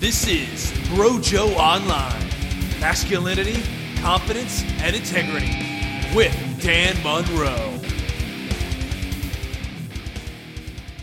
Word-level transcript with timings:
This 0.00 0.26
is 0.26 0.72
Brojo 0.88 1.54
Online 1.56 2.26
Masculinity, 2.80 3.62
Confidence, 4.00 4.64
and 4.78 4.96
Integrity 4.96 5.54
with 6.16 6.34
Dan 6.62 6.96
Munro. 7.02 7.54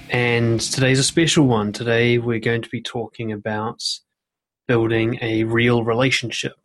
And 0.09 0.59
today's 0.59 0.97
a 0.97 1.03
special 1.03 1.45
one. 1.45 1.73
Today 1.73 2.17
we're 2.17 2.39
going 2.39 2.63
to 2.63 2.69
be 2.69 2.81
talking 2.81 3.31
about 3.31 3.83
building 4.67 5.19
a 5.21 5.43
real 5.43 5.83
relationship. 5.83 6.55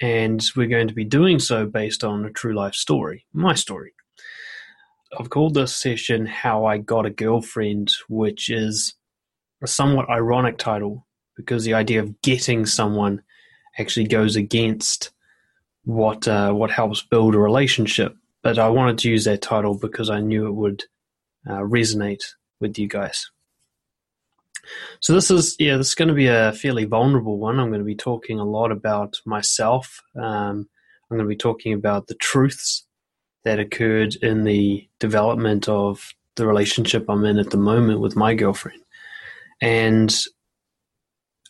And 0.00 0.42
we're 0.56 0.68
going 0.68 0.88
to 0.88 0.94
be 0.94 1.04
doing 1.04 1.38
so 1.38 1.66
based 1.66 2.02
on 2.02 2.24
a 2.24 2.30
true 2.30 2.56
life 2.56 2.76
story, 2.76 3.26
my 3.34 3.52
story. 3.52 3.92
I've 5.20 5.28
called 5.28 5.52
this 5.52 5.76
session 5.76 6.24
How 6.24 6.64
I 6.64 6.78
Got 6.78 7.04
a 7.04 7.10
Girlfriend, 7.10 7.92
which 8.08 8.48
is 8.48 8.94
a 9.62 9.66
somewhat 9.66 10.08
ironic 10.08 10.56
title 10.56 11.04
because 11.38 11.64
the 11.64 11.72
idea 11.72 12.00
of 12.00 12.20
getting 12.20 12.66
someone 12.66 13.22
actually 13.78 14.08
goes 14.08 14.34
against 14.34 15.12
what 15.84 16.28
uh, 16.28 16.52
what 16.52 16.70
helps 16.70 17.00
build 17.00 17.34
a 17.34 17.38
relationship. 17.38 18.14
But 18.42 18.58
I 18.58 18.68
wanted 18.68 18.98
to 18.98 19.10
use 19.10 19.24
that 19.24 19.40
title 19.40 19.78
because 19.78 20.10
I 20.10 20.20
knew 20.20 20.46
it 20.46 20.54
would 20.54 20.84
uh, 21.48 21.60
resonate 21.60 22.24
with 22.60 22.78
you 22.78 22.88
guys. 22.88 23.30
So 25.00 25.14
this 25.14 25.30
is 25.30 25.56
yeah, 25.58 25.76
this 25.76 25.88
is 25.88 25.94
going 25.94 26.08
to 26.08 26.14
be 26.14 26.26
a 26.26 26.52
fairly 26.52 26.84
vulnerable 26.84 27.38
one. 27.38 27.58
I'm 27.58 27.68
going 27.68 27.80
to 27.80 27.84
be 27.84 27.94
talking 27.94 28.38
a 28.38 28.44
lot 28.44 28.72
about 28.72 29.20
myself. 29.24 30.02
Um, 30.16 30.68
I'm 31.10 31.16
going 31.16 31.26
to 31.26 31.28
be 31.28 31.36
talking 31.36 31.72
about 31.72 32.08
the 32.08 32.16
truths 32.16 32.84
that 33.44 33.60
occurred 33.60 34.16
in 34.16 34.44
the 34.44 34.86
development 34.98 35.68
of 35.68 36.12
the 36.34 36.46
relationship 36.46 37.06
I'm 37.08 37.24
in 37.24 37.38
at 37.38 37.50
the 37.50 37.56
moment 37.56 38.00
with 38.00 38.16
my 38.16 38.34
girlfriend, 38.34 38.82
and 39.62 40.14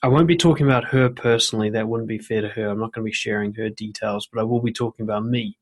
I 0.03 0.09
won't 0.09 0.29
be 0.29 0.37
talking 0.37 0.67
about 0.67 0.85
her 0.87 1.09
personally. 1.09 1.71
That 1.71 1.89
wouldn't 1.89 2.09
be 2.09 2.19
fair 2.19 2.41
to 2.41 2.49
her. 2.49 2.69
I'm 2.69 2.79
not 2.79 2.93
going 2.93 3.05
to 3.05 3.11
be 3.11 3.13
sharing 3.13 3.55
her 3.55 3.69
details, 3.69 4.29
but 4.33 4.41
I 4.41 4.45
will 4.45 4.63
be 4.63 4.73
talking 4.73 5.03
about 5.03 5.25
me. 5.25 5.59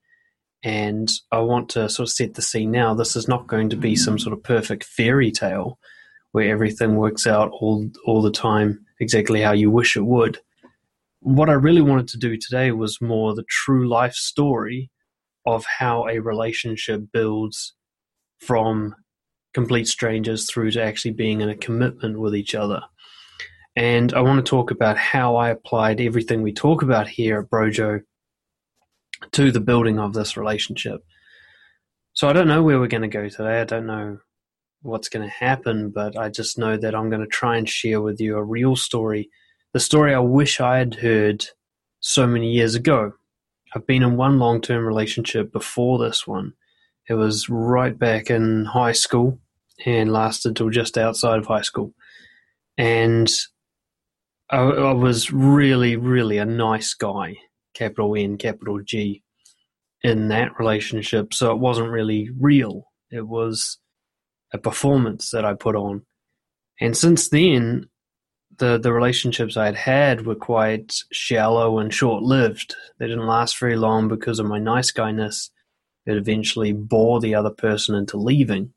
And 0.62 1.10
I 1.32 1.38
want 1.40 1.70
to 1.70 1.88
sort 1.88 2.08
of 2.08 2.12
set 2.12 2.34
the 2.34 2.42
scene 2.42 2.70
now. 2.70 2.92
This 2.92 3.16
is 3.16 3.28
not 3.28 3.46
going 3.46 3.70
to 3.70 3.76
be 3.76 3.96
some 3.96 4.18
sort 4.18 4.34
of 4.34 4.42
perfect 4.42 4.84
fairy 4.84 5.30
tale 5.30 5.78
where 6.32 6.50
everything 6.50 6.96
works 6.96 7.26
out 7.26 7.50
all 7.50 7.88
all 8.04 8.20
the 8.20 8.30
time 8.30 8.84
exactly 9.00 9.40
how 9.40 9.52
you 9.52 9.70
wish 9.70 9.96
it 9.96 10.04
would. 10.04 10.38
What 11.20 11.48
I 11.48 11.54
really 11.54 11.82
wanted 11.82 12.08
to 12.08 12.18
do 12.18 12.36
today 12.36 12.72
was 12.72 13.00
more 13.00 13.34
the 13.34 13.44
true 13.48 13.88
life 13.88 14.14
story 14.14 14.90
of 15.46 15.64
how 15.64 16.08
a 16.08 16.18
relationship 16.18 17.02
builds 17.12 17.74
from 18.40 18.94
complete 19.54 19.88
strangers 19.88 20.50
through 20.50 20.72
to 20.72 20.82
actually 20.82 21.12
being 21.12 21.40
in 21.40 21.48
a 21.48 21.56
commitment 21.56 22.18
with 22.20 22.34
each 22.34 22.54
other. 22.54 22.82
And 23.76 24.14
I 24.14 24.20
want 24.22 24.44
to 24.44 24.48
talk 24.48 24.70
about 24.70 24.96
how 24.96 25.36
I 25.36 25.50
applied 25.50 26.00
everything 26.00 26.42
we 26.42 26.52
talk 26.52 26.82
about 26.82 27.08
here 27.08 27.40
at 27.40 27.50
Brojo 27.50 28.00
to 29.32 29.52
the 29.52 29.60
building 29.60 29.98
of 29.98 30.14
this 30.14 30.36
relationship. 30.36 31.04
So 32.14 32.28
I 32.28 32.32
don't 32.32 32.48
know 32.48 32.62
where 32.62 32.80
we're 32.80 32.86
going 32.86 33.02
to 33.02 33.08
go 33.08 33.28
today. 33.28 33.60
I 33.60 33.64
don't 33.64 33.86
know 33.86 34.18
what's 34.80 35.10
going 35.10 35.28
to 35.28 35.34
happen, 35.34 35.90
but 35.90 36.16
I 36.16 36.30
just 36.30 36.58
know 36.58 36.78
that 36.78 36.94
I'm 36.94 37.10
going 37.10 37.20
to 37.20 37.26
try 37.26 37.58
and 37.58 37.68
share 37.68 38.00
with 38.00 38.20
you 38.20 38.36
a 38.36 38.42
real 38.42 38.76
story, 38.76 39.28
the 39.74 39.80
story 39.80 40.14
I 40.14 40.20
wish 40.20 40.58
I 40.58 40.78
had 40.78 40.94
heard 40.94 41.44
so 42.00 42.26
many 42.26 42.52
years 42.52 42.74
ago. 42.74 43.12
I've 43.74 43.86
been 43.86 44.02
in 44.02 44.16
one 44.16 44.38
long 44.38 44.62
term 44.62 44.86
relationship 44.86 45.52
before 45.52 45.98
this 45.98 46.26
one. 46.26 46.54
It 47.08 47.14
was 47.14 47.50
right 47.50 47.96
back 47.98 48.30
in 48.30 48.64
high 48.64 48.92
school 48.92 49.38
and 49.84 50.12
lasted 50.12 50.56
till 50.56 50.70
just 50.70 50.96
outside 50.96 51.38
of 51.38 51.46
high 51.46 51.62
school. 51.62 51.92
And 52.78 53.30
I, 54.50 54.92
was 54.92 55.32
really, 55.32 55.96
really 55.96 56.38
a 56.38 56.44
nice 56.44 56.94
guy, 56.94 57.36
capital 57.74 58.14
N, 58.16 58.38
capital 58.38 58.80
G, 58.80 59.22
in 60.02 60.28
that 60.28 60.58
relationship. 60.58 61.34
So 61.34 61.50
it 61.50 61.58
wasn't 61.58 61.90
really 61.90 62.30
real. 62.38 62.84
It 63.10 63.26
was 63.26 63.78
a 64.52 64.58
performance 64.58 65.30
that 65.30 65.44
I 65.44 65.54
put 65.54 65.74
on. 65.74 66.02
And 66.80 66.96
since 66.96 67.28
then, 67.28 67.88
the 68.58 68.78
the 68.78 68.92
relationships 68.92 69.56
I'd 69.56 69.74
had 69.76 70.26
were 70.26 70.34
quite 70.34 70.94
shallow 71.12 71.78
and 71.78 71.92
short 71.92 72.22
lived. 72.22 72.74
They 72.98 73.06
didn't 73.06 73.26
last 73.26 73.58
very 73.58 73.76
long 73.76 74.08
because 74.08 74.38
of 74.38 74.46
my 74.46 74.58
nice 74.58 74.92
guyness. 74.92 75.50
It 76.06 76.16
eventually 76.16 76.72
bore 76.72 77.20
the 77.20 77.34
other 77.34 77.50
person 77.50 77.94
into 77.94 78.16
leaving. 78.16 78.72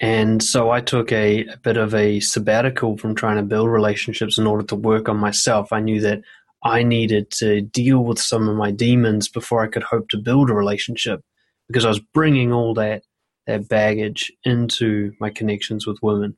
And 0.00 0.42
so 0.42 0.70
I 0.70 0.80
took 0.80 1.10
a, 1.10 1.44
a, 1.46 1.56
bit 1.56 1.76
of 1.76 1.92
a 1.94 2.20
sabbatical 2.20 2.96
from 2.96 3.16
trying 3.16 3.36
to 3.36 3.42
build 3.42 3.68
relationships 3.68 4.38
in 4.38 4.46
order 4.46 4.64
to 4.66 4.76
work 4.76 5.08
on 5.08 5.16
myself. 5.16 5.72
I 5.72 5.80
knew 5.80 6.00
that 6.02 6.20
I 6.62 6.84
needed 6.84 7.30
to 7.32 7.62
deal 7.62 8.04
with 8.04 8.20
some 8.20 8.48
of 8.48 8.56
my 8.56 8.70
demons 8.70 9.28
before 9.28 9.62
I 9.62 9.68
could 9.68 9.82
hope 9.82 10.08
to 10.10 10.18
build 10.18 10.50
a 10.50 10.54
relationship 10.54 11.20
because 11.66 11.84
I 11.84 11.88
was 11.88 12.00
bringing 12.00 12.52
all 12.52 12.74
that 12.74 13.02
that 13.46 13.68
baggage 13.68 14.30
into 14.44 15.12
my 15.20 15.30
connections 15.30 15.86
with 15.86 15.98
women. 16.02 16.36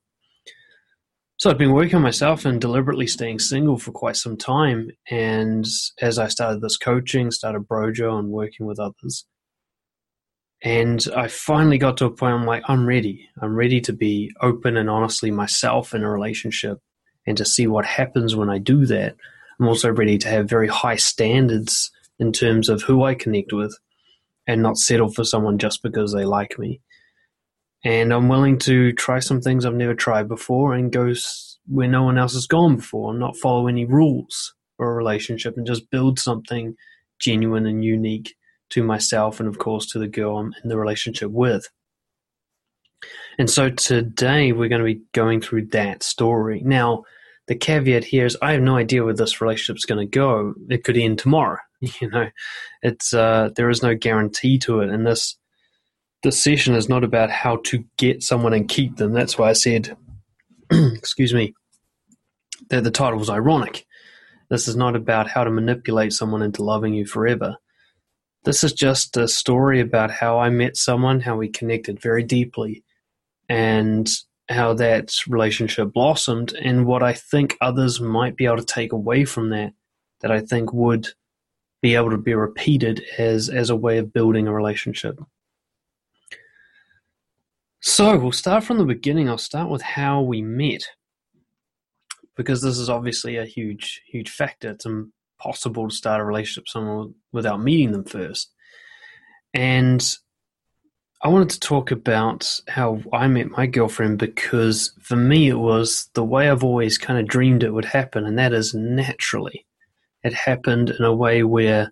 So 1.39 1.51
I've 1.51 1.59
been 1.59 1.73
working 1.73 1.97
on 1.97 2.03
myself 2.03 2.45
and 2.45 2.61
deliberately 2.61 3.07
staying 3.07 3.41
single 3.41 3.79
for 3.79 3.93
quite 3.93 4.17
some 4.17 4.37
time. 4.37 4.91
And 5.11 5.67
as 6.01 6.19
I 6.19 6.29
started 6.29 6.61
this 6.61 6.77
coaching, 6.77 7.31
started 7.31 7.67
Brojo 7.67 8.19
and 8.19 8.29
working 8.29 8.67
with 8.67 8.79
others, 8.79 9.27
and 10.63 11.07
I 11.17 11.29
finally 11.29 11.79
got 11.79 11.97
to 11.99 12.05
a 12.05 12.11
point 12.11 12.35
I'm 12.35 12.47
like, 12.47 12.63
I'm 12.69 12.87
ready. 12.87 13.29
I'm 13.41 13.55
ready 13.55 13.81
to 13.83 13.93
be 13.93 14.31
open 14.43 14.77
and 14.77 14.91
honestly 14.91 15.31
myself 15.31 15.95
in 15.95 16.03
a 16.03 16.11
relationship 16.11 16.79
and 17.27 17.37
to 17.39 17.45
see 17.45 17.67
what 17.67 17.87
happens 17.87 18.37
when 18.37 18.51
I 18.51 18.59
do 18.59 18.85
that. 18.87 19.17
I'm 19.59 19.69
also 19.69 19.91
ready 19.91 20.19
to 20.19 20.29
have 20.29 20.49
very 20.49 20.69
high 20.69 20.97
standards 20.97 21.91
in 22.19 22.33
terms 22.33 22.69
of 22.69 22.83
who 22.83 23.05
I 23.05 23.15
connect 23.15 23.53
with 23.53 23.77
and 24.47 24.63
not 24.63 24.77
settle 24.77 25.11
for 25.11 25.25
someone 25.25 25.59
just 25.59 25.83
because 25.83 26.13
they 26.13 26.25
like 26.25 26.59
me. 26.59 26.81
And 27.83 28.13
I'm 28.13 28.29
willing 28.29 28.59
to 28.61 28.93
try 28.93 29.21
some 29.21 29.41
things 29.41 29.65
I've 29.65 29.75
never 29.75 29.95
tried 29.95 30.29
before 30.29 30.75
and 30.75 30.93
go 30.93 31.15
where 31.67 31.89
no 31.89 32.03
one 32.03 32.19
else 32.19 32.35
has 32.35 32.47
gone 32.47 32.77
before 32.77 33.11
and 33.11 33.21
not 33.21 33.37
follow 33.39 33.67
any 33.67 33.87
rules 33.87 34.55
for 34.77 34.91
a 34.91 34.95
relationship 34.95 35.57
and 35.57 35.67
just 35.67 35.91
build 35.91 36.19
something 36.19 36.75
genuine 37.19 37.65
and 37.67 37.83
unique 37.83 38.35
to 38.71 38.83
myself 38.83 39.41
and, 39.41 39.49
of 39.49 39.59
course, 39.59 39.87
to 39.89 39.99
the 39.99 40.09
girl 40.09 40.39
I'm 40.39 40.55
in 40.63 40.69
the 40.69 40.79
relationship 40.79 41.31
with. 41.31 41.69
And 43.39 43.49
so 43.49 43.71
today 43.71 44.53
we're 44.53 44.69
going 44.69 44.81
to 44.81 44.95
be 44.95 45.03
going 45.13 45.41
through 45.41 45.67
that 45.67 46.03
story. 46.03 46.63
Now, 46.65 47.05
the 47.47 47.57
caveat 47.57 48.05
here 48.05 48.27
is 48.27 48.37
I 48.41 48.53
have 48.53 48.63
no 48.63 48.77
idea 48.77 49.05
where 49.05 49.15
this 49.15 49.41
relationship 49.41 49.77
is 49.77 49.85
going 49.85 50.07
to 50.07 50.19
go. 50.19 50.55
It 50.69 50.85
could 50.85 50.97
end 50.97 51.19
tomorrow. 51.19 51.59
You 52.03 52.11
know, 52.11 52.29
it's 52.83 53.15
uh, 53.15 53.49
there 53.57 53.71
is 53.71 53.83
no 53.83 53.95
guarantee 53.95 54.59
to 54.59 54.81
it, 54.81 54.91
and 54.91 55.07
this 55.07 55.39
this 56.23 56.43
session 56.43 56.75
is 56.75 56.91
not 56.91 57.05
about 57.05 57.31
how 57.31 57.57
to 57.65 57.83
get 57.97 58.23
someone 58.23 58.53
and 58.53 58.69
keep 58.69 58.97
them. 58.97 59.15
That's 59.15 59.39
why 59.39 59.49
I 59.49 59.55
said, 59.55 59.97
excuse 60.71 61.33
me, 61.33 61.55
that 62.69 62.85
the 62.85 62.91
title 62.91 63.19
was 63.19 63.31
ironic. 63.31 63.87
This 64.51 64.69
is 64.69 64.77
not 64.77 64.95
about 64.95 65.31
how 65.31 65.45
to 65.45 65.51
manipulate 65.51 66.13
someone 66.13 66.43
into 66.43 66.63
loving 66.63 66.93
you 66.93 67.07
forever. 67.07 67.57
This 68.45 68.65
is 68.65 68.73
just 68.73 69.17
a 69.17 69.29
story 69.29 69.81
about 69.81 70.11
how 70.11 70.39
I 70.39 70.49
met 70.49 70.77
someone, 70.77 71.21
how 71.21 71.37
we 71.37 71.49
connected 71.49 72.01
very 72.01 72.23
deeply, 72.23 72.83
and 73.49 74.11
how 74.49 74.75
that 74.75 75.13
relationship 75.29 75.93
blossomed, 75.93 76.53
and 76.55 76.87
what 76.87 77.03
I 77.03 77.13
think 77.13 77.57
others 77.61 78.01
might 78.01 78.37
be 78.37 78.47
able 78.47 78.57
to 78.57 78.65
take 78.65 78.93
away 78.93 79.25
from 79.25 79.51
that, 79.51 79.73
that 80.21 80.31
I 80.31 80.41
think 80.41 80.73
would 80.73 81.09
be 81.83 81.95
able 81.95 82.11
to 82.11 82.19
be 82.19 82.35
repeated 82.35 83.03
as, 83.19 83.49
as 83.49 83.71
a 83.71 83.77
way 83.77 83.99
of 83.99 84.13
building 84.13 84.49
a 84.49 84.55
relationship. 84.55 85.19
So 87.81 88.19
we'll 88.19 88.33
start 88.33 88.65
from 88.65 88.79
the 88.79 88.85
beginning. 88.85 89.29
I'll 89.29 89.39
start 89.39 89.71
with 89.71 89.83
how 89.83 90.23
we 90.23 90.43
met, 90.43 90.83
because 92.37 92.63
this 92.63 92.79
is 92.79 92.89
obviously 92.89 93.37
a 93.37 93.45
huge, 93.45 94.03
huge 94.07 94.31
factor. 94.31 94.71
It's 94.71 94.87
um, 94.87 95.13
impossible 95.41 95.89
to 95.89 95.95
start 95.95 96.21
a 96.21 96.25
relationship 96.25 96.65
with 96.65 96.71
someone 96.71 97.15
without 97.33 97.63
meeting 97.63 97.93
them 97.93 98.05
first. 98.05 98.51
And 99.55 100.05
I 101.23 101.29
wanted 101.29 101.51
to 101.51 101.61
talk 101.61 101.91
about 101.91 102.61
how 102.69 103.03
I 103.13 103.27
met 103.29 103.51
my 103.51 103.67
girlfriend 103.67 104.19
because 104.19 104.93
for 105.03 105.17
me 105.17 105.49
it 105.49 105.59
was 105.59 106.09
the 106.15 106.25
way 106.25 106.49
I've 106.49 106.65
always 106.65 106.99
kind 106.99 107.19
of 107.19 107.27
dreamed 107.27 107.63
it 107.63 107.75
would 107.75 107.85
happen, 107.85 108.25
and 108.25 108.39
that 108.39 108.53
is 108.53 108.75
naturally. 108.75 109.67
It 110.23 110.35
happened 110.35 110.91
in 110.91 111.05
a 111.05 111.15
way 111.15 111.43
where 111.43 111.91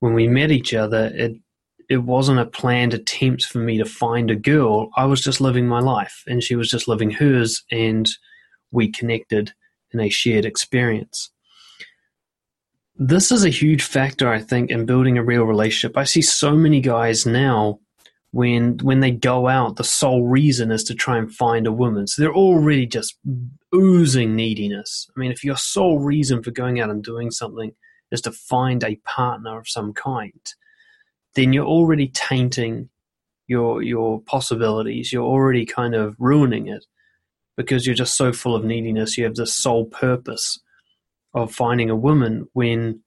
when 0.00 0.14
we 0.14 0.28
met 0.28 0.50
each 0.50 0.74
other, 0.74 1.10
it 1.14 1.36
it 1.88 1.98
wasn't 1.98 2.38
a 2.38 2.44
planned 2.44 2.92
attempt 2.92 3.46
for 3.46 3.58
me 3.58 3.78
to 3.78 3.84
find 3.84 4.30
a 4.30 4.36
girl. 4.36 4.90
I 4.96 5.06
was 5.06 5.22
just 5.22 5.40
living 5.40 5.66
my 5.66 5.80
life, 5.80 6.22
and 6.26 6.42
she 6.42 6.54
was 6.54 6.70
just 6.70 6.86
living 6.86 7.10
hers, 7.10 7.62
and 7.70 8.08
we 8.70 8.90
connected 8.90 9.52
in 9.92 10.00
a 10.00 10.10
shared 10.10 10.44
experience. 10.44 11.30
This 13.00 13.30
is 13.30 13.44
a 13.44 13.50
huge 13.50 13.84
factor, 13.84 14.28
I 14.28 14.40
think, 14.40 14.70
in 14.70 14.84
building 14.84 15.18
a 15.18 15.22
real 15.22 15.44
relationship. 15.44 15.96
I 15.96 16.02
see 16.02 16.20
so 16.20 16.56
many 16.56 16.80
guys 16.80 17.24
now 17.24 17.78
when 18.32 18.78
when 18.78 19.00
they 19.00 19.12
go 19.12 19.46
out, 19.46 19.76
the 19.76 19.84
sole 19.84 20.26
reason 20.26 20.72
is 20.72 20.82
to 20.84 20.94
try 20.94 21.16
and 21.16 21.32
find 21.32 21.66
a 21.66 21.72
woman. 21.72 22.08
So 22.08 22.20
they're 22.20 22.34
already 22.34 22.86
just 22.86 23.16
oozing 23.72 24.34
neediness. 24.34 25.08
I 25.16 25.20
mean, 25.20 25.30
if 25.30 25.44
your 25.44 25.56
sole 25.56 26.00
reason 26.00 26.42
for 26.42 26.50
going 26.50 26.80
out 26.80 26.90
and 26.90 27.02
doing 27.02 27.30
something 27.30 27.72
is 28.10 28.20
to 28.22 28.32
find 28.32 28.82
a 28.82 28.96
partner 29.04 29.58
of 29.58 29.68
some 29.68 29.92
kind, 29.92 30.52
then 31.34 31.52
you're 31.52 31.66
already 31.66 32.08
tainting 32.08 32.88
your 33.46 33.80
your 33.80 34.20
possibilities. 34.22 35.12
You're 35.12 35.22
already 35.22 35.64
kind 35.64 35.94
of 35.94 36.16
ruining 36.18 36.66
it 36.66 36.84
because 37.56 37.86
you're 37.86 37.94
just 37.94 38.16
so 38.16 38.32
full 38.32 38.56
of 38.56 38.64
neediness. 38.64 39.16
You 39.16 39.24
have 39.24 39.36
this 39.36 39.54
sole 39.54 39.86
purpose 39.86 40.58
of 41.34 41.52
finding 41.52 41.90
a 41.90 41.96
woman 41.96 42.46
when 42.52 43.02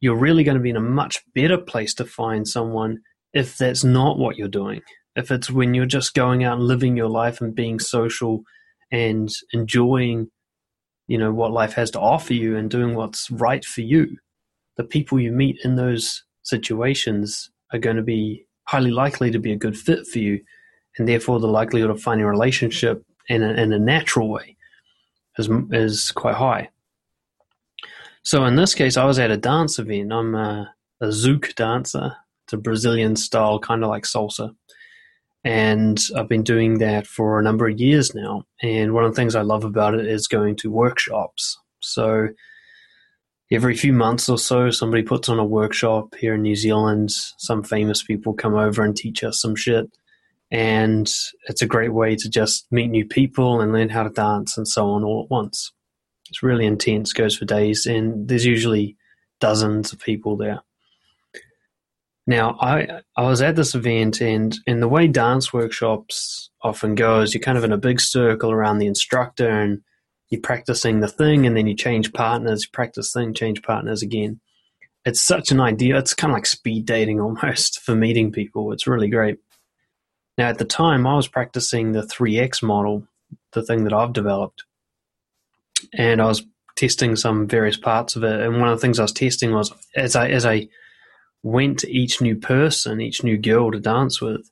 you're 0.00 0.16
really 0.16 0.44
going 0.44 0.56
to 0.56 0.62
be 0.62 0.70
in 0.70 0.76
a 0.76 0.80
much 0.80 1.22
better 1.34 1.58
place 1.58 1.94
to 1.94 2.04
find 2.04 2.46
someone 2.46 2.98
if 3.32 3.56
that's 3.56 3.84
not 3.84 4.18
what 4.18 4.36
you're 4.36 4.48
doing. 4.48 4.82
If 5.16 5.30
it's 5.30 5.50
when 5.50 5.74
you're 5.74 5.86
just 5.86 6.14
going 6.14 6.44
out 6.44 6.58
and 6.58 6.66
living 6.66 6.96
your 6.96 7.08
life 7.08 7.40
and 7.40 7.54
being 7.54 7.78
social 7.78 8.42
and 8.90 9.30
enjoying, 9.52 10.28
you 11.06 11.18
know, 11.18 11.32
what 11.32 11.52
life 11.52 11.74
has 11.74 11.90
to 11.92 12.00
offer 12.00 12.34
you 12.34 12.56
and 12.56 12.70
doing 12.70 12.94
what's 12.94 13.30
right 13.30 13.64
for 13.64 13.80
you, 13.80 14.18
the 14.76 14.84
people 14.84 15.20
you 15.20 15.32
meet 15.32 15.56
in 15.64 15.76
those 15.76 16.24
situations 16.42 17.50
are 17.72 17.78
going 17.78 17.96
to 17.96 18.02
be 18.02 18.44
highly 18.64 18.90
likely 18.90 19.30
to 19.30 19.38
be 19.38 19.52
a 19.52 19.56
good 19.56 19.76
fit 19.76 20.06
for 20.06 20.18
you. 20.18 20.40
And 20.98 21.08
therefore, 21.08 21.40
the 21.40 21.48
likelihood 21.48 21.90
of 21.90 22.02
finding 22.02 22.24
a 22.24 22.30
relationship 22.30 23.04
in 23.28 23.42
a, 23.42 23.52
in 23.54 23.72
a 23.72 23.78
natural 23.78 24.28
way 24.28 24.56
is, 25.38 25.48
is 25.70 26.10
quite 26.12 26.36
high. 26.36 26.70
So 28.24 28.46
in 28.46 28.56
this 28.56 28.74
case, 28.74 28.96
I 28.96 29.04
was 29.04 29.18
at 29.18 29.30
a 29.30 29.36
dance 29.36 29.78
event. 29.78 30.12
I'm 30.12 30.34
a, 30.34 30.74
a 31.00 31.06
zouk 31.06 31.54
dancer. 31.56 32.16
It's 32.46 32.54
a 32.54 32.58
Brazilian 32.58 33.16
style, 33.16 33.58
kind 33.58 33.84
of 33.84 33.90
like 33.90 34.04
salsa. 34.04 34.54
And 35.44 36.02
I've 36.16 36.28
been 36.28 36.42
doing 36.42 36.78
that 36.78 37.06
for 37.06 37.38
a 37.38 37.42
number 37.42 37.68
of 37.68 37.78
years 37.78 38.14
now. 38.14 38.44
And 38.62 38.94
one 38.94 39.04
of 39.04 39.12
the 39.12 39.16
things 39.16 39.34
I 39.34 39.42
love 39.42 39.62
about 39.62 39.94
it 39.94 40.06
is 40.06 40.26
going 40.26 40.56
to 40.56 40.70
workshops. 40.70 41.58
So 41.80 42.28
every 43.52 43.76
few 43.76 43.92
months 43.92 44.30
or 44.30 44.38
so, 44.38 44.70
somebody 44.70 45.02
puts 45.02 45.28
on 45.28 45.38
a 45.38 45.44
workshop 45.44 46.14
here 46.18 46.34
in 46.34 46.42
New 46.42 46.56
Zealand. 46.56 47.10
Some 47.10 47.62
famous 47.62 48.02
people 48.02 48.32
come 48.32 48.54
over 48.54 48.82
and 48.82 48.96
teach 48.96 49.22
us 49.22 49.38
some 49.38 49.54
shit. 49.54 49.86
And 50.50 51.10
it's 51.48 51.60
a 51.62 51.66
great 51.66 51.92
way 51.92 52.16
to 52.16 52.30
just 52.30 52.66
meet 52.70 52.88
new 52.88 53.04
people 53.04 53.60
and 53.60 53.72
learn 53.72 53.90
how 53.90 54.04
to 54.04 54.10
dance 54.10 54.56
and 54.56 54.66
so 54.66 54.86
on 54.86 55.04
all 55.04 55.24
at 55.24 55.30
once. 55.30 55.72
It's 56.34 56.42
really 56.42 56.66
intense, 56.66 57.12
goes 57.12 57.36
for 57.36 57.44
days, 57.44 57.86
and 57.86 58.26
there's 58.26 58.44
usually 58.44 58.96
dozens 59.38 59.92
of 59.92 60.00
people 60.00 60.36
there. 60.36 60.62
Now, 62.26 62.56
I 62.60 63.02
I 63.16 63.22
was 63.22 63.40
at 63.40 63.54
this 63.54 63.76
event, 63.76 64.20
and 64.20 64.52
and 64.66 64.82
the 64.82 64.88
way 64.88 65.06
dance 65.06 65.52
workshops 65.52 66.50
often 66.60 66.96
goes, 66.96 67.32
you're 67.32 67.40
kind 67.40 67.56
of 67.56 67.62
in 67.62 67.70
a 67.70 67.78
big 67.78 68.00
circle 68.00 68.50
around 68.50 68.78
the 68.78 68.88
instructor, 68.88 69.48
and 69.48 69.80
you're 70.28 70.40
practicing 70.40 70.98
the 70.98 71.06
thing, 71.06 71.46
and 71.46 71.56
then 71.56 71.68
you 71.68 71.76
change 71.76 72.12
partners, 72.12 72.66
practice 72.66 73.12
thing, 73.12 73.32
change 73.32 73.62
partners 73.62 74.02
again. 74.02 74.40
It's 75.04 75.20
such 75.20 75.52
an 75.52 75.60
idea. 75.60 75.96
It's 75.98 76.14
kind 76.14 76.32
of 76.32 76.34
like 76.34 76.46
speed 76.46 76.84
dating 76.84 77.20
almost 77.20 77.80
for 77.80 77.94
meeting 77.94 78.32
people. 78.32 78.72
It's 78.72 78.88
really 78.88 79.08
great. 79.08 79.38
Now, 80.36 80.48
at 80.48 80.58
the 80.58 80.64
time, 80.64 81.06
I 81.06 81.14
was 81.14 81.28
practicing 81.28 81.92
the 81.92 82.02
3X 82.02 82.60
model, 82.60 83.06
the 83.52 83.62
thing 83.62 83.84
that 83.84 83.92
I've 83.92 84.12
developed 84.12 84.64
and 85.92 86.20
I 86.20 86.26
was 86.26 86.44
testing 86.76 87.16
some 87.16 87.46
various 87.46 87.76
parts 87.76 88.16
of 88.16 88.24
it. 88.24 88.40
And 88.40 88.60
one 88.60 88.68
of 88.68 88.76
the 88.78 88.80
things 88.80 88.98
I 88.98 89.02
was 89.02 89.12
testing 89.12 89.52
was 89.52 89.72
as 89.96 90.16
I 90.16 90.28
as 90.28 90.44
I 90.44 90.68
went 91.42 91.80
to 91.80 91.90
each 91.90 92.20
new 92.20 92.36
person, 92.36 93.00
each 93.00 93.22
new 93.22 93.36
girl 93.36 93.70
to 93.70 93.78
dance 93.78 94.20
with, 94.20 94.50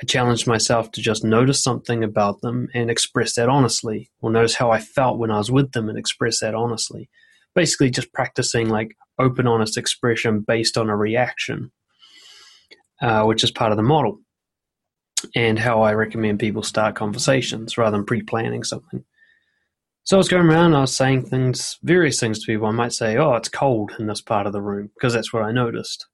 I 0.00 0.06
challenged 0.06 0.46
myself 0.46 0.90
to 0.92 1.02
just 1.02 1.24
notice 1.24 1.62
something 1.62 2.02
about 2.02 2.40
them 2.40 2.68
and 2.72 2.90
express 2.90 3.34
that 3.34 3.48
honestly, 3.48 4.10
or 4.20 4.30
notice 4.30 4.54
how 4.54 4.70
I 4.70 4.78
felt 4.78 5.18
when 5.18 5.30
I 5.30 5.38
was 5.38 5.50
with 5.50 5.72
them 5.72 5.88
and 5.88 5.98
express 5.98 6.40
that 6.40 6.54
honestly. 6.54 7.10
Basically, 7.54 7.90
just 7.90 8.12
practicing 8.12 8.68
like 8.68 8.96
open, 9.18 9.46
honest 9.46 9.76
expression 9.76 10.40
based 10.40 10.78
on 10.78 10.88
a 10.88 10.96
reaction, 10.96 11.72
uh, 13.02 13.24
which 13.24 13.44
is 13.44 13.50
part 13.50 13.72
of 13.72 13.76
the 13.76 13.82
model, 13.82 14.20
and 15.34 15.58
how 15.58 15.82
I 15.82 15.92
recommend 15.94 16.38
people 16.38 16.62
start 16.62 16.94
conversations 16.94 17.76
rather 17.76 17.96
than 17.96 18.06
pre 18.06 18.22
planning 18.22 18.64
something. 18.64 19.04
So 20.04 20.16
I 20.16 20.18
was 20.18 20.28
going 20.28 20.46
around, 20.46 20.74
I 20.74 20.80
was 20.80 20.96
saying 20.96 21.26
things, 21.26 21.78
various 21.82 22.18
things 22.18 22.40
to 22.40 22.46
people. 22.46 22.66
I 22.66 22.72
might 22.72 22.92
say, 22.92 23.16
"Oh, 23.16 23.34
it's 23.34 23.48
cold 23.48 23.92
in 23.98 24.06
this 24.06 24.20
part 24.20 24.46
of 24.46 24.52
the 24.52 24.62
room," 24.62 24.90
because 24.94 25.12
that's 25.12 25.32
what 25.32 25.42
I 25.42 25.52
noticed. 25.52 26.06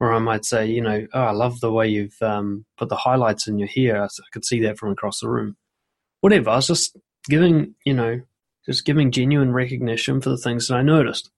Or 0.00 0.12
I 0.12 0.18
might 0.18 0.44
say, 0.44 0.66
you 0.66 0.82
know, 0.82 1.06
"Oh, 1.14 1.22
I 1.22 1.30
love 1.30 1.60
the 1.60 1.72
way 1.72 1.88
you've 1.88 2.20
um, 2.20 2.66
put 2.76 2.88
the 2.88 2.96
highlights 2.96 3.48
in 3.48 3.58
your 3.58 3.68
hair. 3.68 4.04
I 4.04 4.08
could 4.32 4.44
see 4.44 4.60
that 4.62 4.78
from 4.78 4.90
across 4.92 5.20
the 5.20 5.30
room." 5.30 5.56
Whatever. 6.20 6.50
I 6.50 6.56
was 6.56 6.66
just 6.66 6.96
giving, 7.28 7.74
you 7.86 7.94
know, 7.94 8.20
just 8.66 8.84
giving 8.84 9.10
genuine 9.12 9.52
recognition 9.52 10.20
for 10.20 10.30
the 10.30 10.36
things 10.36 10.68
that 10.68 10.74
I 10.74 10.82
noticed. 10.82 11.30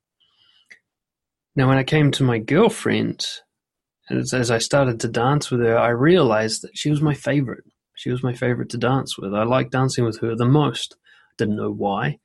Now, 1.55 1.69
when 1.69 1.79
I 1.79 1.85
came 1.85 2.11
to 2.13 2.25
my 2.25 2.39
girlfriend, 2.39 3.27
as, 4.09 4.33
as 4.33 4.51
I 4.51 4.59
started 4.59 5.01
to 5.01 5.09
dance 5.09 5.51
with 5.51 5.61
her, 5.61 5.79
I 5.79 5.91
realized 5.91 6.63
that 6.63 6.77
she 6.77 6.91
was 6.91 7.03
my 7.03 7.15
favorite. 7.15 7.65
She 7.95 8.11
was 8.11 8.23
my 8.23 8.33
favorite 8.33 8.71
to 8.71 8.79
dance 8.79 9.19
with. 9.19 9.35
I 9.35 9.43
liked 9.43 9.73
dancing 9.73 10.05
with 10.05 10.21
her 10.21 10.35
the 10.35 10.47
most. 10.47 10.97
Didn't 11.41 11.57
know 11.57 11.71
why, 11.71 12.19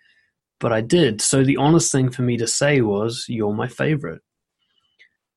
but 0.60 0.74
I 0.74 0.82
did. 0.82 1.22
So 1.22 1.42
the 1.42 1.56
honest 1.56 1.90
thing 1.90 2.10
for 2.10 2.22
me 2.22 2.36
to 2.36 2.48
say 2.48 2.82
was, 2.82 3.26
You're 3.30 3.54
my 3.54 3.70
favorite. 3.70 4.22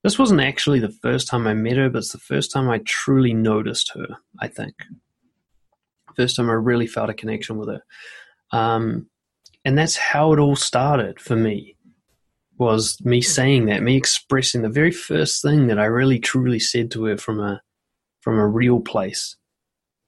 This 0.03 0.19
wasn't 0.19 0.41
actually 0.41 0.81
the 0.81 0.91
first 0.91 1.29
time 1.29 1.47
I 1.47 1.55
met 1.55 1.77
her, 1.77 1.89
but 1.89 1.99
it's 1.99 2.11
the 2.11 2.19
first 2.19 2.51
time 2.51 2.69
I 2.69 2.79
truly 2.85 3.35
noticed 3.35 3.93
her, 3.95 4.07
I 4.41 4.49
think. 4.49 4.75
First 6.17 6.35
time 6.35 6.51
I 6.51 6.55
really 6.55 6.89
felt 6.89 7.09
a 7.09 7.15
connection 7.15 7.57
with 7.57 7.69
her. 7.69 7.83
Um, 8.51 9.09
and 9.65 9.79
that's 9.79 9.97
how 9.97 10.33
it 10.33 10.41
all 10.41 10.57
started 10.57 11.21
for 11.21 11.37
me 11.37 11.77
was 12.59 12.99
me 13.05 13.21
saying 13.21 13.67
that, 13.67 13.85
me 13.85 13.97
expressing 13.97 14.63
the 14.63 14.69
very 14.69 14.91
first 14.91 15.41
thing 15.41 15.69
that 15.69 15.79
I 15.79 15.85
really 15.85 16.19
truly 16.19 16.59
said 16.59 16.91
to 16.93 17.05
her 17.05 17.17
from 17.17 17.39
a 17.39 17.63
from 18.23 18.39
a 18.41 18.49
real 18.49 18.81
place 18.81 19.37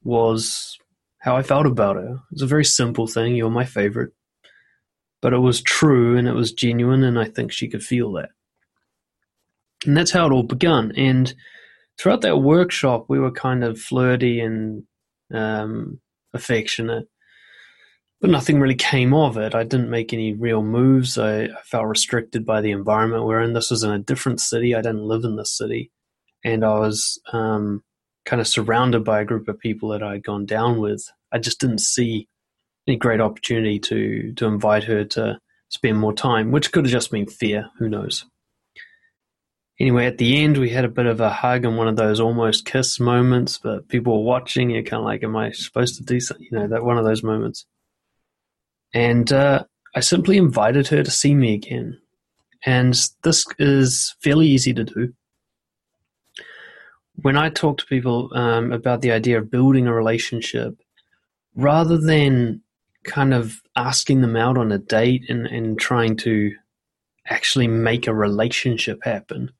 was 0.03 0.77
how 1.21 1.37
I 1.37 1.43
felt 1.43 1.67
about 1.67 1.95
her. 1.95 2.17
It's 2.31 2.41
a 2.41 2.47
very 2.47 2.65
simple 2.65 3.07
thing. 3.07 3.35
You're 3.35 3.51
my 3.51 3.65
favorite. 3.65 4.11
But 5.21 5.33
it 5.33 5.37
was 5.39 5.61
true 5.61 6.17
and 6.17 6.27
it 6.27 6.33
was 6.33 6.51
genuine, 6.51 7.03
and 7.03 7.19
I 7.19 7.25
think 7.25 7.51
she 7.51 7.69
could 7.69 7.83
feel 7.83 8.11
that. 8.13 8.29
And 9.85 9.95
that's 9.95 10.11
how 10.11 10.25
it 10.25 10.31
all 10.31 10.43
began. 10.43 10.91
And 10.95 11.33
throughout 11.97 12.21
that 12.21 12.37
workshop, 12.37 13.05
we 13.07 13.19
were 13.19 13.31
kind 13.31 13.63
of 13.63 13.79
flirty 13.79 14.39
and 14.39 14.83
um, 15.31 15.99
affectionate, 16.33 17.07
but 18.19 18.31
nothing 18.31 18.59
really 18.59 18.75
came 18.75 19.13
of 19.13 19.37
it. 19.37 19.53
I 19.53 19.63
didn't 19.63 19.91
make 19.91 20.13
any 20.13 20.33
real 20.33 20.63
moves. 20.63 21.19
I, 21.19 21.43
I 21.43 21.61
felt 21.65 21.85
restricted 21.85 22.43
by 22.43 22.61
the 22.61 22.71
environment 22.71 23.25
we're 23.25 23.41
in. 23.41 23.53
This 23.53 23.69
was 23.69 23.83
in 23.83 23.91
a 23.91 23.99
different 23.99 24.41
city. 24.41 24.73
I 24.73 24.81
didn't 24.81 25.07
live 25.07 25.23
in 25.23 25.35
this 25.35 25.55
city. 25.55 25.91
And 26.43 26.65
I 26.65 26.79
was 26.79 27.21
um, 27.31 27.83
kind 28.25 28.39
of 28.39 28.47
surrounded 28.47 29.03
by 29.03 29.21
a 29.21 29.25
group 29.25 29.47
of 29.47 29.59
people 29.59 29.89
that 29.89 30.03
I'd 30.03 30.23
gone 30.23 30.45
down 30.45 30.79
with, 30.79 31.03
I 31.31 31.39
just 31.39 31.59
didn't 31.59 31.79
see 31.79 32.27
any 32.87 32.97
great 32.97 33.21
opportunity 33.21 33.79
to 33.79 34.33
to 34.33 34.45
invite 34.45 34.83
her 34.85 35.03
to 35.05 35.39
spend 35.69 35.97
more 35.97 36.13
time, 36.13 36.51
which 36.51 36.71
could 36.71 36.85
have 36.85 36.91
just 36.91 37.11
been 37.11 37.27
fear. 37.27 37.69
Who 37.79 37.89
knows? 37.89 38.25
Anyway, 39.79 40.05
at 40.05 40.19
the 40.19 40.43
end, 40.43 40.57
we 40.57 40.69
had 40.69 40.85
a 40.85 40.89
bit 40.89 41.07
of 41.07 41.19
a 41.21 41.31
hug 41.31 41.65
and 41.65 41.77
one 41.77 41.87
of 41.87 41.95
those 41.95 42.19
almost 42.19 42.65
kiss 42.65 42.99
moments, 42.99 43.57
but 43.57 43.87
people 43.87 44.13
were 44.13 44.29
watching. 44.29 44.69
You're 44.69 44.83
kind 44.83 44.99
of 44.99 45.05
like, 45.05 45.23
"Am 45.23 45.35
I 45.35 45.51
supposed 45.51 45.97
to 45.97 46.03
do 46.03 46.19
something?" 46.19 46.47
You 46.51 46.59
know, 46.59 46.67
that 46.67 46.83
one 46.83 46.97
of 46.97 47.05
those 47.05 47.23
moments. 47.23 47.65
And 48.93 49.31
uh, 49.31 49.63
I 49.95 50.01
simply 50.01 50.37
invited 50.37 50.87
her 50.89 51.01
to 51.01 51.11
see 51.11 51.33
me 51.33 51.53
again, 51.53 51.99
and 52.65 52.93
this 53.23 53.45
is 53.57 54.15
fairly 54.21 54.47
easy 54.47 54.73
to 54.73 54.83
do 54.83 55.13
when 57.15 57.37
I 57.37 57.49
talk 57.49 57.77
to 57.79 57.85
people 57.85 58.29
um, 58.33 58.71
about 58.71 59.01
the 59.01 59.11
idea 59.11 59.37
of 59.37 59.51
building 59.51 59.87
a 59.87 59.93
relationship, 59.93 60.75
rather 61.55 61.97
than 61.97 62.61
kind 63.03 63.33
of 63.33 63.61
asking 63.75 64.21
them 64.21 64.35
out 64.35 64.57
on 64.57 64.71
a 64.71 64.77
date 64.77 65.23
and, 65.29 65.47
and 65.47 65.79
trying 65.79 66.15
to 66.17 66.53
actually 67.27 67.67
make 67.67 68.07
a 68.07 68.13
relationship 68.13 68.99
happen, 69.03 69.51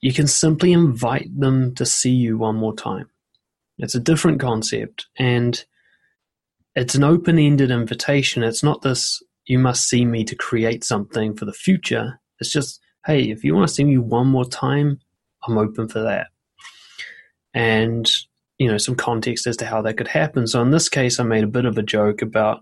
you 0.00 0.12
can 0.12 0.26
simply 0.26 0.72
invite 0.72 1.28
them 1.38 1.74
to 1.74 1.86
see 1.86 2.10
you 2.10 2.36
one 2.36 2.56
more 2.56 2.74
time. 2.74 3.08
It's 3.78 3.94
a 3.94 4.00
different 4.00 4.40
concept 4.40 5.06
and 5.18 5.64
it's 6.74 6.94
an 6.94 7.04
open 7.04 7.38
ended 7.38 7.70
invitation. 7.70 8.42
It's 8.42 8.62
not 8.62 8.82
this, 8.82 9.22
you 9.46 9.58
must 9.58 9.88
see 9.88 10.04
me 10.04 10.24
to 10.24 10.34
create 10.34 10.84
something 10.84 11.34
for 11.34 11.44
the 11.44 11.52
future. 11.52 12.20
It's 12.40 12.52
just, 12.52 12.80
hey, 13.06 13.30
if 13.30 13.44
you 13.44 13.54
want 13.54 13.68
to 13.68 13.74
see 13.74 13.84
me 13.84 13.98
one 13.98 14.26
more 14.26 14.44
time, 14.44 15.00
I'm 15.46 15.58
open 15.58 15.88
for 15.88 16.02
that. 16.02 16.28
And, 17.54 18.10
you 18.58 18.68
know, 18.68 18.78
some 18.78 18.94
context 18.94 19.46
as 19.46 19.56
to 19.58 19.66
how 19.66 19.82
that 19.82 19.94
could 19.94 20.08
happen. 20.08 20.46
So 20.46 20.62
in 20.62 20.70
this 20.70 20.88
case, 20.88 21.18
I 21.18 21.24
made 21.24 21.44
a 21.44 21.48
bit 21.48 21.64
of 21.64 21.76
a 21.78 21.82
joke 21.82 22.22
about 22.22 22.60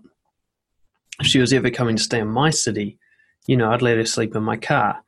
if 1.19 1.27
she 1.27 1.39
was 1.39 1.53
ever 1.53 1.69
coming 1.69 1.95
to 1.95 2.03
stay 2.03 2.19
in 2.19 2.27
my 2.27 2.49
city, 2.49 2.97
you 3.47 3.55
know, 3.55 3.71
I'd 3.71 3.81
let 3.81 3.97
her 3.97 4.05
sleep 4.05 4.35
in 4.35 4.43
my 4.43 4.57
car. 4.57 5.01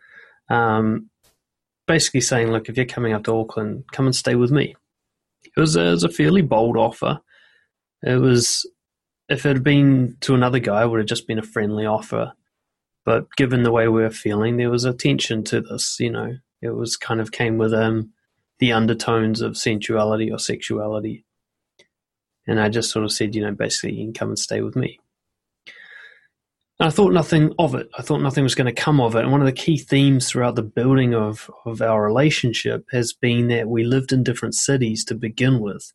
Um, 0.49 1.09
basically 1.87 2.21
saying, 2.21 2.51
look, 2.51 2.69
if 2.69 2.77
you're 2.77 2.85
coming 2.85 3.13
up 3.13 3.23
to 3.23 3.35
Auckland, 3.35 3.85
come 3.91 4.05
and 4.05 4.15
stay 4.15 4.35
with 4.35 4.51
me. 4.51 4.75
It 5.43 5.59
was, 5.59 5.75
a, 5.75 5.87
it 5.87 5.91
was 5.91 6.03
a 6.03 6.09
fairly 6.09 6.41
bold 6.41 6.77
offer. 6.77 7.19
It 8.03 8.15
was, 8.15 8.69
if 9.29 9.45
it 9.45 9.49
had 9.49 9.63
been 9.63 10.17
to 10.21 10.35
another 10.35 10.59
guy, 10.59 10.83
it 10.83 10.87
would 10.87 10.99
have 10.99 11.07
just 11.07 11.27
been 11.27 11.39
a 11.39 11.43
friendly 11.43 11.85
offer. 11.85 12.33
But 13.05 13.27
given 13.35 13.63
the 13.63 13.71
way 13.71 13.87
we 13.87 14.01
were 14.01 14.09
feeling, 14.09 14.57
there 14.57 14.69
was 14.69 14.85
a 14.85 14.93
tension 14.93 15.43
to 15.45 15.61
this. 15.61 15.99
You 15.99 16.11
know, 16.11 16.37
it 16.63 16.75
was 16.75 16.95
kind 16.95 17.19
of 17.19 17.31
came 17.31 17.57
with 17.57 17.73
um, 17.73 18.11
the 18.59 18.71
undertones 18.71 19.41
of 19.41 19.57
sensuality 19.57 20.31
or 20.31 20.39
sexuality. 20.39 21.25
And 22.47 22.59
I 22.59 22.69
just 22.69 22.91
sort 22.91 23.05
of 23.05 23.11
said, 23.11 23.35
you 23.35 23.41
know, 23.41 23.51
basically, 23.51 23.95
you 23.95 24.05
can 24.05 24.13
come 24.13 24.29
and 24.29 24.39
stay 24.39 24.61
with 24.61 24.75
me. 24.75 24.99
And 26.79 26.87
I 26.87 26.89
thought 26.89 27.13
nothing 27.13 27.53
of 27.59 27.75
it. 27.75 27.89
I 27.97 28.01
thought 28.01 28.21
nothing 28.21 28.43
was 28.43 28.55
going 28.55 28.73
to 28.73 28.81
come 28.81 28.99
of 28.99 29.15
it. 29.15 29.23
And 29.23 29.31
one 29.31 29.41
of 29.41 29.45
the 29.45 29.51
key 29.51 29.77
themes 29.77 30.29
throughout 30.29 30.55
the 30.55 30.63
building 30.63 31.13
of, 31.13 31.49
of 31.65 31.81
our 31.81 32.03
relationship 32.03 32.85
has 32.91 33.13
been 33.13 33.47
that 33.47 33.67
we 33.67 33.83
lived 33.83 34.11
in 34.11 34.23
different 34.23 34.55
cities 34.55 35.05
to 35.05 35.15
begin 35.15 35.59
with. 35.59 35.91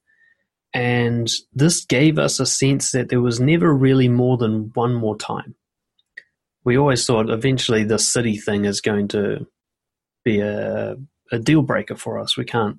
And 0.74 1.30
this 1.52 1.84
gave 1.84 2.18
us 2.18 2.38
a 2.38 2.46
sense 2.46 2.92
that 2.92 3.08
there 3.08 3.22
was 3.22 3.40
never 3.40 3.74
really 3.74 4.08
more 4.08 4.36
than 4.36 4.70
one 4.74 4.94
more 4.94 5.16
time. 5.16 5.54
We 6.64 6.76
always 6.76 7.06
thought 7.06 7.30
eventually 7.30 7.84
the 7.84 7.98
city 7.98 8.36
thing 8.36 8.66
is 8.66 8.82
going 8.82 9.08
to 9.08 9.46
be 10.28 10.40
a, 10.40 10.96
a 11.32 11.38
deal 11.38 11.62
breaker 11.62 11.96
for 11.96 12.18
us. 12.18 12.36
We 12.36 12.44
can't 12.44 12.78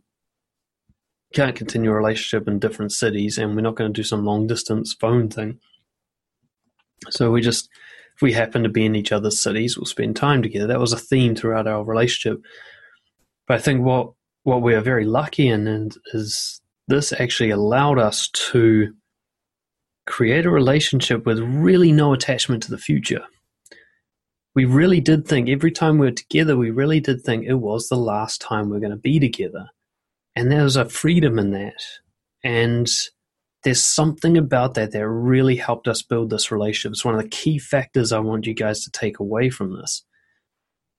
can't 1.33 1.55
continue 1.55 1.91
a 1.91 1.93
relationship 1.93 2.47
in 2.47 2.57
different 2.57 2.91
cities 2.91 3.37
and 3.37 3.55
we're 3.55 3.61
not 3.61 3.75
going 3.75 3.93
to 3.93 3.99
do 3.99 4.03
some 4.03 4.25
long 4.25 4.47
distance 4.47 4.95
phone 4.99 5.29
thing. 5.29 5.59
So 7.11 7.31
we 7.31 7.41
just 7.41 7.69
if 8.15 8.21
we 8.21 8.33
happen 8.33 8.63
to 8.63 8.69
be 8.69 8.85
in 8.85 8.95
each 8.95 9.11
other's 9.11 9.41
cities, 9.41 9.77
we'll 9.77 9.85
spend 9.85 10.15
time 10.15 10.41
together. 10.41 10.67
That 10.67 10.79
was 10.79 10.93
a 10.93 10.97
theme 10.97 11.35
throughout 11.35 11.67
our 11.67 11.83
relationship. 11.83 12.41
But 13.47 13.57
I 13.57 13.61
think 13.61 13.83
what 13.83 14.11
what 14.43 14.61
we 14.61 14.73
are 14.73 14.81
very 14.81 15.05
lucky 15.05 15.47
in 15.47 15.91
is 16.13 16.61
this 16.87 17.13
actually 17.13 17.51
allowed 17.51 17.99
us 17.99 18.29
to 18.51 18.93
create 20.07 20.45
a 20.45 20.49
relationship 20.51 21.25
with 21.25 21.39
really 21.39 21.91
no 21.91 22.13
attachment 22.13 22.63
to 22.63 22.71
the 22.71 22.77
future. 22.77 23.23
We 24.55 24.65
really 24.65 24.99
did 24.99 25.27
think 25.27 25.47
every 25.47 25.71
time 25.71 25.97
we 25.97 26.07
were 26.07 26.11
together, 26.11 26.57
we 26.57 26.71
really 26.71 26.99
did 26.99 27.21
think 27.21 27.45
it 27.45 27.55
was 27.55 27.87
the 27.87 27.95
last 27.95 28.41
time 28.41 28.69
we 28.69 28.77
are 28.77 28.81
going 28.81 28.91
to 28.91 28.97
be 28.97 29.19
together. 29.19 29.67
And 30.35 30.51
there 30.51 30.63
was 30.63 30.75
a 30.75 30.89
freedom 30.89 31.37
in 31.37 31.51
that. 31.51 31.81
And 32.43 32.89
there's 33.63 33.83
something 33.83 34.37
about 34.37 34.73
that 34.75 34.91
that 34.91 35.07
really 35.07 35.57
helped 35.57 35.87
us 35.87 36.01
build 36.01 36.29
this 36.29 36.51
relationship. 36.51 36.93
It's 36.93 37.05
one 37.05 37.15
of 37.15 37.21
the 37.21 37.29
key 37.29 37.59
factors 37.59 38.11
I 38.11 38.19
want 38.19 38.47
you 38.47 38.53
guys 38.53 38.83
to 38.83 38.91
take 38.91 39.19
away 39.19 39.49
from 39.49 39.75
this. 39.75 40.03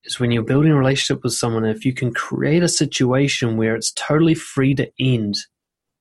Is 0.04 0.20
when 0.20 0.30
you're 0.30 0.42
building 0.42 0.72
a 0.72 0.78
relationship 0.78 1.22
with 1.22 1.34
someone, 1.34 1.64
if 1.64 1.84
you 1.84 1.92
can 1.92 2.12
create 2.12 2.62
a 2.62 2.68
situation 2.68 3.56
where 3.56 3.74
it's 3.74 3.92
totally 3.92 4.34
free 4.34 4.74
to 4.74 4.90
end 4.98 5.34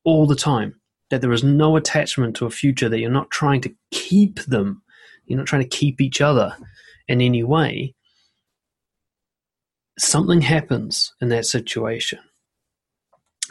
all 0.06 0.26
the 0.26 0.36
time, 0.36 0.80
that 1.10 1.22
there 1.22 1.34
is 1.34 1.44
no 1.44 1.76
attachment 1.76 2.36
to 2.38 2.46
a 2.46 2.52
future, 2.52 2.88
that 2.88 3.00
you're 3.00 3.10
not 3.10 3.32
trying 3.32 3.62
to 3.62 3.74
keep 3.92 4.40
them, 4.46 4.82
you're 5.26 5.38
not 5.38 5.48
trying 5.48 5.64
to 5.64 5.78
keep 5.78 6.00
each 6.00 6.22
other 6.22 6.56
in 7.10 7.22
any 7.22 7.44
way, 7.44 7.96
something 9.98 10.42
happens 10.42 11.14
in 11.20 11.30
that 11.30 11.46
situation 11.46 12.20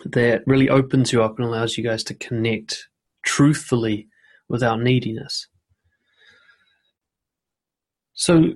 that 0.04 0.42
really 0.46 0.70
opens 0.70 1.12
you 1.12 1.22
up 1.22 1.36
and 1.36 1.46
allows 1.46 1.76
you 1.76 1.82
guys 1.82 2.04
to 2.04 2.14
connect 2.14 2.88
truthfully 3.24 4.06
without 4.48 4.80
neediness. 4.80 5.48
So 8.14 8.54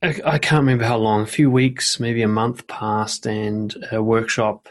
I, 0.00 0.20
I, 0.24 0.38
can't 0.38 0.62
remember 0.62 0.84
how 0.84 0.96
long, 0.96 1.22
a 1.22 1.26
few 1.26 1.50
weeks, 1.50 1.98
maybe 1.98 2.22
a 2.22 2.28
month 2.28 2.68
passed, 2.68 3.26
and 3.26 3.74
a 3.90 4.00
workshop 4.00 4.68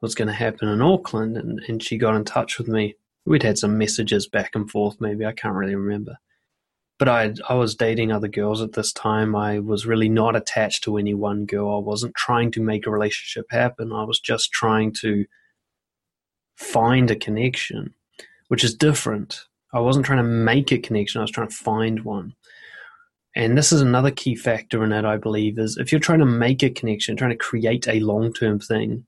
was 0.00 0.16
going 0.16 0.28
to 0.28 0.34
happen 0.34 0.68
in 0.68 0.82
Auckland, 0.82 1.36
and, 1.36 1.60
and 1.68 1.82
she 1.82 1.96
got 1.96 2.16
in 2.16 2.24
touch 2.24 2.58
with 2.58 2.66
me. 2.66 2.96
We'd 3.24 3.44
had 3.44 3.58
some 3.58 3.78
messages 3.78 4.26
back 4.26 4.50
and 4.54 4.68
forth, 4.68 5.00
maybe, 5.00 5.24
I 5.24 5.32
can't 5.32 5.54
really 5.54 5.76
remember. 5.76 6.18
But 6.98 7.08
I 7.08 7.34
I 7.48 7.54
was 7.54 7.74
dating 7.74 8.10
other 8.10 8.28
girls 8.28 8.60
at 8.60 8.72
this 8.72 8.92
time. 8.92 9.36
I 9.36 9.60
was 9.60 9.86
really 9.86 10.08
not 10.08 10.36
attached 10.36 10.84
to 10.84 10.96
any 10.96 11.14
one 11.14 11.46
girl. 11.46 11.76
I 11.76 11.78
wasn't 11.78 12.14
trying 12.16 12.50
to 12.52 12.62
make 12.62 12.86
a 12.86 12.90
relationship 12.90 13.46
happen. 13.50 13.92
I 13.92 14.04
was 14.04 14.20
just 14.20 14.52
trying 14.52 14.92
to 15.00 15.24
find 16.56 17.10
a 17.10 17.16
connection, 17.16 17.94
which 18.48 18.64
is 18.64 18.74
different. 18.74 19.44
I 19.72 19.80
wasn't 19.80 20.06
trying 20.06 20.18
to 20.18 20.24
make 20.24 20.72
a 20.72 20.78
connection, 20.78 21.20
I 21.20 21.22
was 21.22 21.30
trying 21.30 21.48
to 21.48 21.54
find 21.54 22.04
one. 22.04 22.34
And 23.36 23.56
this 23.56 23.70
is 23.70 23.80
another 23.80 24.10
key 24.10 24.34
factor 24.34 24.82
in 24.82 24.92
it, 24.92 25.04
I 25.04 25.16
believe, 25.16 25.58
is 25.58 25.76
if 25.76 25.92
you're 25.92 26.00
trying 26.00 26.18
to 26.20 26.26
make 26.26 26.62
a 26.62 26.70
connection, 26.70 27.16
trying 27.16 27.30
to 27.30 27.36
create 27.36 27.86
a 27.86 28.00
long 28.00 28.32
term 28.32 28.58
thing, 28.58 29.06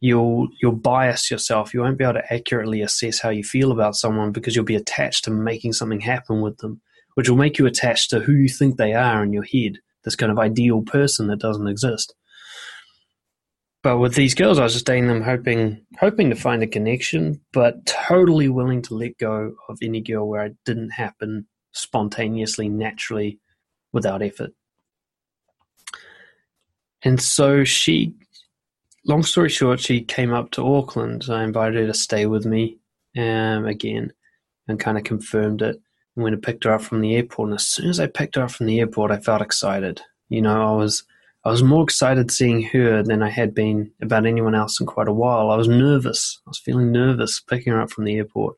you'll 0.00 0.48
you'll 0.60 0.72
bias 0.72 1.30
yourself. 1.30 1.72
You 1.72 1.80
won't 1.80 1.98
be 1.98 2.04
able 2.04 2.14
to 2.14 2.32
accurately 2.32 2.82
assess 2.82 3.20
how 3.20 3.28
you 3.28 3.44
feel 3.44 3.70
about 3.70 3.94
someone 3.94 4.32
because 4.32 4.56
you'll 4.56 4.64
be 4.64 4.74
attached 4.74 5.24
to 5.24 5.30
making 5.30 5.74
something 5.74 6.00
happen 6.00 6.40
with 6.40 6.56
them, 6.58 6.80
which 7.18 7.28
will 7.28 7.36
make 7.36 7.58
you 7.58 7.66
attached 7.66 8.10
to 8.10 8.20
who 8.20 8.30
you 8.30 8.48
think 8.48 8.76
they 8.76 8.94
are 8.94 9.24
in 9.24 9.32
your 9.32 9.42
head, 9.42 9.80
this 10.04 10.14
kind 10.14 10.30
of 10.30 10.38
ideal 10.38 10.82
person 10.82 11.26
that 11.26 11.40
doesn't 11.40 11.66
exist. 11.66 12.14
But 13.82 13.98
with 13.98 14.14
these 14.14 14.36
girls, 14.36 14.60
I 14.60 14.62
was 14.62 14.74
just 14.74 14.86
dating 14.86 15.08
them, 15.08 15.22
hoping 15.22 15.84
hoping 15.98 16.30
to 16.30 16.36
find 16.36 16.62
a 16.62 16.68
connection, 16.68 17.40
but 17.52 17.84
totally 17.86 18.48
willing 18.48 18.82
to 18.82 18.94
let 18.94 19.18
go 19.18 19.56
of 19.68 19.78
any 19.82 20.00
girl 20.00 20.28
where 20.28 20.46
it 20.46 20.56
didn't 20.64 20.90
happen 20.90 21.48
spontaneously, 21.72 22.68
naturally, 22.68 23.40
without 23.90 24.22
effort. 24.22 24.52
And 27.02 27.20
so 27.20 27.64
she, 27.64 28.14
long 29.06 29.24
story 29.24 29.48
short, 29.48 29.80
she 29.80 30.02
came 30.02 30.32
up 30.32 30.52
to 30.52 30.64
Auckland. 30.64 31.24
I 31.28 31.42
invited 31.42 31.80
her 31.80 31.86
to 31.88 31.94
stay 31.94 32.26
with 32.26 32.46
me 32.46 32.78
um, 33.16 33.66
again 33.66 34.12
and 34.68 34.78
kind 34.78 34.96
of 34.96 35.02
confirmed 35.02 35.62
it. 35.62 35.80
And 36.26 36.36
I 36.36 36.38
picked 36.40 36.64
her 36.64 36.72
up 36.72 36.82
from 36.82 37.00
the 37.00 37.14
airport, 37.14 37.50
and 37.50 37.58
as 37.58 37.66
soon 37.66 37.88
as 37.88 38.00
I 38.00 38.06
picked 38.06 38.34
her 38.36 38.42
up 38.42 38.50
from 38.50 38.66
the 38.66 38.80
airport, 38.80 39.10
I 39.10 39.18
felt 39.18 39.42
excited. 39.42 40.00
You 40.28 40.42
know, 40.42 40.74
I 40.74 40.76
was 40.76 41.04
I 41.44 41.50
was 41.50 41.62
more 41.62 41.84
excited 41.84 42.30
seeing 42.30 42.62
her 42.64 43.02
than 43.02 43.22
I 43.22 43.30
had 43.30 43.54
been 43.54 43.92
about 44.02 44.26
anyone 44.26 44.54
else 44.54 44.80
in 44.80 44.86
quite 44.86 45.08
a 45.08 45.12
while. 45.12 45.50
I 45.50 45.56
was 45.56 45.68
nervous. 45.68 46.40
I 46.46 46.50
was 46.50 46.58
feeling 46.58 46.92
nervous 46.92 47.40
picking 47.40 47.72
her 47.72 47.80
up 47.80 47.90
from 47.90 48.04
the 48.04 48.16
airport. 48.16 48.56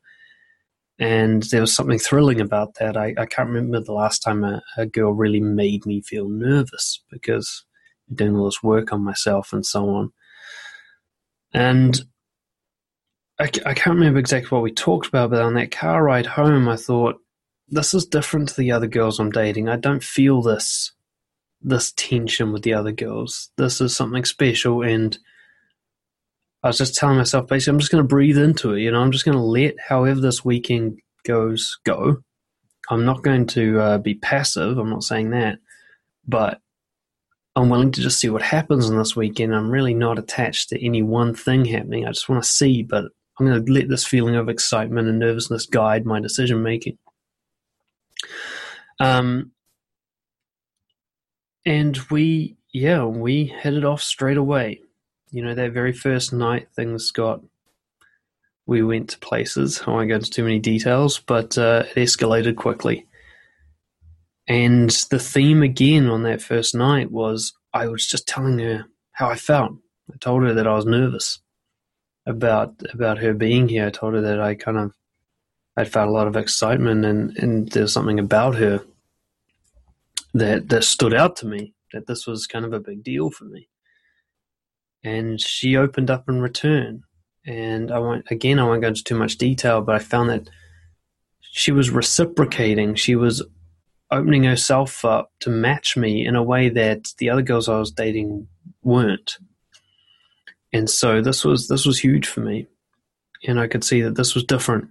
And 0.99 1.43
there 1.43 1.61
was 1.61 1.73
something 1.73 1.99
thrilling 1.99 2.41
about 2.41 2.75
that. 2.75 2.97
I, 2.97 3.15
I 3.17 3.25
can't 3.25 3.49
remember 3.49 3.79
the 3.79 3.93
last 3.93 4.19
time 4.19 4.43
a, 4.43 4.61
a 4.77 4.85
girl 4.85 5.13
really 5.13 5.39
made 5.39 5.85
me 5.85 6.01
feel 6.01 6.27
nervous 6.27 7.01
because 7.09 7.65
I'm 8.09 8.15
doing 8.15 8.35
all 8.35 8.45
this 8.45 8.61
work 8.61 8.91
on 8.91 9.03
myself 9.03 9.53
and 9.53 9.65
so 9.65 9.89
on. 9.89 10.11
And 11.53 12.01
I, 13.39 13.45
I 13.65 13.73
can't 13.73 13.95
remember 13.95 14.19
exactly 14.19 14.49
what 14.49 14.63
we 14.63 14.71
talked 14.71 15.07
about, 15.07 15.31
but 15.31 15.41
on 15.41 15.53
that 15.55 15.71
car 15.71 16.03
ride 16.03 16.25
home, 16.25 16.67
I 16.67 16.75
thought, 16.75 17.19
this 17.71 17.93
is 17.93 18.05
different 18.05 18.49
to 18.49 18.57
the 18.57 18.71
other 18.71 18.87
girls 18.87 19.19
I'm 19.19 19.31
dating. 19.31 19.69
I 19.69 19.77
don't 19.77 20.03
feel 20.03 20.41
this 20.41 20.91
this 21.63 21.91
tension 21.91 22.51
with 22.51 22.63
the 22.63 22.73
other 22.73 22.91
girls. 22.91 23.51
This 23.57 23.81
is 23.81 23.95
something 23.95 24.25
special, 24.25 24.81
and 24.83 25.17
I 26.63 26.67
was 26.67 26.77
just 26.77 26.95
telling 26.95 27.17
myself 27.17 27.47
basically, 27.47 27.73
I'm 27.73 27.79
just 27.79 27.91
going 27.91 28.03
to 28.03 28.07
breathe 28.07 28.37
into 28.37 28.73
it. 28.73 28.81
You 28.81 28.91
know, 28.91 29.01
I'm 29.01 29.11
just 29.11 29.25
going 29.25 29.37
to 29.37 29.43
let 29.43 29.75
however 29.79 30.19
this 30.19 30.43
weekend 30.43 30.99
goes 31.25 31.79
go. 31.85 32.17
I'm 32.89 33.05
not 33.05 33.23
going 33.23 33.47
to 33.47 33.79
uh, 33.79 33.97
be 33.99 34.15
passive. 34.15 34.77
I'm 34.77 34.89
not 34.89 35.03
saying 35.03 35.29
that, 35.31 35.59
but 36.27 36.59
I'm 37.55 37.69
willing 37.69 37.91
to 37.91 38.01
just 38.01 38.19
see 38.19 38.29
what 38.29 38.41
happens 38.41 38.89
on 38.89 38.97
this 38.97 39.15
weekend. 39.15 39.55
I'm 39.55 39.71
really 39.71 39.93
not 39.93 40.19
attached 40.19 40.69
to 40.69 40.85
any 40.85 41.03
one 41.03 41.33
thing 41.33 41.65
happening. 41.65 42.05
I 42.05 42.11
just 42.11 42.27
want 42.27 42.43
to 42.43 42.49
see, 42.49 42.83
but 42.83 43.05
I'm 43.39 43.45
going 43.45 43.65
to 43.65 43.71
let 43.71 43.87
this 43.87 44.05
feeling 44.05 44.35
of 44.35 44.49
excitement 44.49 45.07
and 45.07 45.19
nervousness 45.19 45.67
guide 45.67 46.05
my 46.05 46.19
decision 46.19 46.63
making. 46.63 46.97
Um, 49.01 49.51
and 51.65 51.97
we, 52.09 52.57
yeah, 52.73 53.05
we 53.05 53.45
headed 53.45 53.85
off 53.85 54.01
straight 54.01 54.37
away. 54.37 54.81
You 55.31 55.43
know, 55.43 55.55
that 55.55 55.71
very 55.71 55.93
first 55.93 56.33
night, 56.33 56.67
things 56.75 57.11
got. 57.11 57.41
We 58.67 58.83
went 58.83 59.09
to 59.09 59.19
places. 59.19 59.81
I 59.85 59.91
won't 59.91 60.09
go 60.09 60.15
into 60.15 60.29
too 60.29 60.43
many 60.43 60.59
details, 60.59 61.19
but 61.19 61.57
uh, 61.57 61.83
it 61.95 61.99
escalated 61.99 62.55
quickly. 62.57 63.07
And 64.47 64.89
the 65.09 65.19
theme 65.19 65.63
again 65.63 66.07
on 66.07 66.23
that 66.23 66.41
first 66.41 66.75
night 66.75 67.11
was 67.11 67.53
I 67.73 67.87
was 67.87 68.05
just 68.05 68.27
telling 68.27 68.59
her 68.59 68.85
how 69.13 69.29
I 69.29 69.35
felt. 69.35 69.73
I 70.11 70.17
told 70.19 70.43
her 70.43 70.53
that 70.53 70.67
I 70.67 70.75
was 70.75 70.85
nervous 70.85 71.39
about 72.25 72.75
about 72.93 73.19
her 73.19 73.33
being 73.33 73.67
here. 73.67 73.87
I 73.87 73.89
told 73.89 74.13
her 74.13 74.21
that 74.21 74.39
I 74.39 74.55
kind 74.55 74.77
of 74.77 74.93
I 75.77 75.85
felt 75.85 76.09
a 76.09 76.11
lot 76.11 76.27
of 76.27 76.35
excitement 76.35 77.05
and, 77.05 77.37
and 77.37 77.69
there's 77.69 77.93
something 77.93 78.19
about 78.19 78.55
her 78.55 78.83
that 80.33 80.69
that 80.69 80.83
stood 80.83 81.13
out 81.13 81.35
to 81.37 81.47
me 81.47 81.73
that 81.93 82.07
this 82.07 82.27
was 82.27 82.47
kind 82.47 82.65
of 82.65 82.73
a 82.73 82.79
big 82.79 83.03
deal 83.03 83.29
for 83.31 83.45
me. 83.45 83.69
And 85.03 85.41
she 85.41 85.77
opened 85.77 86.09
up 86.11 86.29
in 86.29 86.41
return. 86.41 87.03
And 87.45 87.91
I 87.91 87.99
won't 87.99 88.25
again 88.31 88.59
I 88.59 88.65
won't 88.65 88.81
go 88.81 88.89
into 88.89 89.03
too 89.03 89.17
much 89.17 89.37
detail, 89.37 89.81
but 89.81 89.95
I 89.95 89.99
found 89.99 90.29
that 90.29 90.49
she 91.41 91.71
was 91.71 91.89
reciprocating. 91.89 92.95
She 92.95 93.15
was 93.15 93.43
opening 94.11 94.43
herself 94.43 95.05
up 95.05 95.31
to 95.41 95.49
match 95.49 95.97
me 95.97 96.25
in 96.25 96.35
a 96.35 96.43
way 96.43 96.69
that 96.69 97.13
the 97.17 97.29
other 97.29 97.41
girls 97.41 97.69
I 97.69 97.79
was 97.79 97.91
dating 97.91 98.47
weren't. 98.83 99.37
and 100.73 100.89
so 100.89 101.21
this 101.21 101.43
was 101.43 101.67
this 101.67 101.85
was 101.85 101.99
huge 101.99 102.27
for 102.27 102.41
me, 102.41 102.67
and 103.47 103.59
I 103.59 103.67
could 103.67 103.83
see 103.83 104.01
that 104.01 104.15
this 104.15 104.35
was 104.35 104.43
different. 104.43 104.89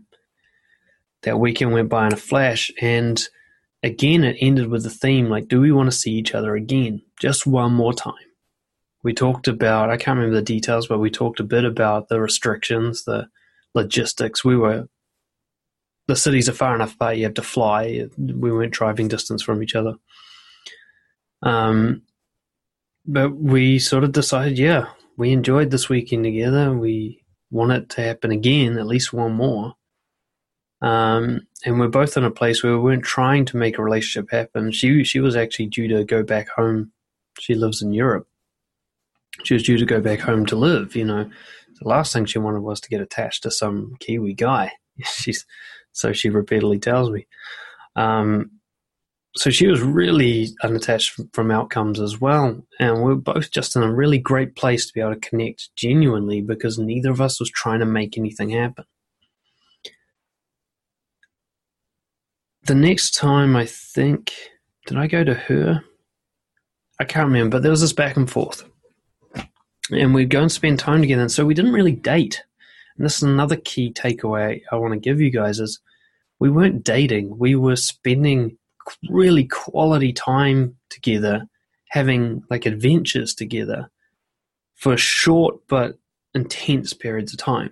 That 1.23 1.39
weekend 1.41 1.73
went 1.73 1.89
by 1.89 2.07
in 2.07 2.13
a 2.13 2.17
flash, 2.17 2.71
and 2.81 3.23
again 3.83 4.25
it 4.25 4.37
ended 4.41 4.69
with 4.69 4.83
the 4.83 4.91
theme 4.91 5.29
like, 5.29 5.49
do 5.49 5.61
we 5.61 5.73
want 5.73 5.91
to 5.91 5.97
see 5.97 6.13
each 6.13 6.35
other 6.35 6.55
again, 6.55 7.03
just 7.19 7.47
one 7.47 7.73
more 7.73 7.93
time? 7.93 8.15
We 9.03 9.15
talked 9.15 9.49
about 9.49 9.91
I 9.91 9.97
can't 9.97 10.19
remember 10.19 10.37
the 10.37 10.43
details, 10.43 10.87
but 10.87 10.99
we 10.99 11.11
talked 11.11 11.41
a 11.41 11.45
bit 11.45 11.65
about 11.65 12.09
the 12.09 12.21
restrictions, 12.21 13.05
the 13.05 13.29
logistics. 13.75 14.45
We 14.45 14.57
were 14.57 14.89
the 16.07 16.17
cities 16.17 16.49
are 16.49 16.53
far 16.53 16.75
enough 16.75 16.95
apart; 16.95 17.17
you 17.17 17.25
have 17.25 17.35
to 17.35 17.43
fly. 17.43 18.09
We 18.19 18.53
weren't 18.53 18.75
driving 18.75 19.09
distance 19.09 19.43
from 19.43 19.63
each 19.63 19.75
other. 19.75 19.95
Um, 21.43 22.03
but 23.07 23.35
we 23.35 23.79
sort 23.79 24.05
of 24.05 24.13
decided, 24.13 24.59
yeah, 24.59 24.89
we 25.17 25.33
enjoyed 25.33 25.71
this 25.71 25.89
weekend 25.89 26.25
together. 26.25 26.73
We 26.73 27.25
want 27.51 27.73
it 27.73 27.89
to 27.91 28.03
happen 28.03 28.31
again, 28.31 28.79
at 28.79 28.87
least 28.87 29.13
one 29.13 29.33
more. 29.33 29.75
Um, 30.83 31.47
and 31.65 31.79
we're 31.79 31.89
both 31.89 32.17
in 32.17 32.25
a 32.25 32.31
place 32.31 32.63
where 32.63 32.73
we 32.73 32.83
weren't 32.83 33.05
trying 33.05 33.45
to 33.47 33.57
make 33.57 33.79
a 33.79 33.83
relationship 33.83 34.31
happen. 34.31 34.73
She 34.73 35.05
she 35.05 35.21
was 35.21 35.37
actually 35.37 35.67
due 35.67 35.89
to 35.89 36.05
go 36.05 36.23
back 36.23 36.49
home. 36.49 36.93
She 37.39 37.55
lives 37.55 37.83
in 37.83 37.93
Europe. 37.93 38.27
She 39.45 39.55
was 39.55 39.63
due 39.63 39.79
to 39.79 39.87
go 39.87 40.01
back 40.01 40.21
home 40.21 40.47
to 40.47 40.57
live. 40.57 40.97
You 40.97 41.05
know, 41.05 41.31
the 41.81 41.89
last 41.89 42.13
thing 42.13 42.25
she 42.25 42.39
wanted 42.39 42.61
was 42.61 42.81
to 42.81 42.89
get 42.89 43.01
attached 43.01 43.43
to 43.43 43.51
some 43.51 43.97
Kiwi 44.01 44.35
guy. 44.35 44.73
She's 45.05 45.45
so 45.93 46.13
she 46.13 46.31
repeatedly 46.31 46.79
tells 46.79 47.11
me. 47.11 47.27
Um, 47.97 48.51
so 49.37 49.51
she 49.51 49.67
was 49.69 49.81
really 49.81 50.49
unattached 50.63 51.21
from 51.33 51.51
outcomes 51.51 52.01
as 52.01 52.21
well. 52.21 52.61
And 52.81 53.03
we 53.03 53.13
are 53.13 53.17
both 53.17 53.51
just 53.51 53.77
in 53.77 53.83
a 53.83 53.93
really 53.93 54.19
great 54.19 54.57
place 54.57 54.87
to 54.87 54.93
be 54.93 55.01
able 55.01 55.15
to 55.15 55.21
connect 55.21 55.75
genuinely 55.77 56.41
because 56.41 56.79
neither 56.79 57.11
of 57.11 57.21
us 57.21 57.39
was 57.39 57.51
trying 57.51 57.81
to 57.81 57.87
make 57.87 58.19
anything 58.19 58.51
happen. 58.51 58.85
The 62.64 62.75
next 62.75 63.14
time 63.14 63.57
I 63.57 63.67
think, 63.67 64.33
did 64.87 64.99
I 64.99 65.07
go 65.07 65.25
to 65.25 65.35
her? 65.35 65.85
I 67.00 67.05
can't 67.05 67.26
remember, 67.26 67.57
but 67.57 67.62
there 67.62 67.71
was 67.71 67.81
this 67.81 67.93
back 67.93 68.17
and 68.17 68.31
forth. 68.31 68.64
And 69.90 70.14
we'd 70.14 70.31
go 70.31 70.43
and 70.43 70.52
spend 70.52 70.79
time 70.79 71.00
together. 71.00 71.23
And 71.23 71.33
so 71.33 71.47
we 71.47 71.55
didn't 71.55 71.73
really 71.73 71.93
date. 71.93 72.43
And 72.97 73.05
this 73.05 73.17
is 73.17 73.23
another 73.23 73.57
key 73.57 73.93
takeaway 73.93 74.61
I 74.71 74.76
want 74.76 74.93
to 74.93 75.00
give 75.00 75.21
you 75.21 75.31
guys 75.31 75.59
is 75.59 75.81
we 76.38 76.50
weren't 76.50 76.85
dating. 76.85 77.38
We 77.38 77.57
were 77.57 77.76
spending 77.76 78.59
really 79.09 79.45
quality 79.45 80.12
time 80.12 80.76
together, 80.90 81.47
having 81.88 82.43
like 82.50 82.67
adventures 82.67 83.35
together 83.35 83.90
for 84.75 84.97
short 84.97 85.57
but 85.69 85.99
intense 86.35 86.93
periods 86.93 87.33
of 87.33 87.38
time. 87.38 87.71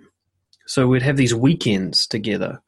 So 0.65 0.87
we'd 0.87 1.01
have 1.01 1.17
these 1.17 1.33
weekends 1.33 2.05
together 2.05 2.61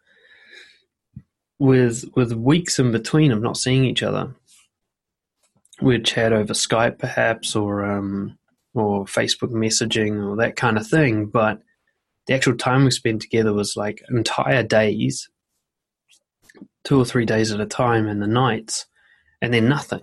with 1.62 2.06
with 2.16 2.34
weeks 2.34 2.80
in 2.80 2.92
between 2.92 3.32
of 3.32 3.40
not 3.40 3.56
seeing 3.56 3.86
each 3.86 4.02
other. 4.02 4.34
We'd 5.80 6.06
chat 6.06 6.34
over 6.34 6.54
Skype 6.54 6.98
perhaps 6.98 7.56
or 7.56 7.86
um, 7.86 8.38
or 8.74 9.06
Facebook 9.06 9.52
messaging 9.52 10.28
or 10.28 10.36
that 10.38 10.56
kind 10.56 10.76
of 10.76 10.88
thing, 10.88 11.28
but 11.28 11.62
the 12.26 12.34
actual 12.34 12.56
time 12.56 12.84
we 12.84 12.92
spent 12.92 13.22
together 13.22 13.54
was 13.54 13.78
like 13.78 14.02
entire 14.10 14.64
days 14.64 15.30
two 16.84 17.00
or 17.00 17.06
three 17.06 17.26
days 17.26 17.52
at 17.52 17.62
a 17.62 17.66
time 17.68 18.08
in 18.08 18.20
the 18.20 18.28
nights, 18.28 18.88
and 19.40 19.54
then 19.54 19.70
nothing. 19.70 20.02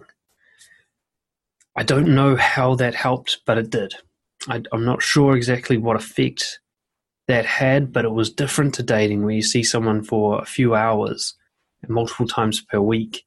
I 1.74 1.82
don't 1.82 2.14
know 2.14 2.36
how 2.36 2.76
that 2.76 2.94
helped, 2.94 3.40
but 3.46 3.58
it 3.58 3.70
did. 3.70 3.94
I, 4.48 4.62
am 4.72 4.84
not 4.84 5.02
sure 5.02 5.36
exactly 5.36 5.76
what 5.76 5.96
effect 5.96 6.60
that 7.26 7.46
had, 7.46 7.92
but 7.92 8.04
it 8.04 8.12
was 8.12 8.30
different 8.30 8.74
to 8.74 8.84
dating 8.84 9.24
where 9.24 9.34
you 9.34 9.42
see 9.42 9.64
someone 9.64 10.04
for 10.04 10.40
a 10.40 10.46
few 10.46 10.76
hours 10.76 11.34
multiple 11.87 12.26
times 12.26 12.61
per 12.61 12.80
week 12.80 13.25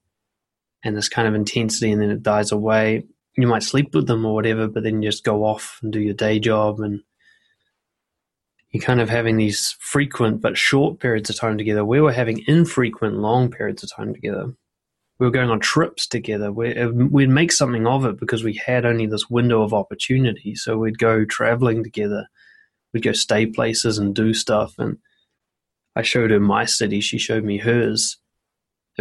and 0.83 0.95
this 0.95 1.09
kind 1.09 1.27
of 1.27 1.35
intensity 1.35 1.91
and 1.91 2.01
then 2.01 2.11
it 2.11 2.23
dies 2.23 2.51
away. 2.51 3.03
You 3.37 3.47
might 3.47 3.63
sleep 3.63 3.93
with 3.95 4.07
them 4.07 4.25
or 4.25 4.33
whatever, 4.33 4.67
but 4.67 4.83
then 4.83 5.01
you 5.01 5.09
just 5.09 5.23
go 5.23 5.45
off 5.45 5.79
and 5.81 5.93
do 5.93 6.01
your 6.01 6.13
day 6.13 6.39
job 6.39 6.79
and 6.79 7.01
you're 8.71 8.83
kind 8.83 9.01
of 9.01 9.09
having 9.09 9.37
these 9.37 9.75
frequent 9.79 10.41
but 10.41 10.57
short 10.57 10.99
periods 10.99 11.29
of 11.29 11.37
time 11.37 11.57
together. 11.57 11.83
We 11.85 12.01
were 12.01 12.13
having 12.13 12.43
infrequent 12.47 13.17
long 13.17 13.51
periods 13.51 13.83
of 13.83 13.91
time 13.91 14.13
together. 14.13 14.53
We 15.19 15.27
were 15.27 15.31
going 15.31 15.49
on 15.49 15.59
trips 15.59 16.07
together. 16.07 16.51
We, 16.51 16.75
uh, 16.75 16.89
we'd 16.89 17.29
make 17.29 17.51
something 17.51 17.85
of 17.85 18.05
it 18.05 18.19
because 18.19 18.43
we 18.43 18.55
had 18.65 18.85
only 18.85 19.05
this 19.05 19.29
window 19.29 19.61
of 19.61 19.73
opportunity. 19.73 20.55
So 20.55 20.77
we'd 20.77 20.97
go 20.97 21.25
traveling 21.25 21.83
together. 21.83 22.27
We'd 22.93 23.03
go 23.03 23.11
stay 23.11 23.45
places 23.45 23.97
and 23.97 24.15
do 24.15 24.33
stuff. 24.33 24.75
And 24.79 24.97
I 25.95 26.01
showed 26.01 26.31
her 26.31 26.39
my 26.39 26.65
city. 26.65 27.01
She 27.01 27.17
showed 27.17 27.43
me 27.43 27.59
hers 27.59 28.17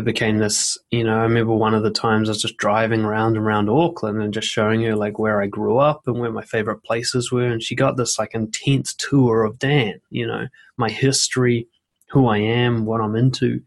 it 0.01 0.05
became 0.05 0.39
this, 0.39 0.79
you 0.91 1.05
know, 1.05 1.19
I 1.19 1.23
remember 1.23 1.55
one 1.55 1.75
of 1.75 1.83
the 1.83 1.91
times 1.91 2.29
I 2.29 2.33
was 2.33 2.43
just 2.43 2.57
driving 2.57 3.03
around 3.03 3.37
and 3.37 3.47
around 3.47 3.69
Auckland 3.69 4.21
and 4.23 4.33
just 4.33 4.49
showing 4.49 4.83
her 4.83 4.97
like 4.97 5.19
where 5.19 5.41
I 5.41 5.47
grew 5.47 5.79
up 5.79 6.03
and 6.07 6.19
where 6.19 6.33
my 6.33 6.43
favorite 6.43 6.83
places 6.83 7.31
were. 7.31 7.47
And 7.47 7.63
she 7.63 7.75
got 7.75 7.97
this 7.97 8.19
like 8.19 8.35
intense 8.35 8.95
tour 8.95 9.45
of 9.45 9.59
Dan, 9.59 10.01
you 10.11 10.27
know, 10.27 10.49
my 10.77 10.89
history, 10.89 11.69
who 12.09 12.27
I 12.27 12.39
am, 12.39 12.87
what 12.87 13.01
I'm 13.01 13.15
into. 13.15 13.61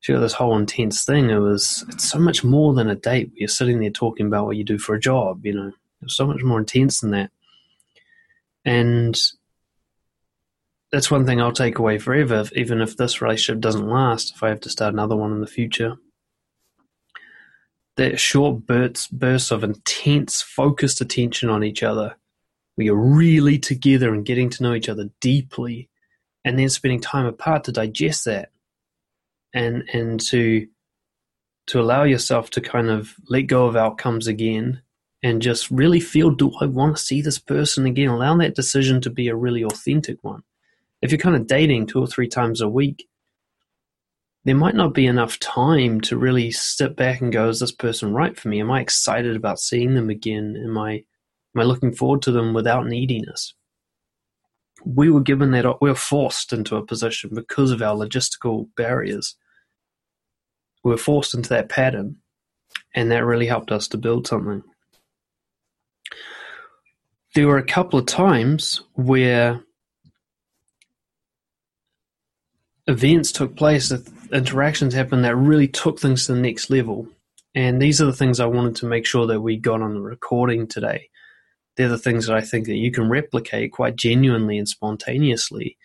She 0.00 0.12
got 0.12 0.20
this 0.20 0.34
whole 0.34 0.56
intense 0.56 1.04
thing. 1.04 1.30
It 1.30 1.38
was, 1.38 1.84
it's 1.88 2.08
so 2.08 2.18
much 2.18 2.44
more 2.44 2.74
than 2.74 2.88
a 2.88 2.94
date. 2.94 3.32
You're 3.34 3.48
sitting 3.48 3.80
there 3.80 3.90
talking 3.90 4.26
about 4.26 4.44
what 4.44 4.56
you 4.56 4.64
do 4.64 4.78
for 4.78 4.94
a 4.94 5.00
job, 5.00 5.44
you 5.46 5.54
know, 5.54 5.72
it's 6.02 6.16
so 6.16 6.26
much 6.26 6.42
more 6.42 6.58
intense 6.58 7.00
than 7.00 7.10
that. 7.12 7.30
And 8.64 9.18
that's 10.90 11.10
one 11.10 11.26
thing 11.26 11.40
I'll 11.40 11.52
take 11.52 11.78
away 11.78 11.98
forever, 11.98 12.44
even 12.54 12.80
if 12.80 12.96
this 12.96 13.20
relationship 13.20 13.60
doesn't 13.60 13.88
last, 13.88 14.34
if 14.34 14.42
I 14.42 14.48
have 14.48 14.60
to 14.60 14.70
start 14.70 14.94
another 14.94 15.16
one 15.16 15.32
in 15.32 15.40
the 15.40 15.46
future. 15.46 15.96
That 17.96 18.18
short 18.18 18.64
bursts, 18.66 19.08
bursts 19.08 19.50
of 19.50 19.64
intense, 19.64 20.40
focused 20.40 21.00
attention 21.00 21.50
on 21.50 21.64
each 21.64 21.82
other, 21.82 22.16
where 22.74 22.86
you're 22.86 22.96
really 22.96 23.58
together 23.58 24.14
and 24.14 24.24
getting 24.24 24.48
to 24.50 24.62
know 24.62 24.74
each 24.74 24.88
other 24.88 25.10
deeply, 25.20 25.90
and 26.44 26.58
then 26.58 26.68
spending 26.70 27.00
time 27.00 27.26
apart 27.26 27.64
to 27.64 27.72
digest 27.72 28.24
that, 28.24 28.50
and 29.52 29.88
and 29.92 30.20
to 30.28 30.68
to 31.66 31.80
allow 31.80 32.04
yourself 32.04 32.48
to 32.50 32.62
kind 32.62 32.88
of 32.88 33.14
let 33.28 33.42
go 33.42 33.66
of 33.66 33.76
outcomes 33.76 34.26
again 34.26 34.80
and 35.22 35.42
just 35.42 35.70
really 35.70 36.00
feel 36.00 36.30
do 36.30 36.50
I 36.62 36.64
want 36.64 36.96
to 36.96 37.02
see 37.02 37.20
this 37.20 37.38
person 37.38 37.84
again? 37.84 38.08
Allow 38.08 38.38
that 38.38 38.54
decision 38.54 39.02
to 39.02 39.10
be 39.10 39.28
a 39.28 39.36
really 39.36 39.62
authentic 39.62 40.16
one 40.22 40.44
if 41.00 41.10
you're 41.10 41.18
kind 41.18 41.36
of 41.36 41.46
dating 41.46 41.86
two 41.86 42.00
or 42.00 42.06
three 42.06 42.28
times 42.28 42.60
a 42.60 42.68
week, 42.68 43.08
there 44.44 44.56
might 44.56 44.74
not 44.74 44.94
be 44.94 45.06
enough 45.06 45.38
time 45.38 46.00
to 46.00 46.16
really 46.16 46.50
step 46.50 46.96
back 46.96 47.20
and 47.20 47.32
go, 47.32 47.48
is 47.48 47.60
this 47.60 47.72
person 47.72 48.12
right 48.12 48.38
for 48.38 48.48
me? 48.48 48.60
Am 48.60 48.70
I 48.70 48.80
excited 48.80 49.36
about 49.36 49.60
seeing 49.60 49.94
them 49.94 50.08
again? 50.10 50.56
Am 50.64 50.78
I 50.78 51.04
am 51.54 51.60
I 51.60 51.64
looking 51.64 51.94
forward 51.94 52.22
to 52.22 52.32
them 52.32 52.54
without 52.54 52.86
neediness? 52.86 53.54
We 54.84 55.10
were 55.10 55.20
given 55.20 55.50
that 55.50 55.80
we 55.80 55.90
were 55.90 55.94
forced 55.94 56.52
into 56.52 56.76
a 56.76 56.86
position 56.86 57.30
because 57.34 57.72
of 57.72 57.82
our 57.82 57.96
logistical 57.96 58.68
barriers. 58.76 59.34
We 60.84 60.92
were 60.92 60.98
forced 60.98 61.34
into 61.34 61.48
that 61.50 61.68
pattern, 61.68 62.16
and 62.94 63.10
that 63.10 63.24
really 63.24 63.46
helped 63.46 63.72
us 63.72 63.88
to 63.88 63.98
build 63.98 64.28
something. 64.28 64.62
There 67.34 67.48
were 67.48 67.58
a 67.58 67.66
couple 67.66 67.98
of 67.98 68.06
times 68.06 68.80
where 68.94 69.62
events 72.88 73.30
took 73.30 73.54
place, 73.54 73.92
interactions 74.32 74.94
happened 74.94 75.24
that 75.24 75.36
really 75.36 75.68
took 75.68 76.00
things 76.00 76.26
to 76.26 76.34
the 76.34 76.40
next 76.40 76.70
level. 76.70 77.06
And 77.54 77.80
these 77.80 78.00
are 78.00 78.06
the 78.06 78.12
things 78.12 78.40
I 78.40 78.46
wanted 78.46 78.76
to 78.76 78.86
make 78.86 79.06
sure 79.06 79.26
that 79.26 79.40
we 79.40 79.56
got 79.56 79.82
on 79.82 79.94
the 79.94 80.00
recording 80.00 80.66
today. 80.66 81.08
They're 81.76 81.88
the 81.88 81.98
things 81.98 82.26
that 82.26 82.36
I 82.36 82.40
think 82.40 82.66
that 82.66 82.76
you 82.76 82.90
can 82.90 83.08
replicate 83.08 83.72
quite 83.72 83.94
genuinely 83.94 84.58
and 84.58 84.68
spontaneously 84.68 85.76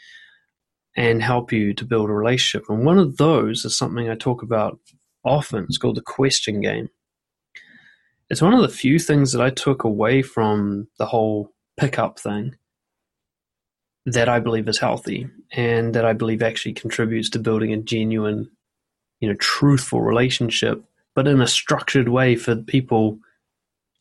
and 0.96 1.22
help 1.22 1.52
you 1.52 1.74
to 1.74 1.86
build 1.86 2.10
a 2.10 2.14
relationship. 2.14 2.68
And 2.70 2.86
one 2.86 2.98
of 2.98 3.18
those 3.18 3.66
is 3.66 3.78
something 3.78 4.10
I 4.10 4.16
talk 4.16 4.42
about 4.42 4.80
often. 5.24 5.66
It's 5.66 5.78
called 5.78 5.98
the 5.98 6.02
question 6.02 6.62
game. 6.62 6.90
It's 8.30 8.42
one 8.42 8.54
of 8.54 8.62
the 8.62 8.70
few 8.70 8.98
things 8.98 9.32
that 9.34 9.42
I 9.42 9.50
took 9.50 9.84
away 9.84 10.22
from 10.22 10.88
the 10.98 11.06
whole 11.06 11.52
pickup 11.78 12.20
thing 12.20 12.56
that 14.06 14.28
I 14.28 14.40
believe 14.40 14.68
is 14.68 14.80
healthy 14.80 15.28
and 15.52 15.94
that 15.96 16.06
I 16.06 16.14
believe 16.14 16.42
actually 16.42 16.74
contributes 16.74 17.30
to 17.32 17.40
building 17.40 17.74
a 17.74 17.78
genuine, 17.78 18.50
you 19.20 19.30
know, 19.30 19.36
truthful 19.36 20.02
relationship, 20.02 20.84
but 21.16 21.28
in 21.28 21.42
a 21.42 21.48
structured 21.48 22.10
way 22.10 22.36
for 22.36 22.56
people, 22.56 23.20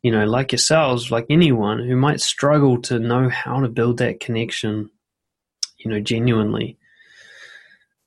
you 0.03 0.11
know, 0.11 0.25
like 0.25 0.51
yourselves, 0.51 1.11
like 1.11 1.27
anyone 1.31 1.79
who 1.79 1.97
might 1.97 2.21
struggle 2.21 2.81
to 2.83 2.99
know 2.99 3.29
how 3.29 3.61
to 3.61 3.69
build 3.69 3.99
that 3.99 4.19
connection, 4.19 4.91
you 5.79 5.91
know, 5.91 6.01
genuinely. 6.01 6.77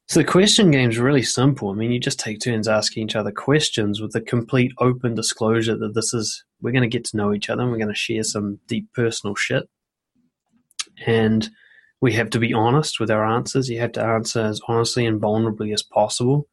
So 0.07 0.19
the 0.19 0.25
question 0.25 0.69
game 0.69 0.89
is 0.89 0.99
really 0.99 1.23
simple. 1.23 1.69
I 1.69 1.73
mean, 1.73 1.91
you 1.91 1.99
just 1.99 2.19
take 2.19 2.39
turns 2.39 2.67
asking 2.67 3.05
each 3.05 3.15
other 3.15 3.31
questions 3.31 4.01
with 4.01 4.13
a 4.15 4.21
complete 4.21 4.71
open 4.79 5.15
disclosure 5.15 5.75
that 5.77 5.95
this 5.95 6.13
is 6.13 6.43
we're 6.61 6.71
going 6.71 6.83
to 6.83 6.97
get 6.97 7.05
to 7.05 7.17
know 7.17 7.33
each 7.33 7.49
other 7.49 7.63
and 7.63 7.71
we're 7.71 7.77
going 7.77 7.87
to 7.87 7.95
share 7.95 8.23
some 8.23 8.59
deep 8.67 8.87
personal 8.93 9.35
shit 9.35 9.67
and 11.05 11.49
we 12.01 12.13
have 12.13 12.29
to 12.31 12.39
be 12.39 12.53
honest 12.53 12.99
with 12.99 13.09
our 13.09 13.25
answers. 13.25 13.69
You 13.69 13.79
have 13.79 13.93
to 13.93 14.03
answer 14.03 14.41
as 14.41 14.61
honestly 14.67 15.05
and 15.05 15.21
vulnerably 15.21 15.73
as 15.73 15.83
possible. 15.83 16.47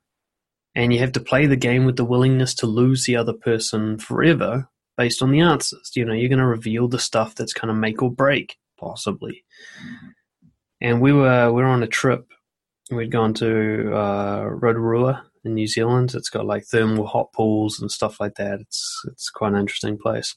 And 0.74 0.92
you 0.92 0.98
have 1.00 1.12
to 1.12 1.20
play 1.20 1.46
the 1.46 1.56
game 1.56 1.84
with 1.84 1.96
the 1.96 2.04
willingness 2.04 2.54
to 2.56 2.66
lose 2.66 3.04
the 3.04 3.16
other 3.16 3.34
person 3.34 3.98
forever 3.98 4.68
based 4.96 5.22
on 5.22 5.30
the 5.30 5.40
answers. 5.40 5.90
You 5.94 6.04
know, 6.04 6.14
you're 6.14 6.28
going 6.28 6.38
to 6.38 6.46
reveal 6.46 6.88
the 6.88 6.98
stuff 6.98 7.34
that's 7.34 7.52
kind 7.52 7.70
of 7.70 7.76
make 7.76 8.02
or 8.02 8.10
break, 8.10 8.56
possibly. 8.78 9.44
And 10.80 11.00
we 11.00 11.12
were 11.12 11.52
we 11.52 11.62
were 11.62 11.68
on 11.68 11.82
a 11.82 11.88
trip. 11.88 12.26
We'd 12.90 13.12
gone 13.12 13.34
to 13.34 13.94
uh, 13.94 14.44
Rotorua 14.48 15.24
in 15.44 15.54
New 15.54 15.66
Zealand. 15.66 16.14
It's 16.14 16.30
got 16.30 16.46
like 16.46 16.64
thermal 16.64 17.06
hot 17.06 17.32
pools 17.32 17.80
and 17.80 17.90
stuff 17.90 18.18
like 18.20 18.34
that. 18.36 18.60
It's 18.60 19.02
it's 19.06 19.30
quite 19.30 19.52
an 19.52 19.60
interesting 19.60 19.98
place. 19.98 20.36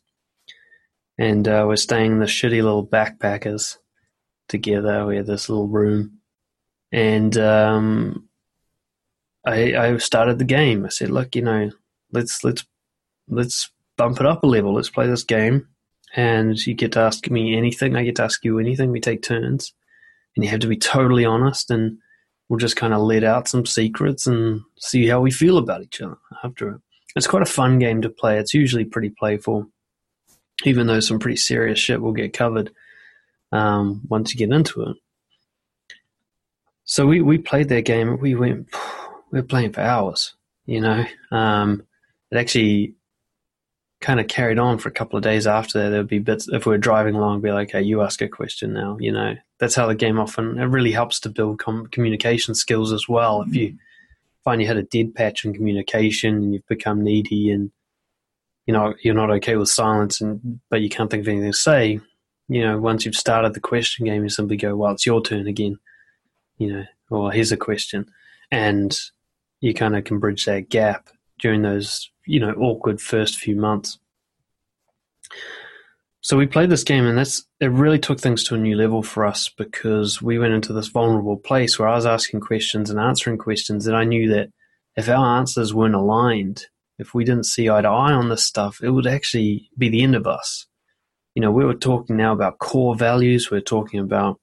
And 1.17 1.47
uh, 1.47 1.63
we're 1.67 1.77
staying 1.77 2.13
in 2.13 2.19
the 2.19 2.25
shitty 2.25 2.61
little 2.61 2.85
backpackers 2.85 3.77
together. 4.47 5.05
We 5.05 5.17
had 5.17 5.25
this 5.27 5.49
little 5.49 5.67
room, 5.67 6.19
and 6.91 7.37
um, 7.37 8.29
I, 9.45 9.75
I 9.75 9.97
started 9.97 10.39
the 10.39 10.45
game. 10.45 10.85
I 10.85 10.89
said, 10.89 11.09
"Look, 11.09 11.35
you 11.35 11.41
know, 11.41 11.71
let's 12.11 12.43
let's 12.43 12.65
let's 13.27 13.69
bump 13.97 14.19
it 14.19 14.25
up 14.25 14.43
a 14.43 14.47
level. 14.47 14.73
Let's 14.73 14.89
play 14.89 15.07
this 15.07 15.23
game, 15.23 15.67
and 16.15 16.57
you 16.65 16.73
get 16.73 16.93
to 16.93 16.99
ask 16.99 17.29
me 17.29 17.57
anything. 17.57 17.95
I 17.95 18.03
get 18.03 18.15
to 18.17 18.23
ask 18.23 18.43
you 18.43 18.59
anything. 18.59 18.91
We 18.91 18.99
take 18.99 19.21
turns, 19.21 19.73
and 20.35 20.43
you 20.43 20.51
have 20.51 20.61
to 20.61 20.67
be 20.67 20.77
totally 20.77 21.25
honest, 21.25 21.71
and 21.71 21.97
we'll 22.49 22.59
just 22.59 22.75
kind 22.75 22.93
of 22.93 23.01
let 23.01 23.23
out 23.23 23.47
some 23.47 23.65
secrets 23.65 24.27
and 24.27 24.61
see 24.79 25.07
how 25.07 25.21
we 25.21 25.31
feel 25.31 25.57
about 25.57 25.81
each 25.81 26.01
other 26.01 26.17
after 26.43 26.69
it. 26.69 26.81
It's 27.15 27.27
quite 27.27 27.43
a 27.43 27.47
fun 27.47 27.79
game 27.79 28.01
to 28.01 28.09
play. 28.09 28.37
It's 28.39 28.53
usually 28.53 28.83
pretty 28.83 29.09
playful, 29.09 29.69
even 30.63 30.87
though 30.87 30.99
some 30.99 31.17
pretty 31.17 31.37
serious 31.37 31.79
shit 31.79 32.01
will 32.01 32.11
get 32.11 32.33
covered 32.33 32.71
um, 33.51 34.01
once 34.07 34.33
you 34.33 34.37
get 34.37 34.55
into 34.55 34.81
it. 34.83 34.97
So 36.85 37.07
we, 37.07 37.21
we 37.21 37.37
played 37.37 37.69
that 37.69 37.85
game. 37.85 38.19
We 38.19 38.35
went 38.35 38.67
we 39.31 39.39
were 39.39 39.47
playing 39.47 39.73
for 39.73 39.81
hours. 39.81 40.33
You 40.65 40.81
know, 40.81 41.05
um, 41.31 41.83
it 42.31 42.37
actually 42.37 42.95
kind 44.01 44.19
of 44.19 44.27
carried 44.27 44.59
on 44.59 44.77
for 44.77 44.89
a 44.89 44.93
couple 44.93 45.17
of 45.17 45.23
days 45.23 45.47
after 45.47 45.79
that. 45.79 45.89
There 45.89 45.99
would 45.99 46.07
be 46.07 46.19
bits 46.19 46.47
if 46.47 46.65
we 46.65 46.71
were 46.71 46.77
driving 46.77 47.15
along, 47.15 47.41
be 47.41 47.51
like, 47.51 47.71
"Hey, 47.71 47.81
you 47.83 48.01
ask 48.01 48.21
a 48.21 48.27
question 48.27 48.73
now." 48.73 48.97
You 48.99 49.11
know, 49.11 49.35
that's 49.59 49.75
how 49.75 49.87
the 49.87 49.95
game 49.95 50.19
often 50.19 50.57
it 50.59 50.65
really 50.65 50.91
helps 50.91 51.19
to 51.21 51.29
build 51.29 51.59
com- 51.59 51.87
communication 51.87 52.55
skills 52.55 52.91
as 52.91 53.07
well. 53.07 53.41
If 53.41 53.55
you 53.55 53.77
find 54.43 54.61
you 54.61 54.67
had 54.67 54.77
a 54.77 54.83
dead 54.83 55.13
patch 55.15 55.43
in 55.43 55.53
communication 55.53 56.35
and 56.35 56.53
you've 56.53 56.67
become 56.67 57.03
needy 57.03 57.51
and 57.51 57.71
you 58.65 58.73
know 58.73 58.93
you're 59.01 59.15
not 59.15 59.31
okay 59.31 59.55
with 59.55 59.69
silence 59.69 60.21
and 60.21 60.59
but 60.69 60.81
you 60.81 60.89
can't 60.89 61.09
think 61.09 61.21
of 61.21 61.27
anything 61.27 61.51
to 61.51 61.57
say 61.57 61.99
you 62.47 62.61
know, 62.61 62.77
once 62.77 63.05
you've 63.05 63.15
started 63.15 63.53
the 63.53 63.59
question 63.59 64.05
game, 64.05 64.23
you 64.23 64.29
simply 64.29 64.57
go, 64.57 64.75
well, 64.75 64.93
it's 64.93 65.05
your 65.05 65.21
turn 65.21 65.47
again, 65.47 65.77
you 66.57 66.71
know, 66.71 66.85
or 67.09 67.31
here's 67.31 67.51
a 67.51 67.57
question. 67.57 68.05
And 68.51 68.97
you 69.61 69.73
kind 69.73 69.95
of 69.95 70.03
can 70.03 70.19
bridge 70.19 70.45
that 70.45 70.69
gap 70.69 71.09
during 71.39 71.63
those, 71.63 72.09
you 72.25 72.39
know, 72.39 72.53
awkward 72.53 73.01
first 73.01 73.37
few 73.37 73.55
months. 73.55 73.97
So 76.21 76.37
we 76.37 76.47
played 76.47 76.71
this 76.71 76.83
game, 76.83 77.05
and 77.05 77.17
that's 77.17 77.45
it. 77.59 77.69
Really 77.69 77.99
took 77.99 78.19
things 78.19 78.43
to 78.45 78.55
a 78.55 78.59
new 78.59 78.75
level 78.75 79.03
for 79.03 79.25
us 79.25 79.49
because 79.49 80.21
we 80.23 80.39
went 80.39 80.53
into 80.53 80.73
this 80.73 80.87
vulnerable 80.87 81.37
place 81.37 81.77
where 81.77 81.87
I 81.87 81.95
was 81.95 82.07
asking 82.07 82.39
questions 82.39 82.89
and 82.89 82.99
answering 82.99 83.37
questions, 83.37 83.85
and 83.85 83.95
I 83.95 84.05
knew 84.05 84.29
that 84.29 84.49
if 84.95 85.07
our 85.07 85.37
answers 85.37 85.73
weren't 85.73 85.93
aligned, 85.93 86.65
if 86.97 87.13
we 87.13 87.25
didn't 87.25 87.45
see 87.45 87.69
eye 87.69 87.81
to 87.81 87.87
eye 87.87 88.13
on 88.13 88.29
this 88.29 88.43
stuff, 88.43 88.79
it 88.81 88.89
would 88.89 89.05
actually 89.05 89.69
be 89.77 89.89
the 89.89 90.01
end 90.01 90.15
of 90.15 90.25
us 90.25 90.65
you 91.35 91.41
know, 91.41 91.51
we 91.51 91.65
were 91.65 91.75
talking 91.75 92.15
now 92.15 92.31
about 92.31 92.59
core 92.59 92.95
values. 92.95 93.51
We're 93.51 93.59
talking 93.61 93.99
about 93.99 94.39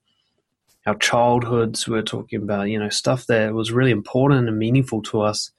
our 0.85 0.95
childhoods. 0.95 1.87
We're 1.87 2.03
talking 2.03 2.41
about, 2.41 2.69
you 2.69 2.79
know, 2.79 2.89
stuff 2.89 3.25
that 3.27 3.53
was 3.53 3.71
really 3.71 3.91
important 3.91 4.47
and 4.47 4.57
meaningful 4.57 5.01
to 5.03 5.21
us. 5.21 5.51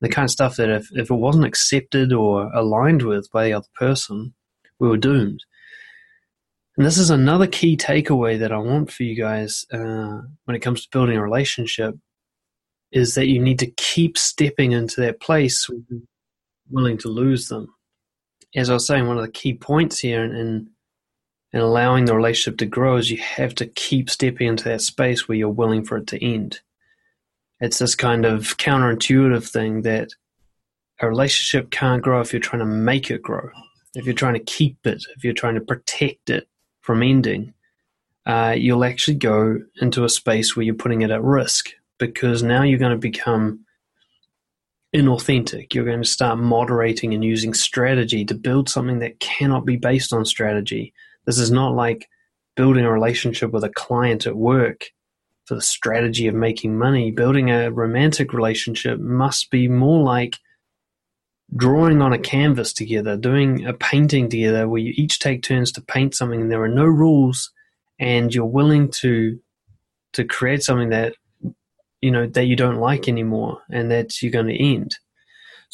The 0.00 0.08
kind 0.08 0.24
of 0.24 0.30
stuff 0.30 0.56
that 0.56 0.70
if, 0.70 0.88
if 0.92 1.10
it 1.10 1.14
wasn't 1.14 1.46
accepted 1.46 2.12
or 2.12 2.52
aligned 2.54 3.02
with 3.02 3.30
by 3.32 3.44
the 3.44 3.54
other 3.54 3.66
person, 3.74 4.34
we 4.78 4.88
were 4.88 4.96
doomed. 4.96 5.40
And 6.76 6.86
this 6.86 6.98
is 6.98 7.10
another 7.10 7.46
key 7.46 7.76
takeaway 7.76 8.38
that 8.38 8.52
I 8.52 8.58
want 8.58 8.92
for 8.92 9.02
you 9.02 9.16
guys 9.16 9.64
uh, 9.72 10.20
when 10.44 10.54
it 10.54 10.60
comes 10.60 10.82
to 10.82 10.90
building 10.92 11.16
a 11.16 11.22
relationship 11.22 11.94
is 12.92 13.14
that 13.14 13.28
you 13.28 13.40
need 13.40 13.58
to 13.58 13.70
keep 13.72 14.18
stepping 14.18 14.72
into 14.72 15.00
that 15.00 15.20
place 15.20 15.68
willing 16.70 16.98
to 16.98 17.08
lose 17.08 17.48
them. 17.48 17.74
As 18.54 18.70
I 18.70 18.74
was 18.74 18.86
saying, 18.86 19.06
one 19.06 19.16
of 19.16 19.24
the 19.24 19.32
key 19.32 19.54
points 19.54 19.98
here 19.98 20.22
in, 20.22 20.34
in 20.34 20.68
and 21.52 21.62
allowing 21.62 22.04
the 22.04 22.16
relationship 22.16 22.58
to 22.58 22.66
grow 22.66 22.96
is 22.96 23.10
you 23.10 23.18
have 23.18 23.54
to 23.56 23.66
keep 23.66 24.10
stepping 24.10 24.48
into 24.48 24.64
that 24.64 24.80
space 24.80 25.26
where 25.26 25.38
you're 25.38 25.48
willing 25.48 25.84
for 25.84 25.96
it 25.96 26.06
to 26.08 26.24
end. 26.24 26.60
It's 27.60 27.78
this 27.78 27.94
kind 27.94 28.24
of 28.24 28.56
counterintuitive 28.58 29.48
thing 29.48 29.82
that 29.82 30.10
a 31.00 31.08
relationship 31.08 31.70
can't 31.70 32.02
grow 32.02 32.20
if 32.20 32.32
you're 32.32 32.40
trying 32.40 32.60
to 32.60 32.66
make 32.66 33.10
it 33.10 33.22
grow. 33.22 33.48
If 33.94 34.04
you're 34.04 34.14
trying 34.14 34.34
to 34.34 34.40
keep 34.40 34.86
it, 34.86 35.04
if 35.16 35.24
you're 35.24 35.32
trying 35.32 35.54
to 35.54 35.60
protect 35.60 36.28
it 36.28 36.48
from 36.82 37.02
ending, 37.02 37.54
uh, 38.26 38.54
you'll 38.56 38.84
actually 38.84 39.16
go 39.16 39.60
into 39.80 40.04
a 40.04 40.08
space 40.08 40.54
where 40.54 40.64
you're 40.64 40.74
putting 40.74 41.02
it 41.02 41.10
at 41.10 41.22
risk 41.22 41.70
because 41.98 42.42
now 42.42 42.62
you're 42.62 42.78
going 42.78 42.92
to 42.92 42.98
become 42.98 43.60
inauthentic. 44.94 45.72
You're 45.74 45.84
going 45.84 46.02
to 46.02 46.08
start 46.08 46.38
moderating 46.38 47.14
and 47.14 47.24
using 47.24 47.54
strategy 47.54 48.24
to 48.24 48.34
build 48.34 48.68
something 48.68 48.98
that 48.98 49.20
cannot 49.20 49.64
be 49.64 49.76
based 49.76 50.12
on 50.12 50.24
strategy 50.24 50.92
this 51.26 51.38
is 51.38 51.50
not 51.50 51.74
like 51.74 52.08
building 52.56 52.84
a 52.84 52.92
relationship 52.92 53.50
with 53.50 53.64
a 53.64 53.68
client 53.68 54.26
at 54.26 54.36
work 54.36 54.86
for 55.44 55.54
the 55.54 55.62
strategy 55.62 56.26
of 56.26 56.34
making 56.34 56.78
money. 56.78 57.10
Building 57.10 57.50
a 57.50 57.70
romantic 57.70 58.32
relationship 58.32 58.98
must 58.98 59.50
be 59.50 59.68
more 59.68 60.02
like 60.02 60.36
drawing 61.54 62.02
on 62.02 62.12
a 62.12 62.18
canvas 62.18 62.72
together, 62.72 63.16
doing 63.16 63.66
a 63.66 63.72
painting 63.72 64.28
together 64.28 64.68
where 64.68 64.80
you 64.80 64.92
each 64.96 65.18
take 65.18 65.42
turns 65.42 65.70
to 65.72 65.80
paint 65.80 66.14
something 66.14 66.40
and 66.40 66.50
there 66.50 66.62
are 66.62 66.68
no 66.68 66.84
rules 66.84 67.52
and 67.98 68.34
you're 68.34 68.44
willing 68.44 68.90
to 68.90 69.38
to 70.12 70.24
create 70.24 70.62
something 70.62 70.90
that 70.90 71.14
you 72.00 72.10
know 72.10 72.26
that 72.26 72.46
you 72.46 72.56
don't 72.56 72.80
like 72.80 73.08
anymore 73.08 73.60
and 73.70 73.90
that 73.90 74.22
you're 74.22 74.32
going 74.32 74.46
to 74.46 74.64
end. 74.64 74.90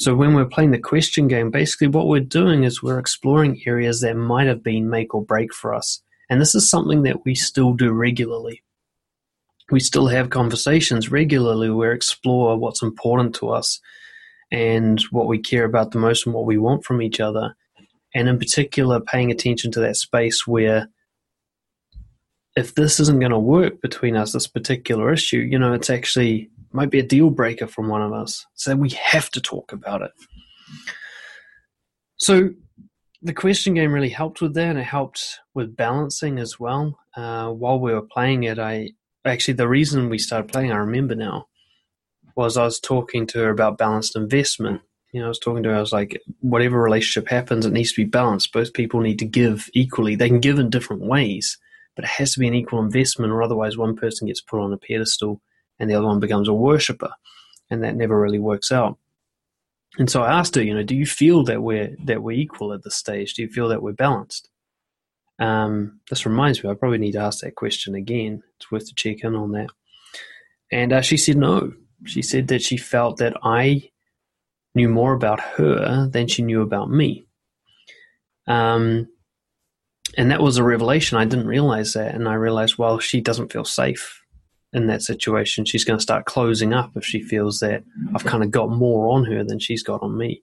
So 0.02 0.16
when 0.16 0.34
we're 0.34 0.46
playing 0.46 0.72
the 0.72 0.80
question 0.80 1.28
game, 1.28 1.52
basically 1.52 1.86
what 1.86 2.08
we're 2.08 2.18
doing 2.18 2.64
is 2.64 2.82
we're 2.82 2.98
exploring 2.98 3.62
areas 3.64 4.00
that 4.00 4.16
might 4.16 4.48
have 4.48 4.60
been 4.60 4.90
make 4.90 5.14
or 5.14 5.24
break 5.24 5.54
for 5.54 5.72
us. 5.72 6.02
And 6.28 6.40
this 6.40 6.56
is 6.56 6.68
something 6.68 7.04
that 7.04 7.24
we 7.24 7.36
still 7.36 7.72
do 7.72 7.92
regularly. 7.92 8.64
We 9.70 9.78
still 9.78 10.08
have 10.08 10.30
conversations 10.30 11.12
regularly 11.12 11.70
where 11.70 11.90
we 11.90 11.94
explore 11.94 12.58
what's 12.58 12.82
important 12.82 13.36
to 13.36 13.50
us 13.50 13.78
and 14.50 15.00
what 15.12 15.28
we 15.28 15.38
care 15.38 15.64
about 15.64 15.92
the 15.92 16.00
most 16.00 16.26
and 16.26 16.34
what 16.34 16.46
we 16.46 16.58
want 16.58 16.84
from 16.84 17.00
each 17.00 17.20
other. 17.20 17.54
And 18.12 18.28
in 18.28 18.40
particular, 18.40 18.98
paying 18.98 19.30
attention 19.30 19.70
to 19.70 19.80
that 19.82 19.94
space 19.94 20.48
where 20.48 20.88
if 22.56 22.74
this 22.74 22.98
isn't 22.98 23.20
going 23.20 23.30
to 23.30 23.38
work 23.38 23.80
between 23.80 24.16
us, 24.16 24.32
this 24.32 24.48
particular 24.48 25.12
issue, 25.12 25.38
you 25.38 25.60
know, 25.60 25.72
it's 25.74 25.90
actually 25.90 26.50
might 26.74 26.90
be 26.90 26.98
a 26.98 27.06
deal 27.06 27.30
breaker 27.30 27.66
from 27.66 27.88
one 27.88 28.02
of 28.02 28.12
us. 28.12 28.44
So 28.54 28.74
we 28.76 28.90
have 28.90 29.30
to 29.30 29.40
talk 29.40 29.72
about 29.72 30.02
it. 30.02 30.12
So 32.16 32.50
the 33.22 33.32
question 33.32 33.74
game 33.74 33.92
really 33.92 34.08
helped 34.08 34.40
with 34.40 34.54
that, 34.54 34.70
and 34.70 34.78
it 34.78 34.84
helped 34.84 35.40
with 35.54 35.76
balancing 35.76 36.38
as 36.38 36.58
well. 36.58 36.98
Uh, 37.16 37.50
while 37.50 37.78
we 37.78 37.92
were 37.92 38.02
playing 38.02 38.44
it, 38.44 38.58
I 38.58 38.90
actually 39.24 39.54
the 39.54 39.68
reason 39.68 40.08
we 40.08 40.18
started 40.18 40.50
playing, 40.50 40.72
I 40.72 40.76
remember 40.76 41.14
now, 41.14 41.46
was 42.36 42.56
I 42.56 42.64
was 42.64 42.80
talking 42.80 43.26
to 43.28 43.38
her 43.40 43.50
about 43.50 43.78
balanced 43.78 44.16
investment. 44.16 44.80
You 45.12 45.20
know, 45.20 45.26
I 45.26 45.28
was 45.28 45.38
talking 45.38 45.62
to 45.64 45.68
her. 45.68 45.76
I 45.76 45.80
was 45.80 45.92
like, 45.92 46.20
whatever 46.40 46.80
relationship 46.80 47.28
happens, 47.28 47.66
it 47.66 47.72
needs 47.72 47.92
to 47.92 48.04
be 48.04 48.08
balanced. 48.08 48.52
Both 48.52 48.72
people 48.72 49.00
need 49.00 49.18
to 49.18 49.26
give 49.26 49.68
equally. 49.74 50.14
They 50.14 50.28
can 50.28 50.40
give 50.40 50.58
in 50.58 50.70
different 50.70 51.02
ways, 51.02 51.58
but 51.94 52.04
it 52.04 52.10
has 52.12 52.32
to 52.32 52.40
be 52.40 52.48
an 52.48 52.54
equal 52.54 52.80
investment, 52.80 53.32
or 53.32 53.42
otherwise, 53.42 53.76
one 53.76 53.94
person 53.94 54.26
gets 54.26 54.40
put 54.40 54.60
on 54.60 54.72
a 54.72 54.78
pedestal 54.78 55.42
and 55.82 55.90
the 55.90 55.96
other 55.96 56.06
one 56.06 56.20
becomes 56.20 56.48
a 56.48 56.54
worshiper, 56.54 57.10
and 57.68 57.82
that 57.82 57.96
never 57.96 58.18
really 58.18 58.38
works 58.38 58.70
out. 58.70 58.98
And 59.98 60.08
so 60.08 60.22
I 60.22 60.38
asked 60.38 60.54
her, 60.54 60.62
you 60.62 60.72
know, 60.72 60.84
do 60.84 60.94
you 60.94 61.04
feel 61.04 61.42
that 61.44 61.60
we're 61.60 61.96
that 62.04 62.22
we're 62.22 62.38
equal 62.38 62.72
at 62.72 62.84
this 62.84 62.94
stage? 62.94 63.34
Do 63.34 63.42
you 63.42 63.48
feel 63.48 63.68
that 63.68 63.82
we're 63.82 63.92
balanced? 63.92 64.48
Um, 65.40 65.98
this 66.08 66.24
reminds 66.24 66.62
me, 66.62 66.70
I 66.70 66.74
probably 66.74 66.98
need 66.98 67.12
to 67.12 67.18
ask 67.18 67.40
that 67.40 67.56
question 67.56 67.96
again. 67.96 68.44
It's 68.56 68.70
worth 68.70 68.86
to 68.86 68.94
check 68.94 69.24
in 69.24 69.34
on 69.34 69.52
that. 69.52 69.70
And 70.70 70.92
uh, 70.92 71.00
she 71.00 71.16
said 71.16 71.36
no. 71.36 71.72
She 72.06 72.22
said 72.22 72.46
that 72.48 72.62
she 72.62 72.76
felt 72.76 73.16
that 73.16 73.36
I 73.42 73.90
knew 74.76 74.88
more 74.88 75.14
about 75.14 75.40
her 75.40 76.08
than 76.08 76.28
she 76.28 76.42
knew 76.42 76.62
about 76.62 76.90
me. 76.90 77.26
Um, 78.46 79.08
and 80.16 80.30
that 80.30 80.40
was 80.40 80.58
a 80.58 80.64
revelation. 80.64 81.18
I 81.18 81.24
didn't 81.24 81.48
realize 81.48 81.94
that, 81.94 82.14
and 82.14 82.28
I 82.28 82.34
realized, 82.34 82.78
well, 82.78 83.00
she 83.00 83.20
doesn't 83.20 83.52
feel 83.52 83.64
safe 83.64 84.21
in 84.72 84.86
that 84.86 85.02
situation, 85.02 85.64
she's 85.64 85.84
going 85.84 85.98
to 85.98 86.02
start 86.02 86.24
closing 86.24 86.72
up 86.72 86.92
if 86.96 87.04
she 87.04 87.22
feels 87.22 87.60
that 87.60 87.84
I've 88.14 88.24
kind 88.24 88.42
of 88.42 88.50
got 88.50 88.70
more 88.70 89.08
on 89.08 89.24
her 89.26 89.44
than 89.44 89.58
she's 89.58 89.82
got 89.82 90.02
on 90.02 90.16
me. 90.16 90.42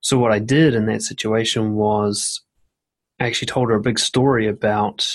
So, 0.00 0.18
what 0.18 0.32
I 0.32 0.38
did 0.38 0.74
in 0.74 0.86
that 0.86 1.02
situation 1.02 1.74
was 1.74 2.42
I 3.18 3.26
actually 3.26 3.46
told 3.46 3.70
her 3.70 3.76
a 3.76 3.80
big 3.80 3.98
story 3.98 4.46
about 4.46 5.06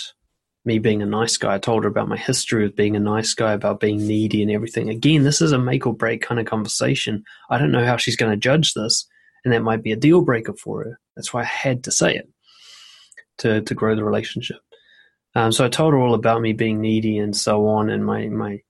me 0.65 0.79
being 0.79 1.01
a 1.01 1.05
nice 1.05 1.37
guy. 1.37 1.55
I 1.55 1.59
told 1.59 1.83
her 1.83 1.89
about 1.89 2.07
my 2.07 2.17
history 2.17 2.65
of 2.65 2.75
being 2.75 2.95
a 2.95 2.99
nice 2.99 3.33
guy, 3.33 3.53
about 3.53 3.79
being 3.79 4.05
needy 4.05 4.41
and 4.41 4.51
everything. 4.51 4.89
Again, 4.89 5.23
this 5.23 5.41
is 5.41 5.51
a 5.51 5.59
make 5.59 5.87
or 5.87 5.93
break 5.93 6.21
kind 6.21 6.39
of 6.39 6.45
conversation. 6.45 7.23
I 7.49 7.57
don't 7.57 7.71
know 7.71 7.85
how 7.85 7.97
she's 7.97 8.15
going 8.15 8.31
to 8.31 8.37
judge 8.37 8.73
this, 8.73 9.07
and 9.43 9.53
that 9.53 9.63
might 9.63 9.83
be 9.83 9.91
a 9.91 9.95
deal 9.97 10.21
breaker 10.21 10.53
for 10.53 10.83
her. 10.83 10.99
That's 11.15 11.33
why 11.33 11.41
I 11.41 11.45
had 11.45 11.83
to 11.85 11.91
say 11.91 12.15
it 12.15 12.29
to 13.39 13.61
to 13.61 13.75
grow 13.75 13.95
the 13.95 14.03
relationship. 14.03 14.57
Um, 15.35 15.51
so 15.51 15.65
I 15.65 15.69
told 15.69 15.93
her 15.93 15.99
all 15.99 16.13
about 16.13 16.41
me 16.41 16.53
being 16.53 16.81
needy 16.81 17.17
and 17.17 17.35
so 17.35 17.67
on, 17.67 17.89
and 17.89 18.05
my 18.05 18.27
my 18.27 18.61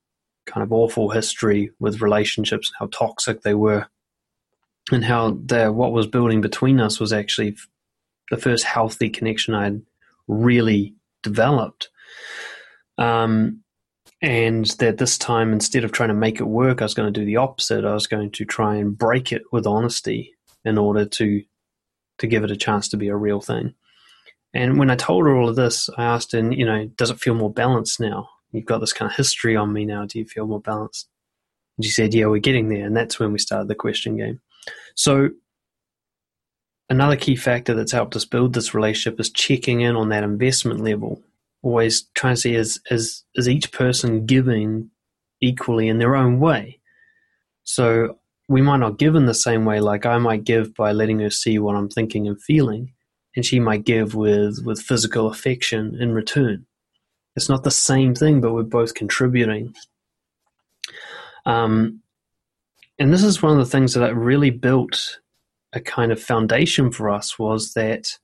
kind 0.45 0.63
of 0.63 0.71
awful 0.71 1.10
history 1.10 1.71
with 1.80 2.02
relationships, 2.02 2.71
how 2.78 2.88
toxic 2.88 3.41
they 3.41 3.54
were, 3.54 3.88
and 4.91 5.04
how 5.04 5.32
the 5.45 5.71
what 5.71 5.91
was 5.91 6.08
building 6.08 6.41
between 6.41 6.80
us 6.80 7.00
was 7.00 7.13
actually 7.13 7.56
the 8.30 8.38
first 8.38 8.63
healthy 8.63 9.10
connection 9.10 9.54
I'd 9.54 9.82
really 10.28 10.95
developed. 11.24 11.89
Um, 12.97 13.63
and 14.21 14.65
that 14.78 15.00
this 15.00 15.17
time, 15.17 15.52
instead 15.52 15.84
of 15.84 15.91
trying 15.91 16.10
to 16.10 16.15
make 16.15 16.39
it 16.39 16.47
work, 16.47 16.82
I 16.82 16.86
was 16.86 16.93
going 16.93 17.12
to 17.12 17.19
do 17.19 17.26
the 17.26 17.38
opposite. 17.38 17.86
I 17.86 17.93
was 17.93 18.06
going 18.06 18.30
to 18.32 18.45
try 18.45 18.76
and 18.76 18.95
break 18.95 19.32
it 19.32 19.41
with 19.52 19.65
honesty 19.65 20.36
in 20.63 20.78
order 20.78 21.06
to 21.06 21.43
to 22.19 22.28
give 22.28 22.43
it 22.43 22.52
a 22.52 22.56
chance 22.56 22.88
to 22.89 22.97
be 22.97 23.08
a 23.08 23.15
real 23.15 23.41
thing. 23.41 23.74
And 24.53 24.77
when 24.77 24.89
I 24.89 24.95
told 24.95 25.25
her 25.25 25.35
all 25.35 25.49
of 25.49 25.55
this, 25.55 25.89
I 25.97 26.03
asked 26.03 26.33
her, 26.33 26.51
you 26.51 26.65
know, 26.65 26.87
does 26.97 27.09
it 27.09 27.19
feel 27.19 27.35
more 27.35 27.51
balanced 27.51 27.99
now? 27.99 28.29
You've 28.51 28.65
got 28.65 28.79
this 28.79 28.93
kind 28.93 29.09
of 29.09 29.15
history 29.15 29.55
on 29.55 29.71
me 29.71 29.85
now. 29.85 30.05
Do 30.05 30.19
you 30.19 30.25
feel 30.25 30.45
more 30.45 30.59
balanced? 30.59 31.07
And 31.77 31.85
she 31.85 31.91
said, 31.91 32.13
yeah, 32.13 32.25
we're 32.25 32.39
getting 32.39 32.67
there. 32.67 32.85
And 32.85 32.95
that's 32.95 33.19
when 33.19 33.31
we 33.31 33.39
started 33.39 33.69
the 33.69 33.75
question 33.75 34.17
game. 34.17 34.41
So 34.95 35.29
another 36.89 37.15
key 37.15 37.37
factor 37.37 37.73
that's 37.73 37.93
helped 37.93 38.15
us 38.17 38.25
build 38.25 38.53
this 38.53 38.73
relationship 38.73 39.19
is 39.21 39.29
checking 39.29 39.81
in 39.81 39.95
on 39.95 40.09
that 40.09 40.25
investment 40.25 40.81
level. 40.81 41.21
Always 41.63 42.03
trying 42.13 42.35
to 42.35 42.41
see 42.41 42.55
is, 42.55 42.81
is, 42.89 43.23
is 43.35 43.47
each 43.47 43.71
person 43.71 44.25
giving 44.25 44.89
equally 45.39 45.87
in 45.87 45.97
their 45.97 46.15
own 46.15 46.39
way? 46.39 46.79
So 47.63 48.17
we 48.49 48.61
might 48.61 48.77
not 48.77 48.97
give 48.97 49.15
in 49.15 49.27
the 49.27 49.33
same 49.33 49.63
way. 49.63 49.79
Like 49.79 50.05
I 50.05 50.17
might 50.17 50.43
give 50.43 50.75
by 50.75 50.91
letting 50.91 51.19
her 51.19 51.29
see 51.29 51.57
what 51.57 51.75
I'm 51.75 51.87
thinking 51.87 52.27
and 52.27 52.41
feeling 52.41 52.93
and 53.36 53.46
she 53.46 53.60
might 53.60 53.86
give 53.86 54.15
with 54.15 54.63
with 54.65 54.82
physical 54.82 55.28
affection 55.28 55.98
in 56.00 56.13
return. 56.13 56.65
It's 57.36 57.50
not 57.50 57.63
the 57.63 57.72
same 57.72 58.13
thing, 58.13 58.41
but 58.41 58.54
we're 58.54 58.63
both 58.63 58.94
contributing. 58.94 59.74
Um, 61.46 62.02
and 63.00 63.13
this 63.13 63.24
is 63.24 63.41
one 63.41 63.54
of 63.54 63.58
the 63.58 63.72
things 63.72 63.94
that 63.94 64.15
really 64.15 64.50
built 64.50 65.20
a 65.74 65.80
kind 65.80 66.12
of 66.12 66.22
foundation 66.22 66.91
for 66.91 67.10
us 67.10 67.39
was 67.39 67.74
that 67.74 68.17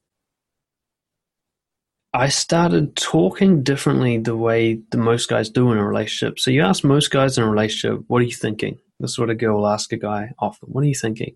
I 2.14 2.30
started 2.30 2.96
talking 2.96 3.64
differently 3.64 4.18
the 4.18 4.36
way 4.36 4.82
the 4.92 4.98
most 4.98 5.30
guys 5.30 5.50
do 5.50 5.72
in 5.72 5.78
a 5.78 5.88
relationship. 5.88 6.40
So 6.40 6.52
you 6.52 6.64
ask 6.64 6.84
most 6.84 7.12
guys 7.12 7.38
in 7.38 7.44
a 7.44 7.50
relationship, 7.50 8.02
what 8.08 8.22
are 8.22 8.26
you 8.26 8.36
thinking? 8.36 8.78
This 9.00 9.12
is 9.12 9.20
what 9.20 9.30
a 9.30 9.36
girl 9.36 9.58
will 9.58 9.68
ask 9.68 9.92
a 9.94 9.98
guy 9.98 10.32
often. 10.40 10.70
What 10.70 10.84
are 10.84 10.88
you 10.88 10.96
thinking? 10.96 11.36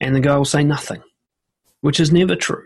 And 0.00 0.14
the 0.14 0.20
guy 0.20 0.36
will 0.36 0.44
say 0.44 0.64
nothing 0.64 1.02
which 1.84 2.00
is 2.00 2.10
never 2.10 2.34
true. 2.34 2.64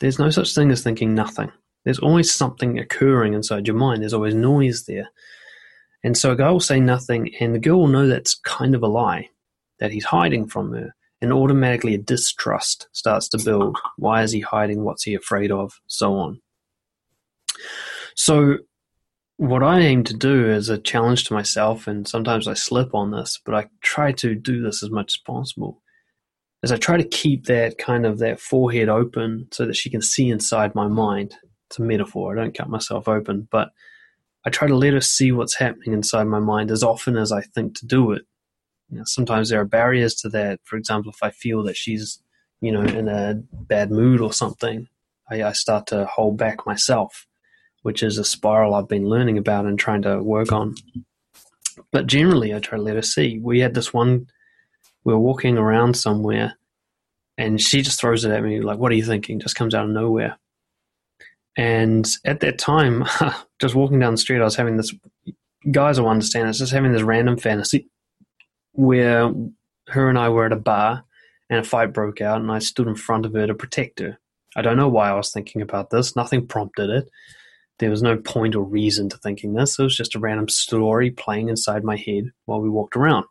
There's 0.00 0.20
no 0.20 0.30
such 0.30 0.54
thing 0.54 0.70
as 0.70 0.80
thinking 0.80 1.12
nothing. 1.12 1.50
There's 1.84 1.98
always 1.98 2.32
something 2.32 2.78
occurring 2.78 3.34
inside 3.34 3.66
your 3.66 3.74
mind. 3.74 4.00
There's 4.00 4.14
always 4.14 4.36
noise 4.36 4.84
there. 4.84 5.10
And 6.04 6.16
so 6.16 6.30
a 6.30 6.36
guy 6.36 6.52
will 6.52 6.60
say 6.60 6.78
nothing, 6.78 7.34
and 7.40 7.52
the 7.52 7.58
girl 7.58 7.80
will 7.80 7.88
know 7.88 8.06
that's 8.06 8.36
kind 8.36 8.76
of 8.76 8.84
a 8.84 8.86
lie, 8.86 9.28
that 9.80 9.90
he's 9.90 10.04
hiding 10.04 10.46
from 10.46 10.72
her. 10.72 10.94
And 11.20 11.32
automatically 11.32 11.94
a 11.94 11.98
distrust 11.98 12.86
starts 12.92 13.28
to 13.30 13.42
build. 13.44 13.76
Why 13.96 14.22
is 14.22 14.30
he 14.30 14.38
hiding? 14.38 14.84
What's 14.84 15.02
he 15.02 15.16
afraid 15.16 15.50
of? 15.50 15.80
So 15.88 16.14
on. 16.14 16.40
So, 18.14 18.58
what 19.36 19.64
I 19.64 19.80
aim 19.80 20.04
to 20.04 20.14
do 20.14 20.48
is 20.48 20.68
a 20.68 20.78
challenge 20.78 21.24
to 21.24 21.34
myself, 21.34 21.88
and 21.88 22.06
sometimes 22.06 22.46
I 22.46 22.54
slip 22.54 22.94
on 22.94 23.10
this, 23.10 23.40
but 23.44 23.56
I 23.56 23.66
try 23.80 24.12
to 24.12 24.36
do 24.36 24.62
this 24.62 24.84
as 24.84 24.90
much 24.90 25.14
as 25.14 25.22
possible, 25.26 25.82
is 26.64 26.72
I 26.72 26.76
try 26.76 26.96
to 26.96 27.04
keep 27.04 27.46
that 27.46 27.78
kind 27.78 28.06
of 28.06 28.18
that 28.18 28.40
forehead 28.40 28.88
open 28.88 29.48
so 29.52 29.66
that 29.66 29.76
she 29.76 29.90
can 29.90 30.00
see 30.00 30.30
inside 30.30 30.74
my 30.74 30.88
mind. 30.88 31.36
It's 31.68 31.78
a 31.78 31.82
metaphor. 31.82 32.32
I 32.32 32.40
don't 32.40 32.56
cut 32.56 32.68
myself 32.68 33.06
open, 33.06 33.46
but 33.50 33.70
I 34.44 34.50
try 34.50 34.66
to 34.68 34.74
let 34.74 34.94
her 34.94 35.00
see 35.00 35.30
what's 35.30 35.56
happening 35.56 35.92
inside 35.92 36.24
my 36.24 36.38
mind 36.38 36.70
as 36.70 36.82
often 36.82 37.16
as 37.16 37.32
I 37.32 37.42
think 37.42 37.76
to 37.78 37.86
do 37.86 38.12
it. 38.12 38.22
You 38.90 38.98
know, 38.98 39.04
sometimes 39.06 39.48
there 39.48 39.60
are 39.60 39.66
barriers 39.66 40.14
to 40.16 40.28
that. 40.30 40.60
For 40.64 40.76
example, 40.76 41.12
if 41.12 41.22
I 41.22 41.30
feel 41.30 41.62
that 41.64 41.76
she's, 41.76 42.22
you 42.60 42.72
know, 42.72 42.82
in 42.82 43.08
a 43.08 43.34
bad 43.52 43.90
mood 43.90 44.20
or 44.20 44.32
something, 44.32 44.88
I, 45.30 45.42
I 45.42 45.52
start 45.52 45.86
to 45.88 46.06
hold 46.06 46.36
back 46.36 46.66
myself, 46.66 47.26
which 47.82 48.02
is 48.02 48.18
a 48.18 48.24
spiral 48.24 48.74
I've 48.74 48.88
been 48.88 49.08
learning 49.08 49.38
about 49.38 49.66
and 49.66 49.78
trying 49.78 50.02
to 50.02 50.22
work 50.22 50.52
on. 50.52 50.74
But 51.90 52.06
generally, 52.06 52.54
I 52.54 52.58
try 52.58 52.78
to 52.78 52.84
let 52.84 52.96
her 52.96 53.02
see. 53.02 53.38
We 53.38 53.60
had 53.60 53.74
this 53.74 53.92
one 53.92 54.28
we 55.04 55.12
were 55.12 55.20
walking 55.20 55.58
around 55.58 55.96
somewhere 55.96 56.56
and 57.36 57.60
she 57.60 57.82
just 57.82 58.00
throws 58.00 58.24
it 58.24 58.32
at 58.32 58.42
me 58.42 58.60
like, 58.60 58.78
What 58.78 58.92
are 58.92 58.96
you 58.96 59.04
thinking? 59.04 59.40
Just 59.40 59.56
comes 59.56 59.74
out 59.74 59.84
of 59.84 59.90
nowhere. 59.90 60.38
And 61.56 62.08
at 62.24 62.40
that 62.40 62.58
time, 62.58 63.04
just 63.60 63.74
walking 63.74 64.00
down 64.00 64.14
the 64.14 64.18
street, 64.18 64.40
I 64.40 64.44
was 64.44 64.56
having 64.56 64.76
this, 64.76 64.92
guys 65.70 66.00
will 66.00 66.08
understand, 66.08 66.48
it's 66.48 66.58
just 66.58 66.72
having 66.72 66.92
this 66.92 67.02
random 67.02 67.36
fantasy 67.36 67.88
where 68.72 69.32
her 69.88 70.08
and 70.08 70.18
I 70.18 70.28
were 70.30 70.46
at 70.46 70.52
a 70.52 70.56
bar 70.56 71.04
and 71.48 71.60
a 71.60 71.64
fight 71.64 71.92
broke 71.92 72.20
out 72.20 72.40
and 72.40 72.50
I 72.50 72.58
stood 72.58 72.88
in 72.88 72.96
front 72.96 73.24
of 73.24 73.34
her 73.34 73.46
to 73.46 73.54
protect 73.54 74.00
her. 74.00 74.18
I 74.56 74.62
don't 74.62 74.76
know 74.76 74.88
why 74.88 75.10
I 75.10 75.14
was 75.14 75.32
thinking 75.32 75.62
about 75.62 75.90
this. 75.90 76.16
Nothing 76.16 76.46
prompted 76.46 76.90
it. 76.90 77.08
There 77.78 77.90
was 77.90 78.02
no 78.02 78.16
point 78.16 78.54
or 78.54 78.62
reason 78.62 79.08
to 79.08 79.16
thinking 79.18 79.54
this. 79.54 79.78
It 79.78 79.82
was 79.82 79.96
just 79.96 80.14
a 80.14 80.20
random 80.20 80.48
story 80.48 81.10
playing 81.10 81.48
inside 81.48 81.84
my 81.84 81.96
head 81.96 82.30
while 82.46 82.60
we 82.60 82.68
walked 82.68 82.96
around. 82.96 83.26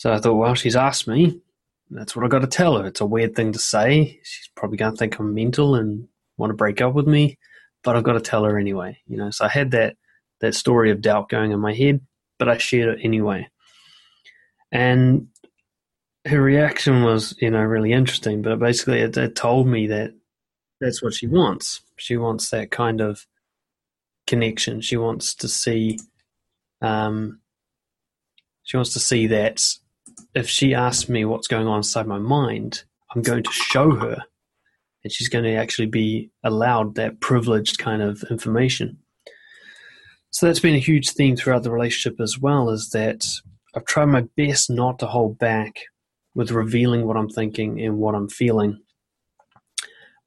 So 0.00 0.10
I 0.10 0.18
thought, 0.18 0.36
well, 0.36 0.54
she's 0.54 0.76
asked 0.76 1.06
me. 1.06 1.42
That's 1.90 2.16
what 2.16 2.24
I 2.24 2.28
got 2.28 2.38
to 2.38 2.46
tell 2.46 2.78
her. 2.78 2.86
It's 2.86 3.02
a 3.02 3.06
weird 3.06 3.36
thing 3.36 3.52
to 3.52 3.58
say. 3.58 4.18
She's 4.22 4.48
probably 4.56 4.78
going 4.78 4.92
to 4.92 4.96
think 4.96 5.18
I'm 5.18 5.34
mental 5.34 5.74
and 5.74 6.08
want 6.38 6.48
to 6.48 6.56
break 6.56 6.80
up 6.80 6.94
with 6.94 7.06
me, 7.06 7.36
but 7.84 7.96
I've 7.96 8.02
got 8.02 8.14
to 8.14 8.20
tell 8.22 8.44
her 8.44 8.58
anyway. 8.58 8.96
You 9.06 9.18
know, 9.18 9.30
so 9.30 9.44
I 9.44 9.48
had 9.48 9.72
that 9.72 9.98
that 10.40 10.54
story 10.54 10.90
of 10.90 11.02
doubt 11.02 11.28
going 11.28 11.52
in 11.52 11.60
my 11.60 11.74
head, 11.74 12.00
but 12.38 12.48
I 12.48 12.56
shared 12.56 12.98
it 12.98 13.04
anyway. 13.04 13.46
And 14.72 15.28
her 16.26 16.40
reaction 16.40 17.02
was, 17.02 17.36
you 17.38 17.50
know, 17.50 17.60
really 17.60 17.92
interesting. 17.92 18.40
But 18.40 18.58
basically, 18.58 19.00
it, 19.00 19.14
it 19.18 19.36
told 19.36 19.66
me 19.66 19.88
that 19.88 20.14
that's 20.80 21.02
what 21.02 21.12
she 21.12 21.26
wants. 21.26 21.82
She 21.98 22.16
wants 22.16 22.48
that 22.48 22.70
kind 22.70 23.02
of 23.02 23.26
connection. 24.26 24.80
She 24.80 24.96
wants 24.96 25.34
to 25.34 25.48
see, 25.48 25.98
um, 26.80 27.40
she 28.62 28.78
wants 28.78 28.94
to 28.94 28.98
see 28.98 29.26
that 29.26 29.60
if 30.34 30.48
she 30.48 30.74
asks 30.74 31.08
me 31.08 31.24
what's 31.24 31.48
going 31.48 31.66
on 31.66 31.78
inside 31.78 32.06
my 32.06 32.18
mind, 32.18 32.84
I'm 33.14 33.22
going 33.22 33.42
to 33.42 33.52
show 33.52 33.90
her, 33.92 34.22
and 35.02 35.12
she's 35.12 35.28
going 35.28 35.44
to 35.44 35.54
actually 35.54 35.86
be 35.86 36.30
allowed 36.44 36.94
that 36.94 37.20
privileged 37.20 37.78
kind 37.78 38.02
of 38.02 38.22
information. 38.30 38.98
So 40.30 40.46
that's 40.46 40.60
been 40.60 40.76
a 40.76 40.78
huge 40.78 41.10
theme 41.10 41.36
throughout 41.36 41.64
the 41.64 41.72
relationship 41.72 42.20
as 42.20 42.38
well. 42.38 42.70
Is 42.70 42.90
that 42.90 43.26
I've 43.74 43.86
tried 43.86 44.06
my 44.06 44.26
best 44.36 44.70
not 44.70 44.98
to 45.00 45.06
hold 45.06 45.38
back 45.38 45.80
with 46.34 46.52
revealing 46.52 47.06
what 47.06 47.16
I'm 47.16 47.28
thinking 47.28 47.80
and 47.80 47.98
what 47.98 48.14
I'm 48.14 48.28
feeling, 48.28 48.80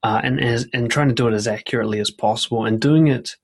uh, 0.04 0.20
and 0.24 0.44
as, 0.44 0.68
and 0.74 0.92
trying 0.92 1.08
to 1.08 1.16
do 1.16 1.28
it 1.28 1.34
as 1.34 1.48
accurately 1.48 2.00
as 2.00 2.12
possible, 2.12 2.66
and 2.66 2.82
doing 2.82 3.08
it. 3.08 3.38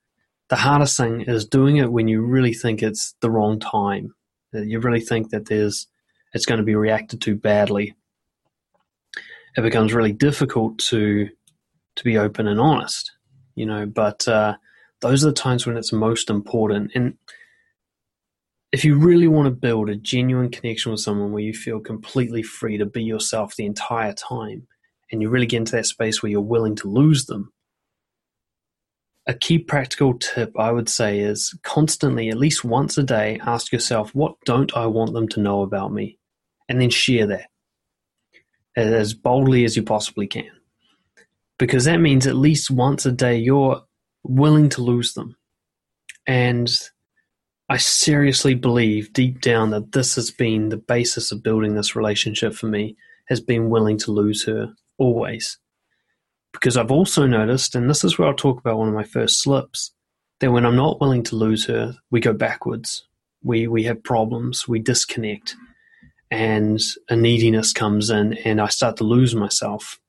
The 0.49 0.55
hardest 0.55 0.97
thing 0.97 1.21
is 1.21 1.45
doing 1.45 1.77
it 1.77 1.91
when 1.91 2.07
you 2.07 2.23
really 2.23 2.55
think 2.55 2.81
it's 2.81 3.13
the 3.21 3.29
wrong 3.29 3.59
time. 3.59 4.15
You 4.51 4.79
really 4.79 4.99
think 4.99 5.29
that 5.29 5.45
there's 5.45 5.85
it's 6.33 6.45
going 6.45 6.59
to 6.59 6.65
be 6.65 6.75
reacted 6.75 7.21
to 7.21 7.35
badly. 7.35 7.95
It 9.57 9.61
becomes 9.61 9.93
really 9.93 10.13
difficult 10.13 10.77
to 10.89 11.29
to 11.95 12.03
be 12.03 12.17
open 12.17 12.47
and 12.47 12.59
honest, 12.59 13.11
you 13.55 13.65
know. 13.65 13.85
But 13.85 14.27
uh, 14.27 14.55
those 15.01 15.23
are 15.23 15.27
the 15.27 15.33
times 15.33 15.65
when 15.65 15.77
it's 15.77 15.91
most 15.91 16.29
important. 16.29 16.91
And 16.95 17.17
if 18.71 18.85
you 18.85 18.97
really 18.97 19.27
want 19.27 19.47
to 19.47 19.51
build 19.51 19.89
a 19.89 19.95
genuine 19.95 20.49
connection 20.49 20.91
with 20.91 21.01
someone 21.01 21.31
where 21.31 21.43
you 21.43 21.53
feel 21.53 21.79
completely 21.79 22.43
free 22.43 22.77
to 22.77 22.85
be 22.85 23.03
yourself 23.03 23.55
the 23.55 23.65
entire 23.65 24.13
time, 24.13 24.67
and 25.11 25.21
you 25.21 25.29
really 25.29 25.47
get 25.47 25.57
into 25.57 25.71
that 25.73 25.87
space 25.87 26.21
where 26.21 26.31
you're 26.31 26.41
willing 26.41 26.75
to 26.77 26.89
lose 26.89 27.25
them, 27.25 27.51
a 29.29 29.33
key 29.33 29.59
practical 29.59 30.17
tip 30.17 30.51
I 30.59 30.71
would 30.71 30.89
say 30.89 31.19
is 31.19 31.57
constantly, 31.63 32.29
at 32.29 32.37
least 32.37 32.65
once 32.65 32.97
a 32.97 33.03
day, 33.03 33.39
ask 33.45 33.71
yourself, 33.71 34.13
what 34.13 34.35
don't 34.43 34.75
I 34.75 34.87
want 34.87 35.13
them 35.13 35.29
to 35.29 35.39
know 35.39 35.61
about 35.61 35.93
me? 35.93 36.19
and 36.69 36.79
then 36.79 36.91
share 36.91 37.25
that 37.25 37.49
as 38.77 39.13
boldly 39.13 39.65
as 39.65 39.75
you 39.75 39.83
possibly 39.83 40.27
can. 40.27 40.51
Because 41.57 41.85
that 41.85 41.99
means 41.99 42.27
at 42.27 42.35
least 42.35 42.71
once 42.71 43.05
a 43.05 43.11
day 43.11 43.35
you're 43.35 43.81
willing 44.23 44.69
to 44.69 44.81
lose 44.81 45.13
them. 45.13 45.35
And 46.25 46.69
I 47.67 47.77
seriously 47.77 48.53
believe 48.53 49.11
deep 49.11 49.41
down 49.41 49.71
that 49.71 49.91
this 49.91 50.15
has 50.15 50.31
been 50.31 50.69
the 50.69 50.77
basis 50.77 51.31
of 51.31 51.43
building 51.43 51.75
this 51.75 51.95
relationship 51.95 52.53
for 52.53 52.67
me, 52.67 52.95
has 53.27 53.41
been 53.41 53.69
willing 53.69 53.97
to 53.99 54.11
lose 54.11 54.45
her 54.45 54.73
always. 54.97 55.57
Because 56.51 56.77
I've 56.77 56.91
also 56.91 57.25
noticed, 57.25 57.75
and 57.75 57.89
this 57.89 58.03
is 58.03 58.17
where 58.17 58.27
I'll 58.27 58.33
talk 58.35 58.59
about 58.59 58.77
one 58.77 58.87
of 58.87 58.93
my 58.93 59.03
first 59.03 59.41
slips, 59.41 59.91
that 60.39 60.51
when 60.51 60.65
I'm 60.65 60.75
not 60.75 60.99
willing 60.99 61.23
to 61.23 61.35
lose 61.35 61.65
her, 61.65 61.95
we 62.11 62.19
go 62.19 62.33
backwards. 62.33 63.05
We 63.43 63.67
we 63.67 63.83
have 63.83 64.03
problems. 64.03 64.67
We 64.67 64.79
disconnect, 64.79 65.55
and 66.31 66.79
a 67.09 67.15
neediness 67.15 67.71
comes 67.73 68.09
in, 68.09 68.33
and 68.33 68.59
I 68.59 68.67
start 68.67 68.97
to 68.97 69.03
lose 69.03 69.35
myself, 69.35 69.99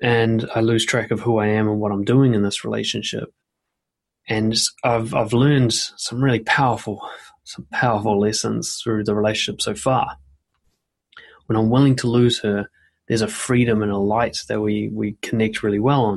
and 0.00 0.48
I 0.54 0.60
lose 0.60 0.84
track 0.84 1.10
of 1.10 1.20
who 1.20 1.38
I 1.38 1.48
am 1.48 1.68
and 1.68 1.80
what 1.80 1.92
I'm 1.92 2.04
doing 2.04 2.34
in 2.34 2.42
this 2.42 2.64
relationship. 2.64 3.32
And 4.28 4.56
I've 4.84 5.14
I've 5.14 5.32
learned 5.32 5.72
some 5.72 6.22
really 6.22 6.40
powerful 6.40 7.00
some 7.44 7.66
powerful 7.72 8.18
lessons 8.18 8.80
through 8.82 9.04
the 9.04 9.14
relationship 9.14 9.60
so 9.60 9.74
far. 9.74 10.16
When 11.46 11.58
I'm 11.58 11.68
willing 11.68 11.96
to 11.96 12.08
lose 12.08 12.40
her, 12.40 12.70
there's 13.08 13.22
a 13.22 13.28
freedom 13.28 13.82
and 13.82 13.92
a 13.92 13.98
light 13.98 14.38
that 14.48 14.60
we, 14.60 14.88
we 14.92 15.16
connect 15.22 15.62
really 15.62 15.78
well 15.78 16.04
on. 16.04 16.14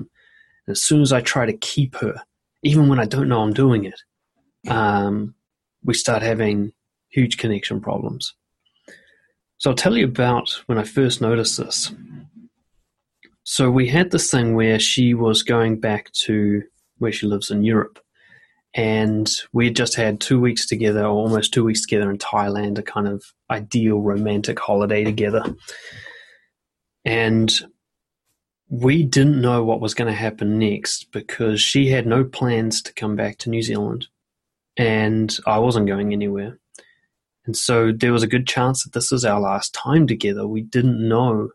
And 0.65 0.71
as 0.71 0.83
soon 0.83 1.01
as 1.01 1.11
I 1.11 1.21
try 1.21 1.45
to 1.45 1.57
keep 1.57 1.95
her, 1.97 2.21
even 2.63 2.87
when 2.87 2.99
I 2.99 3.05
don't 3.05 3.29
know 3.29 3.41
I'm 3.41 3.53
doing 3.53 3.85
it, 3.85 3.99
um, 4.69 5.35
we 5.83 5.93
start 5.93 6.21
having 6.21 6.73
huge 7.09 7.37
connection 7.37 7.79
problems. 7.79 8.33
So 9.59 9.69
I'll 9.69 9.75
tell 9.75 9.97
you 9.97 10.05
about 10.05 10.49
when 10.67 10.77
I 10.77 10.83
first 10.83 11.21
noticed 11.21 11.57
this. 11.57 11.91
So 13.43 13.71
we 13.71 13.87
had 13.87 14.11
this 14.11 14.29
thing 14.29 14.55
where 14.55 14.79
she 14.79 15.13
was 15.13 15.41
going 15.41 15.79
back 15.79 16.11
to 16.25 16.63
where 16.97 17.11
she 17.11 17.27
lives 17.27 17.49
in 17.49 17.63
Europe 17.63 17.99
and 18.77 19.29
we 19.53 19.65
had 19.65 19.75
just 19.75 19.95
had 19.95 20.19
two 20.19 20.39
weeks 20.39 20.67
together, 20.67 21.01
or 21.01 21.07
almost 21.07 21.51
two 21.51 21.63
weeks 21.63 21.81
together 21.81 22.11
in 22.11 22.19
Thailand, 22.19 22.77
a 22.77 22.83
kind 22.83 23.07
of 23.07 23.23
ideal 23.49 23.99
romantic 24.01 24.59
holiday 24.59 25.03
together. 25.03 25.43
And 27.07 27.51
we 28.69 29.03
didn't 29.03 29.41
know 29.41 29.63
what 29.63 29.79
was 29.79 29.93
going 29.93 30.09
to 30.11 30.19
happen 30.19 30.59
next 30.59 31.11
because 31.11 31.61
she 31.61 31.89
had 31.89 32.05
no 32.05 32.23
plans 32.23 32.81
to 32.83 32.93
come 32.93 33.15
back 33.15 33.37
to 33.39 33.49
New 33.49 33.61
Zealand, 33.61 34.07
and 34.75 35.35
I 35.47 35.57
wasn't 35.59 35.87
going 35.87 36.11
anywhere. 36.11 36.59
And 37.45 37.55
so 37.55 37.93
there 37.93 38.11
was 38.11 38.23
a 38.23 38.27
good 38.27 38.45
chance 38.45 38.83
that 38.83 38.93
this 38.93 39.09
was 39.09 39.23
our 39.23 39.39
last 39.39 39.73
time 39.73 40.05
together. 40.05 40.45
We 40.45 40.61
didn't 40.61 41.07
know 41.07 41.49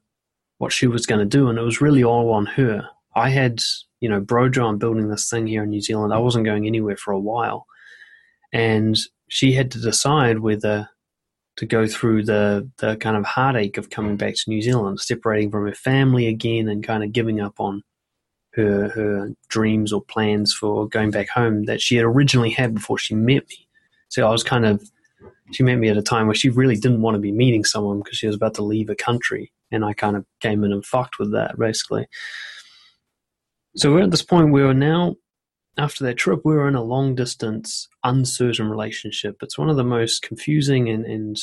what 0.57 0.73
she 0.73 0.87
was 0.87 1.07
going 1.07 1.21
to 1.21 1.27
do, 1.27 1.49
and 1.49 1.59
it 1.59 1.63
was 1.63 1.81
really 1.81 2.03
all 2.03 2.33
on 2.33 2.47
her. 2.47 2.89
I 3.15 3.29
had 3.29 3.61
you 4.03 4.09
know, 4.09 4.21
Brojo, 4.21 4.69
I'm 4.69 4.79
building 4.79 5.09
this 5.09 5.31
thing 5.31 5.47
here 5.47 5.63
in 5.63 5.71
New 5.71 5.81
Zealand. 5.81 6.13
I 6.13 6.19
wasn't 6.19 6.45
going 6.45 6.67
anywhere 6.67 6.97
for 6.97 7.13
a 7.13 7.21
while. 7.21 7.67
And 8.53 8.99
she 9.29 9.53
had 9.53 9.71
to 9.71 9.81
decide 9.81 10.41
whether 10.41 10.91
to 11.57 11.67
go 11.67 11.87
through 11.87 12.25
the, 12.25 12.69
the 12.79 12.97
kind 12.97 13.17
of 13.17 13.25
heartache 13.25 13.77
of 13.77 13.91
coming 13.91 14.17
back 14.17 14.35
to 14.35 14.51
New 14.51 14.63
Zealand, 14.63 15.01
separating 15.01 15.51
from 15.51 15.67
her 15.67 15.75
family 15.75 16.27
again 16.27 16.69
and 16.69 16.83
kind 16.83 17.05
of 17.05 17.13
giving 17.13 17.41
up 17.41 17.61
on 17.61 17.83
her 18.55 18.89
her 18.91 19.31
dreams 19.49 19.93
or 19.93 20.03
plans 20.03 20.53
for 20.53 20.89
going 20.89 21.11
back 21.11 21.29
home 21.29 21.65
that 21.65 21.81
she 21.81 21.97
had 21.97 22.05
originally 22.05 22.51
had 22.51 22.75
before 22.75 22.99
she 22.99 23.15
met 23.15 23.49
me. 23.49 23.69
So 24.09 24.27
I 24.27 24.31
was 24.31 24.45
kind 24.45 24.67
of 24.67 24.83
she 25.53 25.63
met 25.63 25.77
me 25.77 25.89
at 25.89 25.97
a 25.97 26.03
time 26.03 26.27
where 26.27 26.35
she 26.35 26.49
really 26.49 26.77
didn't 26.77 27.03
want 27.03 27.15
to 27.15 27.21
be 27.21 27.33
meeting 27.33 27.65
someone 27.65 27.99
because 27.99 28.19
she 28.19 28.27
was 28.27 28.37
about 28.37 28.55
to 28.55 28.63
leave 28.63 28.91
a 28.91 28.95
country 28.95 29.53
and 29.71 29.85
I 29.85 29.93
kind 29.93 30.17
of 30.17 30.25
came 30.41 30.65
in 30.65 30.73
and 30.73 30.85
fucked 30.85 31.19
with 31.19 31.33
that 31.33 31.59
basically. 31.59 32.07
So 33.77 33.93
we're 33.93 34.03
at 34.03 34.11
this 34.11 34.23
point 34.23 34.51
where 34.51 34.67
we're 34.67 34.75
now, 34.75 35.17
after 35.79 36.05
that 36.05 36.17
trip, 36.17 36.41
we 36.45 36.55
were 36.55 36.69
in 36.69 36.75
a 36.75 36.83
long 36.83 37.15
distance, 37.15 37.89
uncertain 38.05 38.69
relationship. 38.69 39.37
It's 39.43 39.59
one 39.59 39.71
of 39.71 39.77
the 39.77 39.85
most 39.85 40.23
confusing 40.23 40.89
and, 40.89 41.05
and 41.07 41.37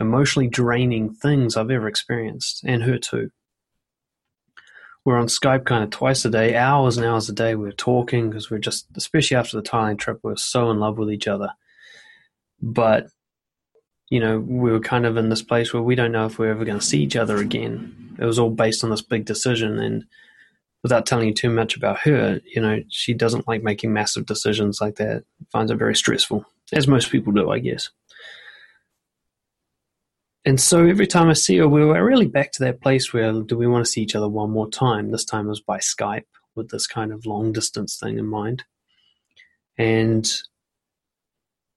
emotionally 0.00 0.48
draining 0.48 1.14
things 1.14 1.56
I've 1.56 1.70
ever 1.70 1.86
experienced, 1.86 2.64
and 2.64 2.82
her 2.82 2.98
too. 2.98 3.30
We're 5.04 5.18
on 5.18 5.26
Skype 5.26 5.66
kind 5.66 5.84
of 5.84 5.90
twice 5.90 6.24
a 6.24 6.30
day, 6.30 6.56
hours 6.56 6.96
and 6.96 7.06
hours 7.06 7.28
a 7.28 7.32
day. 7.34 7.54
We're 7.54 7.72
talking 7.72 8.30
because 8.30 8.50
we're 8.50 8.58
just, 8.58 8.86
especially 8.96 9.36
after 9.36 9.56
the 9.56 9.68
Thailand 9.68 9.98
trip, 9.98 10.20
we 10.22 10.30
we're 10.30 10.36
so 10.36 10.70
in 10.70 10.80
love 10.80 10.96
with 10.96 11.12
each 11.12 11.28
other. 11.28 11.50
But, 12.62 13.08
you 14.08 14.18
know, 14.18 14.38
we 14.38 14.72
were 14.72 14.80
kind 14.80 15.04
of 15.04 15.18
in 15.18 15.28
this 15.28 15.42
place 15.42 15.74
where 15.74 15.82
we 15.82 15.94
don't 15.94 16.12
know 16.12 16.24
if 16.24 16.38
we're 16.38 16.50
ever 16.50 16.64
going 16.64 16.78
to 16.78 16.84
see 16.84 17.02
each 17.02 17.16
other 17.16 17.36
again. 17.36 18.16
It 18.18 18.24
was 18.24 18.38
all 18.38 18.48
based 18.48 18.82
on 18.82 18.88
this 18.88 19.02
big 19.02 19.26
decision. 19.26 19.78
And 19.78 20.06
without 20.84 21.06
telling 21.06 21.26
you 21.26 21.34
too 21.34 21.48
much 21.48 21.76
about 21.76 21.98
her, 22.00 22.40
you 22.44 22.60
know, 22.60 22.78
she 22.90 23.14
doesn't 23.14 23.48
like 23.48 23.62
making 23.62 23.92
massive 23.92 24.26
decisions 24.26 24.82
like 24.82 24.96
that. 24.96 25.24
Finds 25.50 25.72
it 25.72 25.76
very 25.76 25.96
stressful, 25.96 26.44
as 26.72 26.86
most 26.86 27.10
people 27.10 27.32
do, 27.32 27.50
I 27.50 27.58
guess. 27.58 27.88
And 30.44 30.60
so 30.60 30.86
every 30.86 31.06
time 31.06 31.30
I 31.30 31.32
see 31.32 31.56
her, 31.56 31.66
we 31.66 31.82
were 31.82 32.04
really 32.04 32.26
back 32.26 32.52
to 32.52 32.64
that 32.64 32.82
place 32.82 33.14
where 33.14 33.32
do 33.32 33.56
we 33.56 33.66
want 33.66 33.82
to 33.82 33.90
see 33.90 34.02
each 34.02 34.14
other 34.14 34.28
one 34.28 34.50
more 34.50 34.68
time? 34.68 35.10
This 35.10 35.24
time 35.24 35.48
was 35.48 35.62
by 35.62 35.78
Skype 35.78 36.26
with 36.54 36.68
this 36.68 36.86
kind 36.86 37.12
of 37.12 37.24
long 37.24 37.50
distance 37.50 37.96
thing 37.96 38.18
in 38.18 38.26
mind. 38.26 38.64
And 39.78 40.30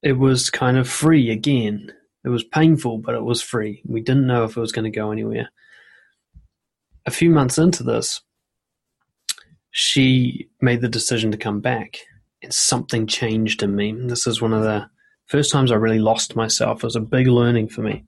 it 0.04 0.18
was 0.20 0.50
kind 0.50 0.78
of 0.78 0.90
free 0.90 1.32
again. 1.32 1.94
It 2.26 2.30
was 2.30 2.44
painful, 2.44 2.98
but 2.98 3.16
it 3.16 3.24
was 3.24 3.42
free. 3.42 3.82
We 3.86 4.02
didn't 4.02 4.28
know 4.28 4.44
if 4.44 4.58
it 4.58 4.60
was 4.60 4.74
going 4.74 4.92
to 4.92 5.00
go 5.00 5.12
anywhere. 5.12 5.50
A 7.06 7.12
few 7.12 7.30
months 7.30 7.58
into 7.58 7.84
this, 7.84 8.22
she 9.80 10.50
made 10.60 10.82
the 10.82 10.90
decision 10.90 11.30
to 11.30 11.38
come 11.38 11.60
back 11.60 12.00
and 12.42 12.52
something 12.52 13.06
changed 13.06 13.62
in 13.62 13.76
me. 13.76 13.96
This 13.96 14.26
is 14.26 14.42
one 14.42 14.52
of 14.52 14.64
the 14.64 14.90
first 15.28 15.52
times 15.52 15.72
I 15.72 15.76
really 15.76 16.00
lost 16.00 16.36
myself. 16.36 16.80
It 16.80 16.88
was 16.88 16.96
a 16.96 17.00
big 17.00 17.28
learning 17.28 17.70
for 17.70 17.84
me 17.84 18.04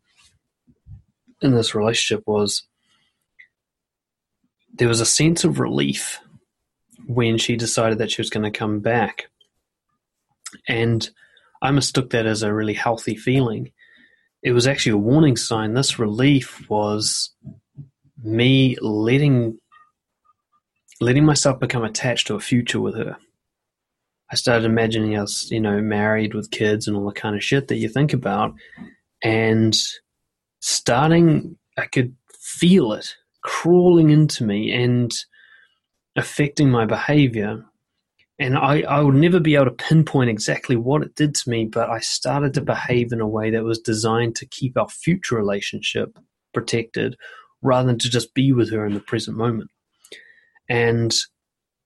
in 1.43 1.53
this 1.53 1.75
relationship 1.75 2.23
was 2.25 2.63
there 4.73 4.87
was 4.87 4.99
a 4.99 5.05
sense 5.05 5.43
of 5.43 5.59
relief 5.59 6.19
when 7.05 7.37
she 7.37 7.55
decided 7.55 7.99
that 7.99 8.09
she 8.09 8.19
was 8.19 8.31
going 8.31 8.51
to 8.51 8.59
come 8.59 8.79
back. 8.79 9.27
And 10.67 11.07
I 11.61 11.69
mistook 11.69 12.09
that 12.09 12.25
as 12.25 12.41
a 12.41 12.51
really 12.51 12.73
healthy 12.73 13.15
feeling. 13.15 13.71
It 14.41 14.53
was 14.53 14.65
actually 14.65 14.93
a 14.93 14.97
warning 14.97 15.37
sign. 15.37 15.75
This 15.75 15.99
relief 15.99 16.67
was 16.67 17.29
me 18.23 18.75
letting 18.81 19.59
letting 20.99 21.25
myself 21.25 21.59
become 21.59 21.83
attached 21.83 22.27
to 22.27 22.35
a 22.35 22.39
future 22.39 22.79
with 22.79 22.95
her. 22.95 23.17
I 24.31 24.35
started 24.35 24.65
imagining 24.65 25.17
us, 25.17 25.49
you 25.49 25.59
know, 25.59 25.81
married 25.81 26.33
with 26.33 26.51
kids 26.51 26.87
and 26.87 26.95
all 26.95 27.05
the 27.05 27.19
kind 27.19 27.35
of 27.35 27.43
shit 27.43 27.67
that 27.67 27.77
you 27.77 27.89
think 27.89 28.13
about. 28.13 28.53
And 29.23 29.75
starting, 30.59 31.57
I 31.77 31.85
could 31.85 32.15
feel 32.39 32.93
it 32.93 33.15
crawling 33.41 34.09
into 34.09 34.43
me 34.43 34.71
and 34.71 35.11
affecting 36.15 36.69
my 36.69 36.85
behavior. 36.85 37.63
And 38.37 38.57
I, 38.57 38.81
I 38.81 39.01
would 39.01 39.15
never 39.15 39.39
be 39.39 39.55
able 39.55 39.65
to 39.65 39.71
pinpoint 39.71 40.29
exactly 40.29 40.75
what 40.75 41.01
it 41.01 41.15
did 41.15 41.35
to 41.35 41.49
me, 41.49 41.65
but 41.65 41.89
I 41.89 41.99
started 41.99 42.53
to 42.53 42.61
behave 42.61 43.11
in 43.11 43.21
a 43.21 43.27
way 43.27 43.49
that 43.51 43.63
was 43.63 43.79
designed 43.79 44.35
to 44.37 44.45
keep 44.45 44.77
our 44.77 44.87
future 44.87 45.35
relationship 45.35 46.17
protected 46.53 47.17
rather 47.61 47.87
than 47.87 47.99
to 47.99 48.09
just 48.09 48.33
be 48.33 48.53
with 48.53 48.71
her 48.71 48.85
in 48.85 48.93
the 48.93 48.99
present 49.01 49.35
moment. 49.35 49.69
And 50.69 51.13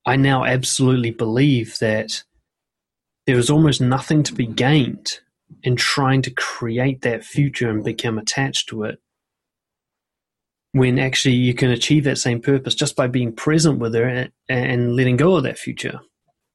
I 0.06 0.18
now 0.18 0.44
absolutely 0.44 1.12
believe 1.12 1.80
that 1.80 2.24
there 3.26 3.38
is 3.38 3.50
almost 3.50 3.82
nothing 3.82 4.24
to 4.24 4.34
be 4.34 4.46
gained 4.46 5.20
in 5.64 5.76
trying 5.76 6.22
to 6.24 6.32
create 6.32 7.02
that 7.02 7.24
future 7.24 7.70
and 7.70 7.84
become 7.84 8.18
attached 8.18 8.68
to 8.70 8.84
it 8.84 9.00
when 10.74 10.98
actually 10.98 11.36
you 11.36 11.54
can 11.54 11.70
achieve 11.70 12.04
that 12.04 12.18
same 12.18 12.42
purpose 12.42 12.76
just 12.76 12.96
by 12.96 13.08
being 13.08 13.32
present 13.32 13.80
with 13.80 13.94
her 13.94 14.28
and, 14.50 14.96
letting 14.96 15.16
go 15.16 15.36
of 15.36 15.44
that 15.44 15.58
future. 15.60 16.00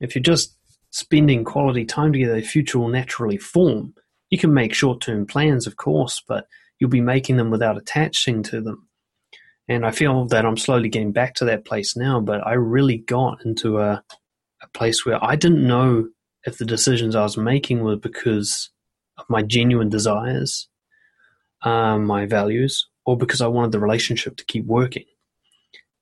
If 0.01 0.14
you're 0.14 0.23
just 0.23 0.57
spending 0.91 1.45
quality 1.45 1.85
time 1.85 2.12
together, 2.12 2.35
the 2.35 2.43
future 2.43 2.81
will 2.81 2.88
naturally 2.88 3.38
form. 3.38 3.95
You 4.31 4.38
can 4.38 4.53
make 4.53 4.75
short 4.75 5.01
term 5.01 5.25
plans, 5.25 5.67
of 5.67 5.77
course, 5.77 6.21
but 6.27 6.47
you'll 6.79 6.91
be 6.91 7.01
making 7.01 7.37
them 7.37 7.51
without 7.51 7.79
attaching 7.79 8.43
to 8.45 8.61
them. 8.61 8.88
And 9.68 9.85
I 9.85 9.90
feel 9.90 10.24
that 10.26 10.46
I'm 10.46 10.57
slowly 10.57 10.88
getting 10.88 11.12
back 11.12 11.35
to 11.35 11.44
that 11.46 11.64
place 11.64 11.96
now, 11.96 12.20
but 12.20 12.46
I 12.46 12.54
really 12.54 12.98
got 12.98 13.44
into 13.44 13.78
a, 13.78 14.02
a 14.62 14.69
place 14.73 15.04
where 15.04 15.23
I 15.23 15.37
didn't 15.37 15.66
know 15.66 16.08
if 16.44 16.56
the 16.56 16.64
decisions 16.64 17.14
I 17.14 17.23
was 17.23 17.37
making 17.37 17.83
were 17.83 17.96
because 17.96 18.71
of 19.19 19.27
my 19.29 19.42
genuine 19.42 19.90
desires, 19.90 20.69
um, 21.62 22.06
my 22.06 22.25
values, 22.25 22.88
or 23.04 23.16
because 23.16 23.40
I 23.40 23.46
wanted 23.48 23.73
the 23.73 23.81
relationship 23.81 24.37
to 24.37 24.44
keep 24.46 24.64
working. 24.64 25.04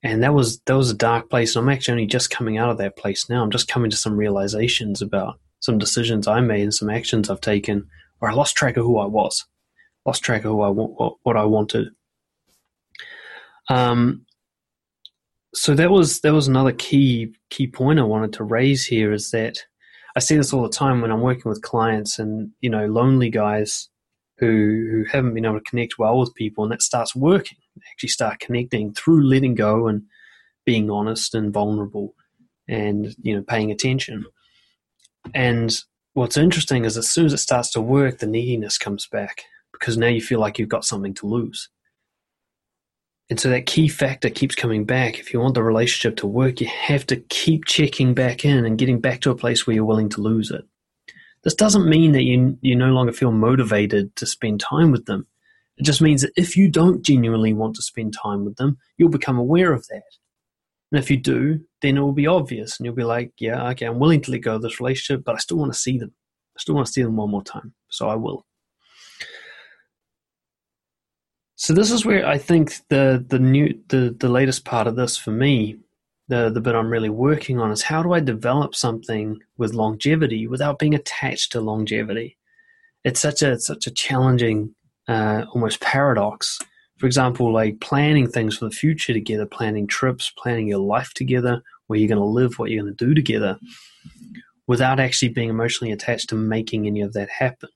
And 0.03 0.23
that 0.23 0.35
was 0.35 0.61
that 0.67 0.77
was 0.77 0.91
a 0.91 0.95
dark 0.95 1.29
place. 1.31 1.57
And 1.57 1.65
I'm 1.65 1.75
actually 1.75 1.93
only 1.93 2.07
just 2.07 2.31
coming 2.31 2.59
out 2.59 2.71
of 2.71 2.79
that 2.79 2.97
place 2.97 3.29
now. 3.29 3.43
I'm 3.43 3.51
just 3.51 3.67
coming 3.67 3.91
to 3.91 3.97
some 3.97 4.17
realizations 4.17 5.03
about 5.03 5.41
some 5.59 5.79
decisions 5.79 6.29
I 6.29 6.41
made 6.41 6.63
and 6.63 6.75
some 6.75 6.91
actions 6.91 7.29
I've 7.29 7.41
taken 7.41 7.89
where 8.19 8.31
I 8.31 8.35
lost 8.35 8.55
track 8.55 8.77
of 8.77 8.85
who 8.85 8.99
I 8.99 9.07
was, 9.07 9.45
lost 10.05 10.23
track 10.23 10.45
of 10.45 10.53
who 10.53 10.61
I 10.61 10.69
what, 10.69 11.17
what 11.23 11.37
I 11.37 11.45
wanted, 11.45 11.89
um, 13.69 14.27
so 15.55 15.75
that 15.75 15.91
was 15.91 16.21
that 16.21 16.35
was 16.35 16.49
another 16.49 16.73
key 16.73 17.35
key 17.51 17.67
point 17.67 17.99
I 17.99 18.03
wanted 18.03 18.33
to 18.35 18.45
raise 18.45 18.85
here 18.87 19.13
is 19.13 19.31
that 19.31 19.59
I 20.15 20.21
see 20.21 20.37
this 20.37 20.53
all 20.53 20.63
the 20.63 20.69
time 20.69 21.01
when 21.01 21.11
I'm 21.11 21.23
working 21.23 21.49
with 21.49 21.63
clients 21.63 22.19
and 22.19 22.51
you 22.61 22.71
know 22.71 22.87
lonely 22.87 23.31
guys 23.31 23.89
who 24.39 24.47
who 24.91 25.05
haven't 25.11 25.35
been 25.35 25.47
able 25.47 25.59
to 25.59 25.71
connect 25.71 25.99
well 25.99 26.19
with 26.19 26.35
people 26.35 26.65
and 26.65 26.73
that 26.73 26.83
starts 26.83 27.17
working. 27.17 27.59
They 27.77 27.83
actually 27.91 28.11
start 28.11 28.39
connecting 28.39 28.93
through 28.93 29.25
letting 29.25 29.55
go 29.55 29.89
and 29.89 30.03
being 30.67 30.91
honest 30.91 31.35
and 31.35 31.53
vulnerable 31.53 32.15
and 32.69 33.15
you 33.23 33.35
know 33.35 33.43
paying 33.43 33.71
attention 33.71 34.25
and 35.35 35.81
what's 36.15 36.37
interesting 36.37 36.85
is 36.85 36.97
as 36.97 37.11
soon 37.11 37.27
as 37.27 37.33
it 37.33 37.39
starts 37.39 37.71
to 37.71 37.81
work 37.81 38.19
the 38.19 38.27
neediness 38.27 38.77
comes 38.77 39.07
back 39.07 39.43
because 39.73 39.97
now 39.97 40.09
you 40.09 40.21
feel 40.21 40.41
like 40.41 40.59
you've 40.59 40.69
got 40.69 40.85
something 40.85 41.15
to 41.15 41.27
lose 41.27 41.69
and 43.29 43.41
so 43.41 43.49
that 43.51 43.67
key 43.67 43.89
factor 43.89 44.31
keeps 44.31 44.55
coming 44.55 44.85
back 44.85 45.19
if 45.19 45.33
you 45.33 45.41
want 45.41 45.55
the 45.55 45.63
relationship 45.63 46.17
to 46.17 46.27
work 46.27 46.61
you 46.61 46.67
have 46.67 47.07
to 47.07 47.17
keep 47.17 47.65
checking 47.65 48.15
back 48.15 48.45
in 48.45 48.65
and 48.65 48.79
getting 48.79 49.01
back 49.01 49.21
to 49.21 49.31
a 49.31 49.37
place 49.37 49.67
where 49.67 49.75
you're 49.75 49.85
willing 49.85 50.09
to 50.09 50.21
lose 50.21 50.51
it 50.51 50.65
this 51.45 51.55
doesn't 51.55 51.89
mean 51.89 52.13
that 52.13 52.25
you 52.25 52.59
you 52.61 52.75
no 52.77 52.93
longer 52.93 53.13
feel 53.13 53.33
motivated 53.33 54.15
to 54.17 54.27
spend 54.27 54.61
time 54.61 54.91
with 54.91 55.07
them 55.07 55.27
it 55.77 55.85
just 55.85 56.01
means 56.01 56.23
that 56.23 56.33
if 56.37 56.57
you 56.57 56.71
don't 56.71 57.05
genuinely 57.05 57.53
want 57.53 57.77
to 57.77 57.83
spend 57.83 58.15
time 58.15 58.45
with 58.45 58.57
them, 58.57 58.79
you'll 58.97 59.11
become 59.11 59.39
aware 59.39 59.73
of 59.73 59.87
that. 59.89 60.03
And 60.91 60.99
if 60.99 61.11
you 61.11 61.17
do, 61.17 61.61
then 61.83 61.97
it 61.97 62.01
will 62.01 62.13
be 62.13 62.27
obvious 62.27 62.79
and 62.79 62.87
you'll 62.87 62.95
be 62.95 63.05
like, 63.05 63.33
yeah, 63.39 63.69
okay, 63.71 63.87
I'm 63.87 63.99
willing 63.99 64.23
to 64.23 64.31
let 64.31 64.41
go 64.41 64.55
of 64.55 64.63
this 64.63 64.81
relationship, 64.81 65.25
but 65.25 65.35
I 65.35 65.39
still 65.39 65.59
want 65.59 65.73
to 65.73 65.79
see 65.79 65.99
them. 65.99 66.13
I 66.57 66.61
still 66.61 66.75
want 66.75 66.87
to 66.87 66.93
see 66.93 67.03
them 67.03 67.17
one 67.17 67.31
more 67.31 67.43
time. 67.43 67.75
So 67.91 68.09
I 68.09 68.15
will. 68.15 68.46
So 71.57 71.73
this 71.73 71.91
is 71.91 72.05
where 72.05 72.27
I 72.27 72.37
think 72.37 72.75
the 72.89 73.25
the 73.27 73.39
new 73.39 73.81
the, 73.89 74.15
the 74.19 74.29
latest 74.29 74.65
part 74.65 74.87
of 74.87 74.97
this 74.97 75.17
for 75.17 75.31
me, 75.31 75.79
the 76.29 76.51
the 76.51 76.61
bit 76.61 76.75
I'm 76.75 76.91
really 76.91 77.09
working 77.09 77.59
on 77.59 77.73
is 77.73 77.83
how 77.83 78.03
do 78.03 78.13
I 78.13 78.21
develop 78.21 78.75
something 78.75 79.39
with 79.57 79.73
longevity 79.73 80.47
without 80.47 80.79
being 80.79 80.95
attached 80.95 81.53
to 81.53 81.61
longevity? 81.63 82.37
It's 83.05 83.21
such 83.21 83.41
a 83.41 83.59
such 83.59 83.87
a 83.87 83.91
challenging 83.91 84.75
uh, 85.09 85.47
almost 85.55 85.81
paradox. 85.81 86.59
For 86.99 87.07
example, 87.07 87.53
like 87.53 87.81
planning 87.81 88.29
things 88.29 88.57
for 88.57 88.67
the 88.67 88.71
future 88.71 89.13
together, 89.13 89.47
planning 89.47 89.87
trips, 89.87 90.33
planning 90.37 90.69
your 90.69 90.79
life 90.79 91.13
together, 91.15 91.63
where 91.87 91.99
you're 91.99 92.09
going 92.09 92.21
to 92.21 92.25
live, 92.25 92.59
what 92.59 92.71
you're 92.71 92.83
going 92.83 92.95
to 92.95 93.05
do 93.05 93.15
together, 93.15 93.59
without 94.67 94.99
actually 94.99 95.29
being 95.29 95.51
emotionally 95.51 95.93
attached 95.93 96.31
to 96.31 96.35
making 96.35 96.87
any 96.87 97.03
of 97.03 97.13
that 97.13 97.29
happen. 97.29 97.69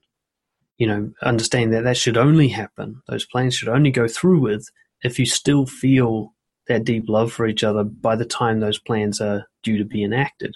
You 0.81 0.87
know, 0.87 1.13
understanding 1.23 1.71
that 1.73 1.85
that 1.85 1.97
should 1.97 2.17
only 2.17 2.49
happen, 2.49 3.03
those 3.07 3.27
plans 3.27 3.55
should 3.55 3.69
only 3.69 3.91
go 3.91 4.09
through 4.09 4.41
with 4.41 4.67
if 5.03 5.19
you 5.19 5.27
still 5.27 5.67
feel 5.67 6.35
that 6.69 6.85
deep 6.85 7.09
love 7.09 7.33
for 7.33 7.47
each 7.47 7.63
other 7.63 7.85
by 7.85 8.17
the 8.17 8.25
time 8.25 8.61
those 8.61 8.79
plans 8.79 9.21
are 9.21 9.47
due 9.63 9.77
to 9.77 9.85
be 9.85 10.03
enacted. 10.03 10.55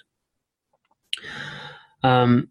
Um, 2.03 2.49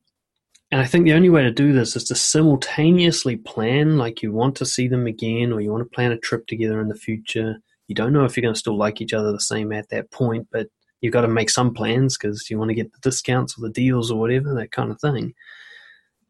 and 0.70 0.80
I 0.80 0.86
think 0.86 1.04
the 1.04 1.12
only 1.14 1.30
way 1.30 1.42
to 1.42 1.50
do 1.50 1.72
this 1.72 1.94
is 1.94 2.04
to 2.04 2.14
simultaneously 2.14 3.36
plan, 3.36 3.96
like 3.96 4.22
you 4.22 4.32
want 4.32 4.56
to 4.56 4.66
see 4.66 4.88
them 4.88 5.06
again, 5.06 5.52
or 5.52 5.60
you 5.60 5.70
want 5.70 5.82
to 5.82 5.94
plan 5.94 6.12
a 6.12 6.18
trip 6.18 6.46
together 6.46 6.80
in 6.80 6.88
the 6.88 6.94
future. 6.94 7.58
You 7.86 7.94
don't 7.94 8.12
know 8.12 8.24
if 8.24 8.36
you're 8.36 8.42
going 8.42 8.54
to 8.54 8.58
still 8.58 8.76
like 8.76 9.00
each 9.00 9.12
other 9.12 9.30
the 9.30 9.40
same 9.40 9.72
at 9.72 9.88
that 9.90 10.10
point, 10.10 10.48
but 10.50 10.68
you've 11.00 11.12
got 11.12 11.20
to 11.20 11.28
make 11.28 11.50
some 11.50 11.74
plans 11.74 12.16
because 12.16 12.50
you 12.50 12.58
want 12.58 12.70
to 12.70 12.74
get 12.74 12.92
the 12.92 12.98
discounts 13.00 13.56
or 13.56 13.62
the 13.62 13.70
deals 13.72 14.10
or 14.10 14.18
whatever, 14.18 14.54
that 14.54 14.72
kind 14.72 14.90
of 14.90 15.00
thing. 15.00 15.34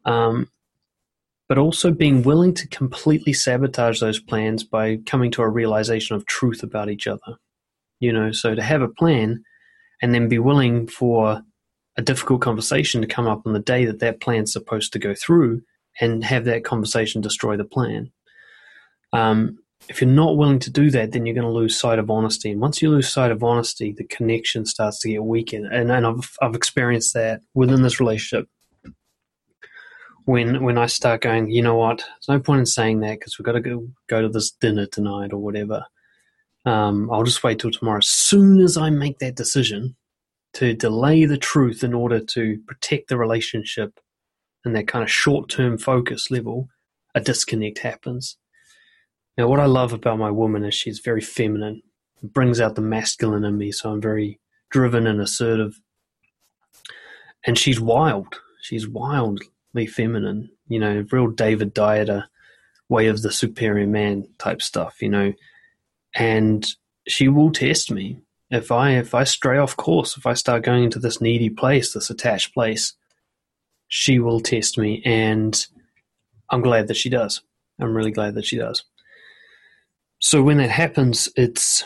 Um, 0.05 0.51
but 1.47 1.57
also 1.57 1.91
being 1.91 2.23
willing 2.23 2.53
to 2.53 2.67
completely 2.67 3.33
sabotage 3.33 3.99
those 3.99 4.19
plans 4.19 4.63
by 4.63 4.97
coming 5.05 5.31
to 5.31 5.41
a 5.41 5.49
realization 5.49 6.15
of 6.15 6.25
truth 6.25 6.63
about 6.63 6.89
each 6.89 7.07
other. 7.07 7.37
You 7.99 8.11
know, 8.11 8.31
so 8.31 8.55
to 8.55 8.61
have 8.61 8.81
a 8.81 8.87
plan 8.87 9.43
and 10.01 10.13
then 10.13 10.27
be 10.27 10.39
willing 10.39 10.87
for 10.87 11.41
a 11.97 12.01
difficult 12.01 12.41
conversation 12.41 13.01
to 13.01 13.07
come 13.07 13.27
up 13.27 13.43
on 13.45 13.53
the 13.53 13.59
day 13.59 13.85
that 13.85 13.99
that 13.99 14.19
plan's 14.19 14.51
supposed 14.51 14.91
to 14.93 14.99
go 14.99 15.13
through 15.13 15.61
and 16.01 16.23
have 16.23 16.45
that 16.45 16.65
conversation 16.65 17.21
destroy 17.21 17.55
the 17.55 17.63
plan. 17.63 18.11
Um, 19.13 19.59
if 19.87 20.01
you're 20.01 20.09
not 20.09 20.37
willing 20.37 20.59
to 20.59 20.71
do 20.71 20.89
that, 20.91 21.11
then 21.11 21.25
you're 21.25 21.35
going 21.35 21.47
to 21.47 21.51
lose 21.51 21.77
sight 21.77 21.99
of 21.99 22.09
honesty. 22.09 22.51
And 22.51 22.59
once 22.59 22.81
you 22.81 22.89
lose 22.89 23.07
sight 23.07 23.31
of 23.31 23.43
honesty, 23.43 23.93
the 23.95 24.03
connection 24.05 24.65
starts 24.65 24.99
to 25.01 25.09
get 25.09 25.23
weakened. 25.23 25.67
And, 25.67 25.91
and 25.91 26.05
I've, 26.05 26.35
I've 26.41 26.55
experienced 26.55 27.13
that 27.13 27.41
within 27.53 27.81
this 27.81 27.99
relationship. 27.99 28.47
When 30.25 30.63
when 30.63 30.77
I 30.77 30.87
start 30.87 31.21
going, 31.21 31.51
you 31.51 31.61
know 31.61 31.75
what? 31.75 31.97
There's 31.99 32.29
no 32.29 32.39
point 32.39 32.59
in 32.59 32.65
saying 32.65 32.99
that 33.01 33.19
because 33.19 33.37
we've 33.37 33.45
got 33.45 33.53
to 33.53 33.61
go 33.61 33.87
go 34.07 34.21
to 34.21 34.29
this 34.29 34.51
dinner 34.51 34.85
tonight 34.85 35.33
or 35.33 35.37
whatever. 35.37 35.85
Um, 36.65 37.11
I'll 37.11 37.23
just 37.23 37.43
wait 37.43 37.59
till 37.59 37.71
tomorrow. 37.71 37.99
As 37.99 38.07
soon 38.07 38.59
as 38.59 38.75
I 38.75 38.89
make 38.89 39.19
that 39.19 39.35
decision, 39.35 39.95
to 40.55 40.73
delay 40.73 41.25
the 41.25 41.37
truth 41.37 41.83
in 41.83 41.93
order 41.93 42.19
to 42.19 42.57
protect 42.65 43.09
the 43.09 43.17
relationship 43.17 43.99
and 44.63 44.73
that 44.73 44.87
kind 44.87 45.03
of 45.03 45.11
short 45.11 45.49
term 45.49 45.77
focus 45.77 46.31
level, 46.31 46.69
a 47.13 47.19
disconnect 47.19 47.79
happens. 47.79 48.37
Now, 49.37 49.47
what 49.49 49.59
I 49.59 49.65
love 49.65 49.91
about 49.91 50.17
my 50.17 50.31
woman 50.31 50.63
is 50.63 50.73
she's 50.73 50.99
very 50.99 51.19
feminine. 51.19 51.81
It 52.23 52.31
brings 52.31 52.61
out 52.61 52.75
the 52.75 52.81
masculine 52.81 53.43
in 53.43 53.57
me, 53.57 53.73
so 53.73 53.91
I'm 53.91 54.01
very 54.01 54.39
driven 54.69 55.05
and 55.05 55.19
assertive. 55.19 55.81
And 57.45 57.57
she's 57.59 57.81
wild. 57.81 58.39
She's 58.61 58.87
feminine, 59.83 60.49
you 60.69 60.79
know, 60.79 61.05
real 61.11 61.27
David 61.27 61.75
Deida 61.75 62.27
way 62.87 63.07
of 63.07 63.21
the 63.21 63.31
superior 63.31 63.87
man 63.87 64.25
type 64.37 64.61
stuff, 64.61 65.01
you 65.01 65.09
know. 65.09 65.33
And 66.15 66.65
she 67.07 67.27
will 67.27 67.51
test 67.51 67.91
me 67.91 68.19
if 68.49 68.71
I 68.71 68.91
if 68.91 69.13
I 69.13 69.23
stray 69.23 69.57
off 69.57 69.75
course, 69.75 70.17
if 70.17 70.25
I 70.25 70.33
start 70.33 70.63
going 70.63 70.83
into 70.83 70.99
this 70.99 71.21
needy 71.21 71.49
place, 71.49 71.93
this 71.93 72.09
attached 72.09 72.53
place, 72.53 72.93
she 73.87 74.19
will 74.19 74.39
test 74.39 74.77
me, 74.77 75.01
and 75.05 75.65
I'm 76.49 76.61
glad 76.61 76.87
that 76.87 76.97
she 76.97 77.09
does. 77.09 77.41
I'm 77.79 77.95
really 77.95 78.11
glad 78.11 78.35
that 78.35 78.45
she 78.45 78.57
does. 78.57 78.83
So 80.19 80.41
when 80.41 80.57
that 80.57 80.69
happens, 80.69 81.29
it's 81.35 81.83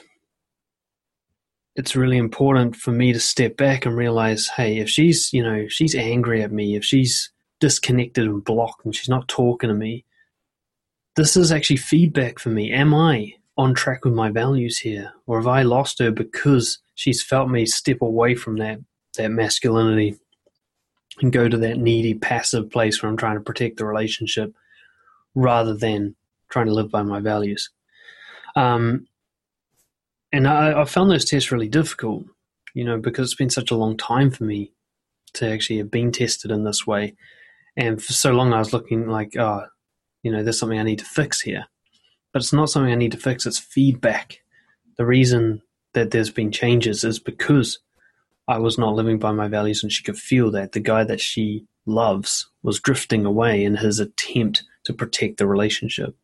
it's 1.76 1.96
really 1.96 2.18
important 2.18 2.76
for 2.76 2.92
me 2.92 3.14
to 3.14 3.20
step 3.20 3.56
back 3.56 3.86
and 3.86 3.96
realize, 3.96 4.48
hey, 4.48 4.78
if 4.80 4.90
she's 4.90 5.32
you 5.34 5.44
know 5.44 5.68
she's 5.70 5.96
angry 5.96 6.42
at 6.42 6.52
me, 6.52 6.76
if 6.76 6.84
she's 6.84 7.32
disconnected 7.60 8.26
and 8.26 8.43
blocked, 8.43 8.86
and 8.86 8.95
she's 8.95 9.10
not 9.10 9.28
talking 9.28 9.70
to 9.70 9.74
me, 9.74 10.05
this 11.16 11.36
is 11.36 11.51
actually 11.51 11.78
feedback 11.78 12.39
for 12.39 12.49
me. 12.49 12.72
Am 12.72 12.93
I 12.93 13.34
on 13.57 13.74
track 13.74 14.05
with 14.05 14.14
my 14.14 14.30
values 14.30 14.78
here, 14.78 15.14
or 15.28 15.38
have 15.38 15.47
I 15.47 15.64
lost 15.64 15.99
her 15.99 16.12
because 16.12 16.80
she's 16.95 17.24
felt 17.24 17.49
me 17.49 17.66
step 17.66 18.01
away 18.01 18.36
from 18.36 18.57
that 18.57 18.80
that 19.18 19.32
masculinity 19.32 20.16
and 21.22 21.34
go 21.34 21.49
to 21.49 21.57
that 21.57 21.78
needy, 21.78 22.14
passive 22.14 22.70
place 22.70 23.01
where 23.01 23.10
I'm 23.10 23.18
trying 23.18 23.36
to 23.36 23.41
protect 23.41 23.78
the 23.78 23.86
relationship 23.86 24.53
rather 25.36 25.76
than 25.76 26.16
trying 26.49 26.68
to 26.68 26.74
live 26.74 26.89
by 26.89 27.03
my 27.03 27.20
values. 27.20 27.70
Um, 28.55 29.07
and 30.32 30.47
I, 30.47 30.82
I 30.82 30.86
found 30.86 31.12
those 31.12 31.26
tests 31.26 31.51
really 31.51 31.68
difficult, 31.68 32.26
you 32.74 32.84
know, 32.84 32.97
because 32.97 33.28
it's 33.28 33.36
been 33.36 33.49
such 33.49 33.72
a 33.72 33.76
long 33.76 33.97
time 33.97 34.32
for 34.32 34.43
me 34.43 34.72
to 35.34 35.51
actually 35.51 35.78
have 35.78 35.91
been 35.91 36.12
tested 36.12 36.51
in 36.51 36.64
this 36.64 36.88
way. 36.88 37.16
And 37.80 38.01
for 38.01 38.13
so 38.13 38.34
long, 38.34 38.53
I 38.53 38.59
was 38.59 38.73
looking 38.73 39.07
like, 39.07 39.36
oh, 39.38 39.65
you 40.21 40.32
know, 40.32 40.43
there's 40.43 40.59
something 40.59 40.77
I 40.77 40.84
need 40.84 40.99
to 40.99 41.05
fix 41.05 41.41
here 41.41 41.65
but 42.32 42.41
it's 42.41 42.53
not 42.53 42.69
something 42.69 42.91
I 42.91 42.95
need 42.95 43.11
to 43.13 43.17
fix. 43.17 43.45
It's 43.45 43.59
feedback. 43.59 44.39
The 44.97 45.05
reason 45.05 45.61
that 45.93 46.11
there's 46.11 46.30
been 46.30 46.51
changes 46.51 47.03
is 47.03 47.19
because 47.19 47.80
I 48.47 48.59
was 48.59 48.77
not 48.77 48.95
living 48.95 49.19
by 49.19 49.32
my 49.32 49.47
values 49.47 49.84
and 49.84 49.91
she 49.91 50.03
could 50.03 50.17
feel 50.17 50.51
that. 50.51 50.73
The 50.73 50.80
guy 50.80 51.03
that 51.03 51.21
she 51.21 51.65
loves 51.86 52.49
was 52.61 52.80
drifting 52.80 53.25
away 53.25 53.63
in 53.63 53.77
his 53.77 53.99
attempt 53.99 54.63
to 54.86 54.93
protect 54.93 55.38
the 55.38 55.47
relationship. 55.47 56.15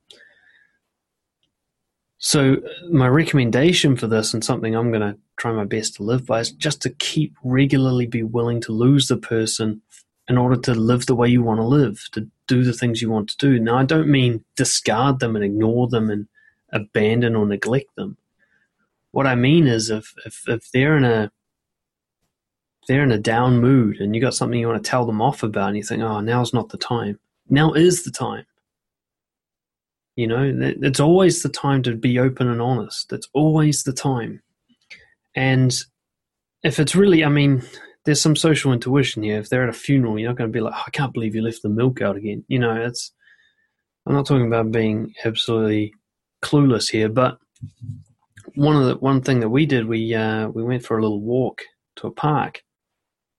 So, 2.18 2.58
my 2.90 3.08
recommendation 3.08 3.96
for 3.96 4.08
this, 4.08 4.34
and 4.34 4.44
something 4.44 4.76
I'm 4.76 4.90
going 4.90 5.02
to 5.02 5.18
try 5.38 5.52
my 5.52 5.66
best 5.66 5.96
to 5.96 6.04
live 6.04 6.26
by, 6.26 6.40
is 6.40 6.52
just 6.52 6.82
to 6.84 6.90
keep 6.90 7.36
regularly 7.44 8.08
be 8.08 8.24
willing 8.24 8.62
to 8.62 8.72
lose 8.72 9.08
the 9.08 9.18
person 9.18 9.82
in 10.28 10.38
order 10.38 10.56
to 10.56 10.74
live 10.74 11.06
the 11.06 11.16
way 11.16 11.28
you 11.28 11.44
want 11.44 11.60
to 11.60 11.66
live, 11.66 12.08
to 12.14 12.28
do 12.48 12.64
the 12.64 12.74
things 12.74 13.02
you 13.02 13.10
want 13.10 13.30
to 13.30 13.38
do. 13.38 13.60
Now, 13.60 13.78
I 13.78 13.86
don't 13.86 14.08
mean 14.08 14.44
discard 14.56 15.20
them 15.20 15.36
and 15.36 15.46
ignore 15.46 15.88
them 15.88 16.10
and 16.10 16.28
abandon 16.72 17.36
or 17.36 17.46
neglect 17.46 17.96
them. 17.96 18.18
What 19.12 19.28
I 19.28 19.36
mean 19.36 19.68
is 19.68 19.90
if, 19.90 20.14
if, 20.26 20.44
if 20.48 20.72
they're 20.72 20.98
in 20.98 21.06
a 21.06 21.32
they're 22.88 23.04
in 23.04 23.12
a 23.12 23.18
down 23.18 23.60
mood 23.60 24.00
and 24.00 24.16
you 24.16 24.22
got 24.22 24.36
something 24.36 24.60
you 24.60 24.68
want 24.68 24.84
to 24.84 24.90
tell 24.90 25.06
them 25.06 25.22
off 25.22 25.42
about 25.42 25.70
and 25.70 25.78
you 25.78 25.84
think, 25.84 26.04
oh, 26.04 26.20
now's 26.20 26.54
not 26.54 26.70
the 26.70 26.78
time. 26.78 27.20
Now 27.50 27.74
is 27.74 28.04
the 28.04 28.12
time. 28.12 28.46
You 30.16 30.28
know, 30.28 30.54
it's 30.62 31.00
always 31.00 31.42
the 31.42 31.50
time 31.50 31.84
to 31.84 31.96
be 31.96 32.20
open 32.20 32.48
and 32.48 32.62
honest. 32.62 33.12
It's 33.12 33.28
always 33.34 33.84
the 33.84 33.92
time. 33.92 34.42
And 35.36 35.76
if 36.64 36.80
it's 36.80 36.96
really, 36.96 37.26
I 37.26 37.30
mean, 37.30 37.64
there's 38.06 38.22
some 38.22 38.36
social 38.36 38.72
intuition 38.72 39.24
here. 39.24 39.40
If 39.40 39.50
they're 39.50 39.64
at 39.64 39.70
a 39.70 39.74
funeral, 39.74 40.20
you're 40.20 40.30
not 40.30 40.38
going 40.38 40.50
to 40.50 40.54
be 40.54 40.62
like, 40.62 40.74
oh, 40.76 40.84
I 40.88 40.92
can't 40.92 41.14
believe 41.14 41.36
you 41.36 41.42
left 41.42 41.64
the 41.64 41.70
milk 41.70 42.02
out 42.02 42.16
again. 42.16 42.44
You 42.48 42.60
know, 42.60 42.76
it's. 42.76 43.12
I'm 44.08 44.14
not 44.14 44.28
talking 44.28 44.46
about 44.46 44.72
being 44.72 45.14
absolutely 45.24 45.94
clueless 46.44 46.92
here, 46.92 47.10
but 47.10 47.40
one 48.54 48.76
of 48.76 48.86
the 48.86 48.96
one 48.98 49.22
thing 49.22 49.40
that 49.40 49.50
we 49.50 49.66
did, 49.66 49.88
we 49.88 50.14
uh, 50.14 50.48
we 50.50 50.64
went 50.64 50.86
for 50.86 50.98
a 50.98 51.02
little 51.02 51.22
walk 51.22 51.64
to 51.98 52.08
a 52.08 52.12
park. 52.12 52.62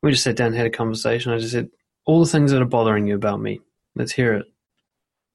We 0.02 0.10
just 0.10 0.24
sat 0.24 0.36
down 0.36 0.48
and 0.48 0.56
had 0.56 0.66
a 0.66 0.70
conversation. 0.70 1.32
I 1.32 1.38
just 1.38 1.52
said, 1.52 1.70
all 2.04 2.20
the 2.20 2.30
things 2.30 2.50
that 2.50 2.62
are 2.62 2.66
bothering 2.66 3.06
you 3.06 3.14
about 3.14 3.40
me, 3.40 3.60
let's 3.94 4.12
hear 4.12 4.34
it. 4.34 4.46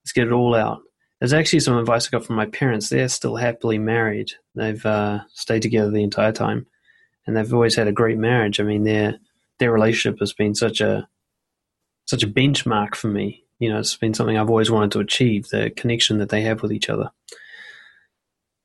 Let's 0.02 0.12
get 0.12 0.26
it 0.26 0.32
all 0.32 0.54
out. 0.54 0.80
there's 1.20 1.32
actually 1.32 1.60
some 1.60 1.76
advice 1.78 2.06
I 2.06 2.10
got 2.10 2.24
from 2.24 2.36
my 2.36 2.46
parents. 2.46 2.88
They're 2.88 3.08
still 3.08 3.36
happily 3.36 3.78
married. 3.78 4.32
They've 4.54 4.84
uh, 4.84 5.20
stayed 5.32 5.62
together 5.62 5.90
the 5.90 6.02
entire 6.02 6.32
time, 6.32 6.66
and 7.26 7.36
they've 7.36 7.52
always 7.52 7.76
had 7.76 7.88
a 7.88 7.92
great 7.92 8.18
marriage. 8.18 8.60
I 8.60 8.64
mean, 8.64 8.84
their 8.84 9.18
their 9.58 9.72
relationship 9.72 10.18
has 10.20 10.32
been 10.32 10.54
such 10.54 10.80
a 10.80 11.08
such 12.06 12.22
a 12.22 12.28
benchmark 12.28 12.94
for 12.94 13.08
me. 13.08 13.44
You 13.58 13.70
know, 13.70 13.78
it's 13.78 13.96
been 13.96 14.14
something 14.14 14.36
I've 14.36 14.50
always 14.50 14.70
wanted 14.70 14.92
to 14.92 15.00
achieve. 15.00 15.48
The 15.48 15.70
connection 15.70 16.18
that 16.18 16.30
they 16.30 16.42
have 16.42 16.62
with 16.62 16.72
each 16.72 16.90
other. 16.90 17.10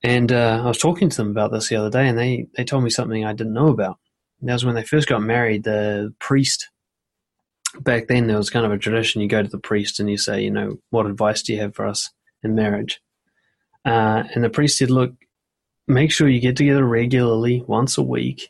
And 0.04 0.32
uh, 0.32 0.62
I 0.64 0.68
was 0.68 0.78
talking 0.78 1.10
to 1.10 1.18
them 1.18 1.32
about 1.32 1.52
this 1.52 1.70
the 1.70 1.76
other 1.76 1.90
day, 1.90 2.08
and 2.08 2.18
they 2.18 2.48
they 2.56 2.64
told 2.64 2.84
me 2.84 2.90
something 2.90 3.26
I 3.26 3.34
didn't 3.34 3.54
know 3.54 3.70
about. 3.70 3.98
That 4.42 4.54
was 4.54 4.66
when 4.66 4.76
they 4.76 4.84
first 4.84 5.08
got 5.08 5.22
married. 5.22 5.64
The 5.64 6.14
priest 6.20 6.70
back 7.82 8.08
then 8.08 8.28
there 8.28 8.38
was 8.38 8.50
kind 8.50 8.66
of 8.66 8.72
a 8.72 8.78
tradition. 8.78 9.22
You 9.22 9.28
go 9.28 9.42
to 9.42 9.50
the 9.50 9.60
priest 9.60 10.00
and 10.00 10.10
you 10.10 10.18
say, 10.18 10.42
you 10.42 10.52
know, 10.52 10.80
what 10.90 11.06
advice 11.06 11.42
do 11.42 11.54
you 11.54 11.60
have 11.60 11.76
for 11.76 11.86
us? 11.86 12.10
in 12.44 12.56
marriage. 12.56 13.02
Uh, 13.86 14.24
and 14.34 14.44
the 14.44 14.50
priest 14.50 14.78
said, 14.78 14.90
look, 14.90 15.14
make 15.88 16.12
sure 16.12 16.28
you 16.28 16.40
get 16.40 16.58
together 16.58 16.84
regularly, 16.84 17.64
once 17.68 17.98
a 17.98 18.04
week, 18.04 18.50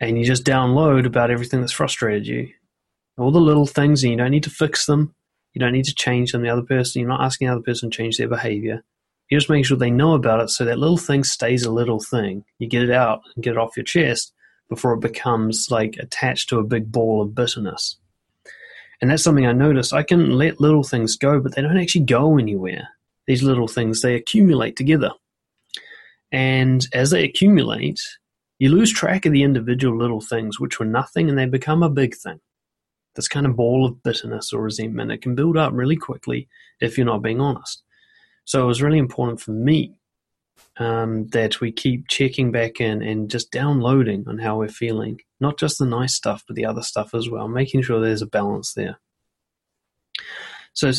and 0.00 0.18
you 0.18 0.24
just 0.24 0.44
download 0.44 1.06
about 1.06 1.30
everything 1.30 1.60
that's 1.60 1.72
frustrated 1.72 2.26
you. 2.26 2.48
All 3.16 3.30
the 3.30 3.40
little 3.40 3.66
things, 3.66 4.02
and 4.02 4.10
you 4.10 4.16
don't 4.16 4.30
need 4.30 4.42
to 4.44 4.50
fix 4.50 4.86
them. 4.86 5.14
You 5.52 5.60
don't 5.60 5.72
need 5.72 5.84
to 5.84 5.94
change 5.94 6.32
them. 6.32 6.42
The 6.42 6.48
other 6.48 6.62
person, 6.62 7.00
you're 7.00 7.08
not 7.08 7.22
asking 7.22 7.46
the 7.46 7.54
other 7.54 7.62
person 7.62 7.90
to 7.90 7.96
change 7.96 8.16
their 8.16 8.28
behavior. 8.28 8.82
You 9.30 9.38
just 9.38 9.50
make 9.50 9.64
sure 9.64 9.76
they 9.76 9.90
know 9.90 10.14
about 10.14 10.40
it 10.40 10.50
so 10.50 10.64
that 10.64 10.78
little 10.78 10.98
thing 10.98 11.24
stays 11.24 11.64
a 11.64 11.72
little 11.72 12.00
thing. 12.00 12.44
You 12.58 12.68
get 12.68 12.82
it 12.82 12.90
out 12.90 13.22
and 13.34 13.44
get 13.44 13.52
it 13.52 13.58
off 13.58 13.76
your 13.76 13.84
chest 13.84 14.32
before 14.68 14.94
it 14.94 15.00
becomes 15.00 15.68
like 15.70 15.96
attached 15.98 16.48
to 16.48 16.58
a 16.58 16.64
big 16.64 16.90
ball 16.90 17.22
of 17.22 17.34
bitterness. 17.34 17.96
And 19.00 19.10
that's 19.10 19.22
something 19.22 19.46
I 19.46 19.52
noticed. 19.52 19.92
I 19.92 20.02
can 20.02 20.32
let 20.32 20.60
little 20.60 20.82
things 20.82 21.16
go, 21.16 21.40
but 21.40 21.54
they 21.54 21.62
don't 21.62 21.78
actually 21.78 22.04
go 22.04 22.36
anywhere 22.36 22.88
these 23.26 23.42
little 23.42 23.68
things, 23.68 24.02
they 24.02 24.14
accumulate 24.14 24.76
together. 24.76 25.12
And 26.34 26.84
as 26.92 27.12
they 27.12 27.22
accumulate, 27.22 28.00
you 28.58 28.68
lose 28.68 28.92
track 28.92 29.24
of 29.24 29.30
the 29.30 29.44
individual 29.44 29.96
little 29.96 30.20
things 30.20 30.58
which 30.58 30.80
were 30.80 30.84
nothing 30.84 31.28
and 31.28 31.38
they 31.38 31.46
become 31.46 31.84
a 31.84 31.88
big 31.88 32.16
thing. 32.16 32.40
This 33.14 33.28
kind 33.28 33.46
of 33.46 33.54
ball 33.54 33.86
of 33.86 34.02
bitterness 34.02 34.52
or 34.52 34.60
resentment, 34.60 35.12
it 35.12 35.22
can 35.22 35.36
build 35.36 35.56
up 35.56 35.72
really 35.72 35.94
quickly 35.94 36.48
if 36.80 36.98
you're 36.98 37.06
not 37.06 37.22
being 37.22 37.40
honest. 37.40 37.84
So 38.46 38.64
it 38.64 38.66
was 38.66 38.82
really 38.82 38.98
important 38.98 39.40
for 39.40 39.52
me 39.52 40.00
um, 40.76 41.28
that 41.28 41.60
we 41.60 41.70
keep 41.70 42.08
checking 42.08 42.50
back 42.50 42.80
in 42.80 43.00
and 43.00 43.30
just 43.30 43.52
downloading 43.52 44.24
on 44.26 44.40
how 44.40 44.58
we're 44.58 44.66
feeling, 44.66 45.20
not 45.38 45.56
just 45.56 45.78
the 45.78 45.86
nice 45.86 46.16
stuff, 46.16 46.42
but 46.48 46.56
the 46.56 46.66
other 46.66 46.82
stuff 46.82 47.14
as 47.14 47.30
well, 47.30 47.46
making 47.46 47.82
sure 47.82 48.00
there's 48.00 48.22
a 48.22 48.26
balance 48.26 48.72
there. 48.74 48.98
So 50.72 50.90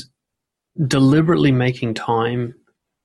deliberately 0.87 1.51
making 1.51 1.95
time 1.95 2.55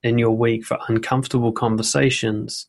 in 0.03 0.19
your 0.19 0.37
week 0.37 0.65
for 0.65 0.79
uncomfortable 0.89 1.53
conversations 1.53 2.67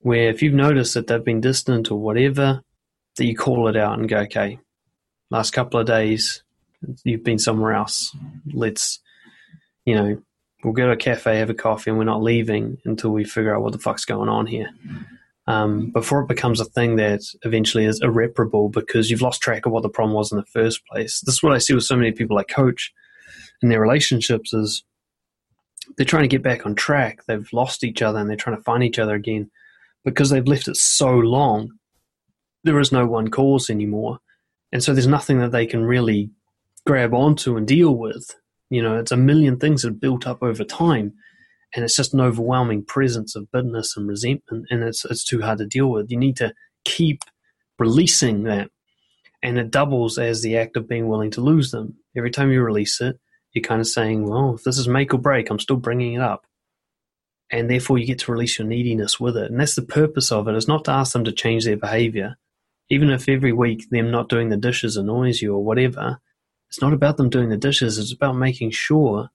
where 0.00 0.28
if 0.28 0.42
you've 0.42 0.54
noticed 0.54 0.94
that 0.94 1.06
they've 1.06 1.24
been 1.24 1.40
distant 1.40 1.90
or 1.90 1.98
whatever, 1.98 2.62
that 3.16 3.24
you 3.24 3.36
call 3.36 3.68
it 3.68 3.76
out 3.76 3.98
and 3.98 4.08
go, 4.08 4.18
okay, 4.18 4.58
last 5.30 5.52
couple 5.52 5.78
of 5.78 5.86
days 5.86 6.42
you've 7.04 7.24
been 7.24 7.38
somewhere 7.38 7.72
else. 7.72 8.14
Let's, 8.52 9.00
you 9.84 9.94
know, 9.94 10.22
we'll 10.64 10.72
go 10.72 10.86
to 10.86 10.92
a 10.92 10.96
cafe, 10.96 11.38
have 11.38 11.50
a 11.50 11.54
coffee, 11.54 11.90
and 11.90 11.98
we're 11.98 12.04
not 12.04 12.22
leaving 12.22 12.78
until 12.84 13.10
we 13.10 13.24
figure 13.24 13.54
out 13.54 13.62
what 13.62 13.72
the 13.72 13.78
fuck's 13.78 14.04
going 14.04 14.28
on 14.28 14.46
here. 14.46 14.70
Um, 15.46 15.90
before 15.90 16.22
it 16.22 16.28
becomes 16.28 16.60
a 16.60 16.64
thing 16.64 16.96
that 16.96 17.20
eventually 17.42 17.84
is 17.84 18.00
irreparable 18.00 18.68
because 18.68 19.10
you've 19.10 19.22
lost 19.22 19.42
track 19.42 19.66
of 19.66 19.72
what 19.72 19.82
the 19.82 19.88
problem 19.88 20.14
was 20.14 20.30
in 20.30 20.38
the 20.38 20.46
first 20.46 20.86
place. 20.86 21.20
This 21.20 21.36
is 21.36 21.42
what 21.42 21.52
I 21.52 21.58
see 21.58 21.74
with 21.74 21.84
so 21.84 21.96
many 21.96 22.12
people 22.12 22.38
I 22.38 22.44
coach 22.44 22.92
in 23.60 23.68
their 23.68 23.80
relationships 23.80 24.52
is 24.52 24.84
they're 25.96 26.06
trying 26.06 26.24
to 26.24 26.28
get 26.28 26.42
back 26.42 26.66
on 26.66 26.74
track. 26.74 27.20
They've 27.26 27.48
lost 27.52 27.84
each 27.84 28.02
other 28.02 28.18
and 28.18 28.28
they're 28.28 28.36
trying 28.36 28.56
to 28.56 28.62
find 28.62 28.82
each 28.82 28.98
other 28.98 29.14
again 29.14 29.50
because 30.04 30.30
they've 30.30 30.46
left 30.46 30.68
it 30.68 30.76
so 30.76 31.10
long. 31.10 31.70
There 32.64 32.78
is 32.78 32.92
no 32.92 33.06
one 33.06 33.28
cause 33.28 33.70
anymore. 33.70 34.18
And 34.72 34.82
so 34.82 34.92
there's 34.92 35.06
nothing 35.06 35.38
that 35.40 35.52
they 35.52 35.66
can 35.66 35.84
really 35.84 36.30
grab 36.86 37.12
onto 37.12 37.56
and 37.56 37.66
deal 37.66 37.96
with. 37.96 38.34
You 38.70 38.82
know, 38.82 38.98
it's 38.98 39.12
a 39.12 39.16
million 39.16 39.58
things 39.58 39.82
that 39.82 40.00
built 40.00 40.26
up 40.26 40.42
over 40.42 40.64
time. 40.64 41.12
And 41.74 41.84
it's 41.84 41.96
just 41.96 42.14
an 42.14 42.20
overwhelming 42.20 42.84
presence 42.84 43.34
of 43.34 43.50
bitterness 43.50 43.96
and 43.96 44.08
resentment. 44.08 44.66
And 44.70 44.82
it's, 44.82 45.04
it's 45.04 45.24
too 45.24 45.40
hard 45.40 45.58
to 45.58 45.66
deal 45.66 45.90
with. 45.90 46.10
You 46.10 46.18
need 46.18 46.36
to 46.36 46.52
keep 46.84 47.22
releasing 47.78 48.44
that. 48.44 48.70
And 49.42 49.58
it 49.58 49.70
doubles 49.70 50.18
as 50.18 50.42
the 50.42 50.56
act 50.56 50.76
of 50.76 50.88
being 50.88 51.08
willing 51.08 51.30
to 51.32 51.40
lose 51.40 51.70
them. 51.70 51.96
Every 52.16 52.30
time 52.30 52.52
you 52.52 52.62
release 52.62 53.00
it, 53.00 53.18
you're 53.52 53.62
kind 53.62 53.80
of 53.80 53.86
saying, 53.86 54.26
well, 54.26 54.54
if 54.54 54.64
this 54.64 54.78
is 54.78 54.88
make 54.88 55.12
or 55.12 55.18
break, 55.18 55.50
I'm 55.50 55.58
still 55.58 55.76
bringing 55.76 56.14
it 56.14 56.20
up. 56.20 56.46
And 57.50 57.68
therefore, 57.68 57.98
you 57.98 58.06
get 58.06 58.18
to 58.20 58.32
release 58.32 58.58
your 58.58 58.66
neediness 58.66 59.20
with 59.20 59.36
it. 59.36 59.50
And 59.50 59.60
that's 59.60 59.74
the 59.74 59.82
purpose 59.82 60.32
of 60.32 60.48
it, 60.48 60.54
is 60.54 60.68
not 60.68 60.86
to 60.86 60.90
ask 60.90 61.12
them 61.12 61.24
to 61.24 61.32
change 61.32 61.64
their 61.64 61.76
behavior. 61.76 62.38
Even 62.88 63.10
if 63.10 63.28
every 63.28 63.52
week 63.52 63.90
them 63.90 64.10
not 64.10 64.30
doing 64.30 64.48
the 64.48 64.56
dishes 64.56 64.96
annoys 64.96 65.42
you 65.42 65.54
or 65.54 65.62
whatever, 65.62 66.18
it's 66.68 66.80
not 66.80 66.94
about 66.94 67.18
them 67.18 67.28
doing 67.28 67.50
the 67.50 67.58
dishes. 67.58 67.98
It's 67.98 68.12
about 68.12 68.36
making 68.36 68.70
sure 68.70 69.30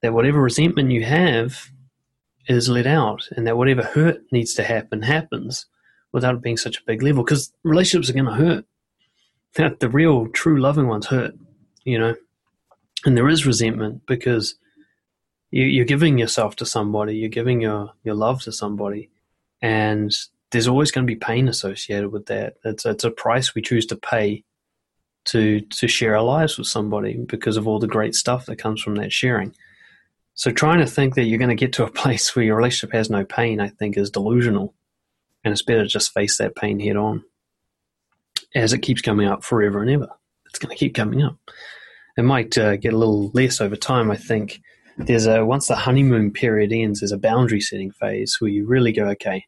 that 0.00 0.14
whatever 0.14 0.40
resentment 0.40 0.90
you 0.90 1.04
have 1.04 1.70
is 2.48 2.70
let 2.70 2.86
out 2.86 3.28
and 3.36 3.46
that 3.46 3.58
whatever 3.58 3.82
hurt 3.82 4.22
needs 4.32 4.54
to 4.54 4.62
happen 4.62 5.02
happens 5.02 5.66
without 6.12 6.36
it 6.36 6.42
being 6.42 6.56
such 6.56 6.78
a 6.78 6.84
big 6.86 7.02
level 7.02 7.22
because 7.22 7.52
relationships 7.64 8.08
are 8.08 8.14
going 8.14 8.24
to 8.24 8.32
hurt. 8.32 8.64
The 9.80 9.88
real, 9.88 10.28
true 10.28 10.60
loving 10.60 10.86
ones 10.86 11.06
hurt, 11.06 11.34
you 11.84 11.98
know 11.98 12.14
and 13.04 13.16
there 13.16 13.28
is 13.28 13.46
resentment 13.46 14.06
because 14.06 14.56
you, 15.50 15.82
are 15.82 15.86
giving 15.86 16.18
yourself 16.18 16.56
to 16.56 16.66
somebody, 16.66 17.16
you're 17.16 17.28
giving 17.28 17.60
your, 17.60 17.92
your 18.04 18.14
love 18.14 18.42
to 18.42 18.52
somebody, 18.52 19.10
and 19.62 20.12
there's 20.50 20.68
always 20.68 20.90
going 20.90 21.06
to 21.06 21.10
be 21.10 21.18
pain 21.18 21.48
associated 21.48 22.10
with 22.10 22.26
that. 22.26 22.54
It's 22.64 22.84
it's 22.84 23.04
a 23.04 23.10
price 23.10 23.54
we 23.54 23.62
choose 23.62 23.86
to 23.86 23.96
pay 23.96 24.44
to 25.26 25.60
to 25.60 25.88
share 25.88 26.16
our 26.16 26.22
lives 26.22 26.58
with 26.58 26.66
somebody 26.66 27.16
because 27.16 27.56
of 27.56 27.68
all 27.68 27.78
the 27.78 27.86
great 27.86 28.14
stuff 28.14 28.46
that 28.46 28.56
comes 28.56 28.82
from 28.82 28.96
that 28.96 29.12
sharing. 29.12 29.54
So 30.34 30.50
trying 30.50 30.78
to 30.78 30.86
think 30.86 31.14
that 31.14 31.24
you're 31.24 31.38
going 31.38 31.50
to 31.50 31.54
get 31.54 31.72
to 31.74 31.84
a 31.84 31.90
place 32.02 32.34
where 32.34 32.44
your 32.44 32.56
relationship 32.56 32.94
has 32.94 33.10
no 33.10 33.24
pain, 33.24 33.60
I 33.60 33.68
think, 33.68 33.96
is 33.96 34.10
delusional, 34.10 34.74
and 35.44 35.52
it's 35.52 35.62
better 35.62 35.82
to 35.82 35.88
just 35.88 36.14
face 36.14 36.38
that 36.38 36.56
pain 36.56 36.80
head 36.80 36.96
on. 36.96 37.24
As 38.54 38.72
it 38.72 38.80
keeps 38.80 39.00
coming 39.00 39.28
up 39.28 39.44
forever 39.44 39.80
and 39.80 39.90
ever, 39.90 40.08
it's 40.46 40.58
going 40.58 40.74
to 40.74 40.78
keep 40.78 40.94
coming 40.94 41.22
up 41.22 41.38
it 42.16 42.22
might 42.22 42.56
uh, 42.58 42.76
get 42.76 42.92
a 42.92 42.98
little 42.98 43.30
less 43.34 43.60
over 43.60 43.76
time. 43.76 44.10
I 44.10 44.16
think 44.16 44.60
there's 44.96 45.26
a 45.26 45.44
once 45.44 45.68
the 45.68 45.76
honeymoon 45.76 46.32
period 46.32 46.72
ends, 46.72 47.00
there's 47.00 47.12
a 47.12 47.18
boundary 47.18 47.60
setting 47.60 47.90
phase 47.92 48.36
where 48.38 48.50
you 48.50 48.66
really 48.66 48.92
go, 48.92 49.06
okay, 49.08 49.44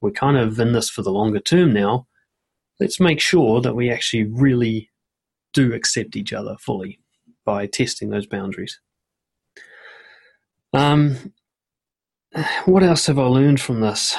we're 0.00 0.10
kind 0.10 0.36
of 0.36 0.58
in 0.58 0.72
this 0.72 0.90
for 0.90 1.02
the 1.02 1.10
longer 1.12 1.40
term 1.40 1.72
now. 1.72 2.06
Let's 2.80 3.00
make 3.00 3.20
sure 3.20 3.60
that 3.60 3.76
we 3.76 3.90
actually 3.90 4.24
really 4.24 4.90
do 5.52 5.72
accept 5.72 6.16
each 6.16 6.32
other 6.32 6.56
fully 6.60 7.00
by 7.44 7.66
testing 7.66 8.10
those 8.10 8.26
boundaries. 8.26 8.80
Um, 10.72 11.32
what 12.64 12.82
else 12.82 13.06
have 13.06 13.18
I 13.18 13.24
learned 13.24 13.60
from 13.60 13.80
this? 13.80 14.16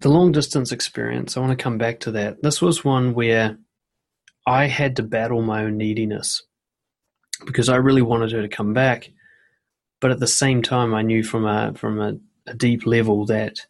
The 0.00 0.08
long 0.08 0.32
distance 0.32 0.72
experience, 0.72 1.36
I 1.36 1.40
want 1.40 1.56
to 1.56 1.62
come 1.62 1.78
back 1.78 2.00
to 2.00 2.10
that. 2.12 2.42
This 2.42 2.62
was 2.62 2.84
one 2.84 3.14
where 3.14 3.58
I 4.46 4.66
had 4.66 4.96
to 4.96 5.02
battle 5.02 5.42
my 5.42 5.64
own 5.64 5.76
neediness 5.76 6.42
because 7.44 7.68
I 7.68 7.76
really 7.76 8.02
wanted 8.02 8.32
her 8.32 8.42
to 8.42 8.48
come 8.48 8.72
back. 8.72 9.10
But 10.00 10.10
at 10.10 10.20
the 10.20 10.26
same 10.26 10.62
time, 10.62 10.94
I 10.94 11.02
knew 11.02 11.22
from 11.22 11.44
a 11.44 11.74
from 11.74 12.00
a, 12.00 12.16
a 12.46 12.54
deep 12.54 12.86
level 12.86 13.26
that 13.26 13.66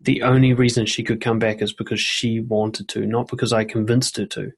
the 0.00 0.22
only 0.22 0.52
reason 0.52 0.84
she 0.84 1.02
could 1.02 1.22
come 1.22 1.38
back 1.38 1.62
is 1.62 1.72
because 1.72 2.00
she 2.00 2.40
wanted 2.40 2.88
to, 2.90 3.06
not 3.06 3.28
because 3.28 3.52
I 3.52 3.64
convinced 3.64 4.18
her 4.18 4.26
to. 4.26 4.52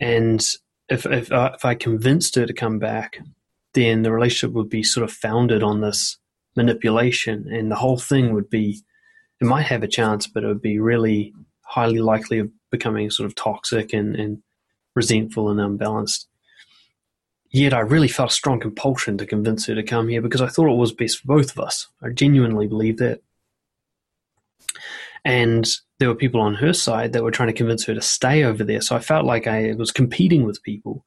And 0.00 0.44
if 0.88 1.06
if 1.06 1.32
I, 1.32 1.48
if 1.48 1.64
I 1.64 1.74
convinced 1.74 2.34
her 2.34 2.46
to 2.46 2.52
come 2.52 2.78
back, 2.78 3.18
then 3.72 4.02
the 4.02 4.12
relationship 4.12 4.54
would 4.54 4.68
be 4.68 4.82
sort 4.82 5.04
of 5.04 5.12
founded 5.12 5.62
on 5.62 5.80
this 5.80 6.18
manipulation, 6.56 7.48
and 7.50 7.70
the 7.70 7.76
whole 7.76 7.98
thing 7.98 8.34
would 8.34 8.50
be 8.50 8.82
it 9.40 9.46
might 9.46 9.66
have 9.66 9.82
a 9.82 9.88
chance, 9.88 10.26
but 10.26 10.44
it 10.44 10.46
would 10.48 10.62
be 10.62 10.78
really 10.78 11.32
highly 11.62 12.00
likely 12.00 12.38
of 12.38 12.50
becoming 12.70 13.10
sort 13.10 13.26
of 13.26 13.34
toxic 13.34 13.92
and, 13.92 14.16
and 14.16 14.42
resentful 14.98 15.48
and 15.48 15.60
unbalanced. 15.60 16.28
Yet 17.50 17.72
I 17.72 17.80
really 17.80 18.08
felt 18.08 18.30
a 18.30 18.34
strong 18.34 18.60
compulsion 18.60 19.16
to 19.18 19.26
convince 19.26 19.64
her 19.66 19.74
to 19.74 19.82
come 19.82 20.08
here 20.08 20.20
because 20.20 20.42
I 20.42 20.48
thought 20.48 20.70
it 20.70 20.76
was 20.76 20.92
best 20.92 21.20
for 21.20 21.26
both 21.28 21.52
of 21.52 21.60
us. 21.60 21.88
I 22.02 22.10
genuinely 22.10 22.66
believed 22.66 22.98
that. 22.98 23.22
And 25.24 25.66
there 25.98 26.08
were 26.08 26.14
people 26.14 26.40
on 26.40 26.54
her 26.56 26.72
side 26.72 27.12
that 27.12 27.22
were 27.22 27.30
trying 27.30 27.48
to 27.48 27.60
convince 27.62 27.84
her 27.84 27.94
to 27.94 28.02
stay 28.02 28.44
over 28.44 28.64
there. 28.64 28.82
So 28.82 28.96
I 28.96 29.00
felt 29.00 29.24
like 29.24 29.46
I 29.46 29.72
was 29.78 29.90
competing 29.90 30.44
with 30.44 30.62
people. 30.62 31.04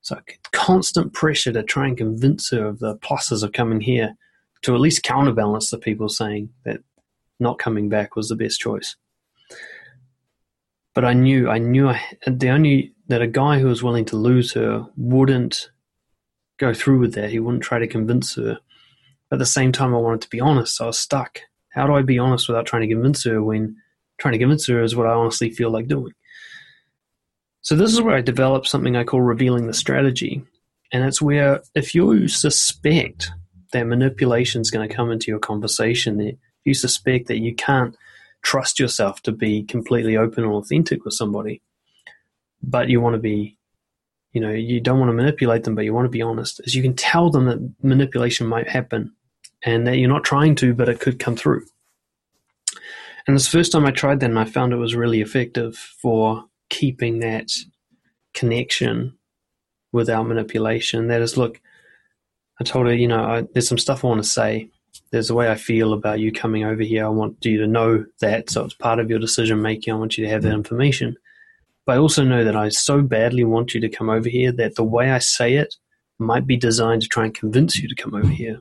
So 0.00 0.18
constant 0.52 1.12
pressure 1.12 1.52
to 1.52 1.62
try 1.62 1.86
and 1.88 1.96
convince 1.96 2.50
her 2.50 2.66
of 2.66 2.78
the 2.78 2.96
pluses 2.98 3.42
of 3.42 3.52
coming 3.52 3.80
here 3.80 4.14
to 4.62 4.74
at 4.74 4.80
least 4.80 5.02
counterbalance 5.02 5.70
the 5.70 5.78
people 5.78 6.08
saying 6.08 6.50
that 6.64 6.80
not 7.38 7.58
coming 7.58 7.88
back 7.88 8.16
was 8.16 8.28
the 8.28 8.36
best 8.36 8.60
choice. 8.60 8.96
But 10.94 11.04
I 11.04 11.12
knew, 11.12 11.48
I 11.48 11.58
knew 11.58 11.88
I, 11.88 12.00
the 12.26 12.50
only 12.50 12.91
that 13.08 13.22
a 13.22 13.26
guy 13.26 13.58
who 13.58 13.66
was 13.66 13.82
willing 13.82 14.04
to 14.06 14.16
lose 14.16 14.52
her 14.52 14.86
wouldn't 14.96 15.70
go 16.58 16.72
through 16.72 16.98
with 16.98 17.14
that. 17.14 17.30
He 17.30 17.40
wouldn't 17.40 17.62
try 17.62 17.78
to 17.78 17.86
convince 17.86 18.36
her. 18.36 18.58
At 19.32 19.38
the 19.38 19.46
same 19.46 19.72
time, 19.72 19.94
I 19.94 19.98
wanted 19.98 20.20
to 20.22 20.30
be 20.30 20.40
honest. 20.40 20.76
So 20.76 20.84
I 20.84 20.86
was 20.88 20.98
stuck. 20.98 21.40
How 21.70 21.86
do 21.86 21.94
I 21.94 22.02
be 22.02 22.18
honest 22.18 22.48
without 22.48 22.66
trying 22.66 22.82
to 22.82 22.94
convince 22.94 23.24
her 23.24 23.42
when 23.42 23.76
trying 24.18 24.32
to 24.32 24.38
convince 24.38 24.66
her 24.66 24.82
is 24.82 24.94
what 24.94 25.06
I 25.06 25.12
honestly 25.12 25.50
feel 25.50 25.70
like 25.70 25.88
doing? 25.88 26.12
So 27.62 27.76
this 27.76 27.92
is 27.92 28.02
where 28.02 28.16
I 28.16 28.20
developed 28.20 28.66
something 28.66 28.96
I 28.96 29.04
call 29.04 29.22
revealing 29.22 29.66
the 29.66 29.74
strategy. 29.74 30.42
And 30.92 31.04
it's 31.04 31.22
where 31.22 31.62
if 31.74 31.94
you 31.94 32.28
suspect 32.28 33.30
that 33.72 33.86
manipulation 33.86 34.60
is 34.60 34.70
going 34.70 34.86
to 34.86 34.94
come 34.94 35.10
into 35.10 35.30
your 35.30 35.38
conversation, 35.38 36.20
if 36.20 36.36
you 36.64 36.74
suspect 36.74 37.28
that 37.28 37.38
you 37.38 37.54
can't 37.54 37.96
trust 38.42 38.78
yourself 38.78 39.22
to 39.22 39.32
be 39.32 39.62
completely 39.62 40.16
open 40.16 40.44
and 40.44 40.52
authentic 40.52 41.04
with 41.04 41.14
somebody, 41.14 41.62
but 42.62 42.88
you 42.88 43.00
want 43.00 43.14
to 43.14 43.20
be, 43.20 43.56
you 44.32 44.40
know, 44.40 44.50
you 44.50 44.80
don't 44.80 44.98
want 44.98 45.10
to 45.10 45.14
manipulate 45.14 45.64
them, 45.64 45.74
but 45.74 45.84
you 45.84 45.92
want 45.92 46.06
to 46.06 46.10
be 46.10 46.22
honest, 46.22 46.60
is 46.64 46.74
you 46.74 46.82
can 46.82 46.94
tell 46.94 47.30
them 47.30 47.46
that 47.46 47.74
manipulation 47.82 48.46
might 48.46 48.68
happen 48.68 49.12
and 49.64 49.86
that 49.86 49.96
you're 49.96 50.08
not 50.08 50.24
trying 50.24 50.54
to, 50.56 50.74
but 50.74 50.88
it 50.88 51.00
could 51.00 51.18
come 51.18 51.36
through. 51.36 51.64
And 53.26 53.36
this 53.36 53.48
first 53.48 53.72
time 53.72 53.86
I 53.86 53.92
tried 53.92 54.20
that, 54.20 54.30
and 54.30 54.38
I 54.38 54.44
found 54.44 54.72
it 54.72 54.76
was 54.76 54.96
really 54.96 55.20
effective 55.20 55.76
for 55.76 56.44
keeping 56.70 57.20
that 57.20 57.52
connection 58.34 59.16
without 59.92 60.26
manipulation. 60.26 61.08
That 61.08 61.20
is, 61.20 61.36
look, 61.36 61.60
I 62.60 62.64
told 62.64 62.86
her, 62.86 62.94
you 62.94 63.06
know, 63.06 63.22
I, 63.22 63.42
there's 63.52 63.68
some 63.68 63.78
stuff 63.78 64.04
I 64.04 64.08
want 64.08 64.22
to 64.22 64.28
say. 64.28 64.70
There's 65.10 65.30
a 65.30 65.34
way 65.34 65.50
I 65.50 65.54
feel 65.54 65.92
about 65.92 66.20
you 66.20 66.32
coming 66.32 66.64
over 66.64 66.82
here. 66.82 67.04
I 67.04 67.10
want 67.10 67.44
you 67.44 67.58
to 67.58 67.66
know 67.66 68.04
that, 68.20 68.50
so 68.50 68.64
it's 68.64 68.74
part 68.74 68.98
of 68.98 69.10
your 69.10 69.18
decision 69.18 69.62
making. 69.62 69.92
I 69.92 69.96
want 69.96 70.18
you 70.18 70.24
to 70.24 70.30
have 70.30 70.42
that 70.42 70.52
mm. 70.52 70.56
information. 70.56 71.16
But 71.84 71.96
I 71.96 71.98
also 71.98 72.24
know 72.24 72.44
that 72.44 72.56
I 72.56 72.68
so 72.68 73.02
badly 73.02 73.44
want 73.44 73.74
you 73.74 73.80
to 73.80 73.88
come 73.88 74.08
over 74.08 74.28
here 74.28 74.52
that 74.52 74.76
the 74.76 74.84
way 74.84 75.10
I 75.10 75.18
say 75.18 75.54
it 75.54 75.74
might 76.18 76.46
be 76.46 76.56
designed 76.56 77.02
to 77.02 77.08
try 77.08 77.24
and 77.24 77.34
convince 77.34 77.78
you 77.78 77.88
to 77.88 77.94
come 77.94 78.14
over 78.14 78.28
here. 78.28 78.60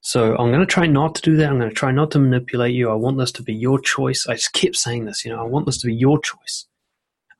So 0.00 0.36
I'm 0.36 0.50
going 0.50 0.60
to 0.60 0.66
try 0.66 0.86
not 0.86 1.14
to 1.16 1.22
do 1.22 1.36
that. 1.36 1.50
I'm 1.50 1.58
going 1.58 1.68
to 1.68 1.74
try 1.74 1.92
not 1.92 2.10
to 2.12 2.18
manipulate 2.18 2.74
you. 2.74 2.90
I 2.90 2.94
want 2.94 3.18
this 3.18 3.32
to 3.32 3.42
be 3.42 3.54
your 3.54 3.78
choice. 3.78 4.26
I 4.26 4.34
just 4.34 4.52
kept 4.52 4.76
saying 4.76 5.04
this, 5.04 5.24
you 5.24 5.30
know, 5.30 5.40
I 5.40 5.44
want 5.44 5.66
this 5.66 5.78
to 5.78 5.86
be 5.86 5.94
your 5.94 6.20
choice. 6.20 6.66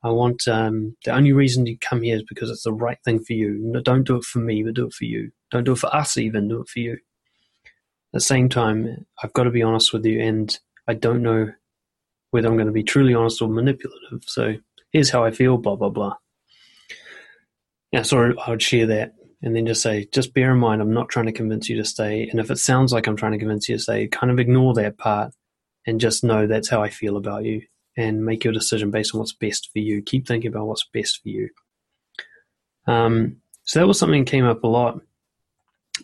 I 0.03 0.11
want 0.11 0.47
um, 0.47 0.95
the 1.03 1.13
only 1.13 1.33
reason 1.33 1.65
you 1.65 1.77
come 1.77 2.01
here 2.03 2.15
is 2.15 2.23
because 2.23 2.49
it's 2.49 2.63
the 2.63 2.71
right 2.71 2.97
thing 3.03 3.19
for 3.19 3.33
you. 3.33 3.57
No, 3.59 3.81
don't 3.81 4.07
do 4.07 4.15
it 4.15 4.23
for 4.23 4.39
me, 4.39 4.63
but 4.63 4.75
do 4.75 4.87
it 4.87 4.93
for 4.93 5.05
you. 5.05 5.31
Don't 5.51 5.65
do 5.65 5.73
it 5.73 5.79
for 5.79 5.93
us, 5.93 6.17
even 6.17 6.47
do 6.47 6.61
it 6.61 6.69
for 6.69 6.79
you. 6.79 6.93
At 6.93 8.13
the 8.13 8.21
same 8.21 8.47
time, 8.49 9.05
I've 9.21 9.33
got 9.33 9.43
to 9.43 9.51
be 9.51 9.61
honest 9.61 9.91
with 9.91 10.05
you, 10.05 10.21
and 10.21 10.57
I 10.87 10.93
don't 10.93 11.21
know 11.21 11.51
whether 12.31 12.47
I'm 12.47 12.55
going 12.55 12.67
to 12.67 12.73
be 12.73 12.83
truly 12.83 13.13
honest 13.13 13.41
or 13.41 13.49
manipulative. 13.49 14.23
So 14.25 14.55
here's 14.91 15.09
how 15.09 15.23
I 15.23 15.31
feel, 15.31 15.57
blah 15.57 15.75
blah 15.75 15.89
blah. 15.89 16.15
Yeah, 17.91 18.03
so 18.03 18.33
I 18.45 18.49
would 18.49 18.61
share 18.61 18.85
that, 18.87 19.13
and 19.41 19.55
then 19.55 19.65
just 19.65 19.81
say, 19.81 20.07
just 20.11 20.33
bear 20.33 20.51
in 20.51 20.59
mind, 20.59 20.81
I'm 20.81 20.93
not 20.93 21.09
trying 21.09 21.25
to 21.25 21.31
convince 21.31 21.69
you 21.69 21.77
to 21.77 21.85
stay. 21.85 22.27
And 22.29 22.39
if 22.39 22.51
it 22.51 22.59
sounds 22.59 22.93
like 22.93 23.07
I'm 23.07 23.15
trying 23.15 23.31
to 23.31 23.39
convince 23.39 23.67
you 23.67 23.77
to 23.77 23.81
stay, 23.81 24.07
kind 24.07 24.31
of 24.31 24.39
ignore 24.39 24.73
that 24.75 24.97
part, 24.97 25.33
and 25.87 25.99
just 25.99 26.23
know 26.23 26.45
that's 26.45 26.69
how 26.69 26.83
I 26.83 26.89
feel 26.89 27.17
about 27.17 27.45
you 27.45 27.63
and 27.97 28.23
make 28.23 28.43
your 28.43 28.53
decision 28.53 28.91
based 28.91 29.13
on 29.13 29.19
what's 29.19 29.33
best 29.33 29.69
for 29.73 29.79
you. 29.79 30.01
Keep 30.01 30.27
thinking 30.27 30.49
about 30.49 30.67
what's 30.67 30.87
best 30.93 31.21
for 31.21 31.29
you. 31.29 31.49
Um, 32.85 33.37
so 33.63 33.79
that 33.79 33.87
was 33.87 33.97
something 33.99 34.23
that 34.23 34.31
came 34.31 34.45
up 34.45 34.63
a 34.63 34.67
lot. 34.67 35.01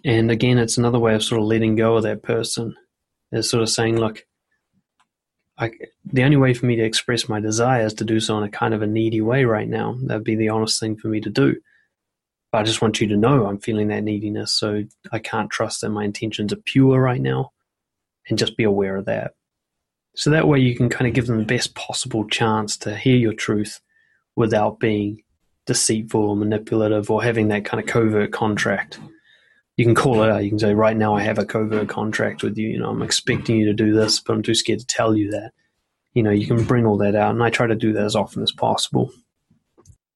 And 0.04 0.30
again, 0.30 0.58
it's 0.58 0.78
another 0.78 1.00
way 1.00 1.16
of 1.16 1.24
sort 1.24 1.40
of 1.40 1.48
letting 1.48 1.76
go 1.76 1.96
of 1.96 2.04
that 2.04 2.24
person, 2.24 2.76
is 3.32 3.50
sort 3.50 3.64
of 3.64 3.70
saying, 3.70 3.98
look, 3.98 4.26
I, 5.58 5.72
the 6.04 6.24
only 6.24 6.38
way 6.38 6.54
for 6.54 6.66
me 6.66 6.76
to 6.76 6.84
express 6.84 7.30
my 7.30 7.40
desire 7.40 7.86
is 7.86 7.94
to 7.96 8.04
do 8.04 8.20
so 8.20 8.38
in 8.38 8.44
a 8.44 8.50
kind 8.50 8.74
of 8.74 8.82
a 8.82 8.88
needy 8.88 9.22
way 9.22 9.46
right 9.46 9.68
now. 9.68 9.98
That'd 10.02 10.24
be 10.24 10.36
the 10.36 10.50
honest 10.50 10.80
thing 10.80 10.98
for 10.98 11.08
me 11.08 11.22
to 11.22 11.30
do. 11.30 11.56
But 12.52 12.60
I 12.60 12.64
just 12.64 12.82
want 12.82 13.00
you 13.00 13.08
to 13.08 13.18
know 13.18 13.46
I'm 13.46 13.60
feeling 13.60 13.88
that 13.88 14.04
neediness, 14.04 14.54
so 14.54 14.84
I 15.12 15.20
can't 15.20 15.50
trust 15.50 15.82
that 15.82 15.90
my 15.90 16.04
intentions 16.04 16.52
are 16.54 16.58
pure 16.58 17.00
right 17.00 17.22
now, 17.22 17.52
and 18.28 18.38
just 18.38 18.58
be 18.58 18.64
aware 18.64 18.98
of 18.98 19.06
that. 19.06 19.34
So 20.16 20.30
that 20.30 20.48
way 20.48 20.60
you 20.60 20.76
can 20.76 20.90
kind 20.90 21.08
of 21.08 21.14
give 21.14 21.28
them 21.28 21.38
the 21.38 21.46
best 21.46 21.76
possible 21.76 22.28
chance 22.28 22.78
to 22.78 22.96
hear 22.96 23.18
your 23.18 23.34
truth 23.34 23.82
without 24.36 24.80
being 24.80 25.24
deceitful 25.66 26.22
or 26.22 26.36
manipulative 26.36 27.10
or 27.10 27.24
having 27.24 27.50
that 27.50 27.66
kind 27.66 27.82
of 27.82 27.88
covert 27.88 28.32
contract. 28.32 29.00
You 29.78 29.86
can 29.86 29.96
call 29.96 30.24
it 30.24 30.30
out. 30.30 30.44
You 30.44 30.50
can 30.50 30.60
say, 30.60 30.74
right 30.74 30.96
now 30.96 31.16
I 31.16 31.22
have 31.22 31.38
a 31.38 31.46
covert 31.46 31.90
contract 31.90 32.44
with 32.44 32.58
you. 32.58 32.70
You 32.70 32.80
know, 32.80 32.90
I'm 32.90 33.02
expecting 33.02 33.58
you 33.58 33.66
to 33.66 33.74
do 33.74 33.94
this, 33.94 34.20
but 34.20 34.34
I'm 34.34 34.44
too 34.44 34.56
scared 34.56 34.80
to 34.80 34.86
tell 34.86 35.16
you 35.16 35.32
that. 35.32 35.52
You 36.14 36.24
know, 36.24 36.32
you 36.32 36.48
can 36.48 36.64
bring 36.64 36.86
all 36.86 36.98
that 37.00 37.16
out. 37.16 37.32
And 37.32 37.44
I 37.44 37.50
try 37.50 37.68
to 37.68 37.76
do 37.76 37.92
that 37.94 38.06
as 38.06 38.16
often 38.16 38.42
as 38.42 38.54
possible. 38.54 39.12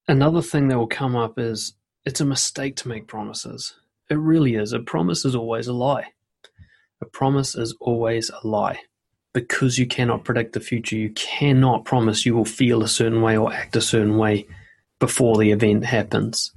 Another 0.07 0.41
thing 0.41 0.69
that 0.69 0.77
will 0.77 0.87
come 0.87 1.15
up 1.15 1.37
is 1.37 1.73
it's 2.05 2.21
a 2.21 2.25
mistake 2.25 2.77
to 2.77 2.87
make 2.87 3.07
promises. 3.07 3.75
It 4.09 4.17
really 4.17 4.55
is. 4.55 4.71
A 4.71 4.79
promise 4.79 5.25
is 5.25 5.35
always 5.35 5.67
a 5.67 5.73
lie. 5.73 6.07
A 7.01 7.05
promise 7.05 7.53
is 7.53 7.75
always 7.81 8.29
a 8.29 8.47
lie 8.47 8.79
because 9.33 9.77
you 9.77 9.85
cannot 9.85 10.23
predict 10.23 10.53
the 10.53 10.59
future, 10.59 10.95
you 10.95 11.11
cannot 11.11 11.85
promise 11.85 12.25
you 12.25 12.35
will 12.35 12.45
feel 12.45 12.81
a 12.81 12.87
certain 12.87 13.21
way 13.21 13.37
or 13.37 13.53
act 13.53 13.75
a 13.75 13.81
certain 13.81 14.17
way 14.17 14.47
before 14.99 15.37
the 15.37 15.51
event 15.51 15.85
happens. 15.85 16.51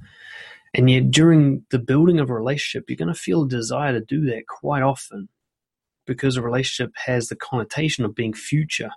And 0.74 0.90
yet, 0.90 1.10
during 1.10 1.64
the 1.70 1.78
building 1.78 2.18
of 2.18 2.30
a 2.30 2.34
relationship, 2.34 2.88
you're 2.88 2.96
going 2.96 3.12
to 3.12 3.14
feel 3.14 3.42
a 3.42 3.48
desire 3.48 3.92
to 3.92 4.00
do 4.00 4.24
that 4.26 4.46
quite 4.46 4.82
often 4.82 5.28
because 6.06 6.36
a 6.36 6.42
relationship 6.42 6.92
has 7.04 7.28
the 7.28 7.36
connotation 7.36 8.04
of 8.04 8.14
being 8.14 8.32
future. 8.32 8.90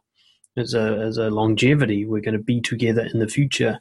As 0.57 0.73
a, 0.73 1.01
as 1.05 1.17
a 1.17 1.29
longevity, 1.29 2.05
we're 2.05 2.21
going 2.21 2.37
to 2.37 2.43
be 2.43 2.61
together 2.61 3.05
in 3.13 3.19
the 3.19 3.27
future. 3.27 3.79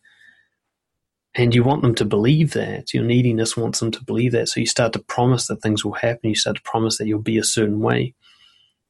And 1.37 1.55
you 1.55 1.63
want 1.63 1.83
them 1.83 1.95
to 1.97 2.05
believe 2.05 2.53
that. 2.55 2.93
Your 2.93 3.05
neediness 3.05 3.57
wants 3.57 3.79
them 3.79 3.93
to 3.93 4.05
believe 4.05 4.33
that. 4.33 4.49
So 4.49 4.59
you 4.59 4.67
start 4.67 4.93
to 4.95 4.99
promise 4.99 5.47
that 5.47 5.63
things 5.63 5.85
will 5.85 5.93
happen. 5.93 6.31
You 6.31 6.35
start 6.35 6.57
to 6.57 6.63
promise 6.63 6.99
that 6.99 7.07
you'll 7.07 7.21
be 7.21 7.39
a 7.39 7.45
certain 7.45 7.79
way 7.79 8.15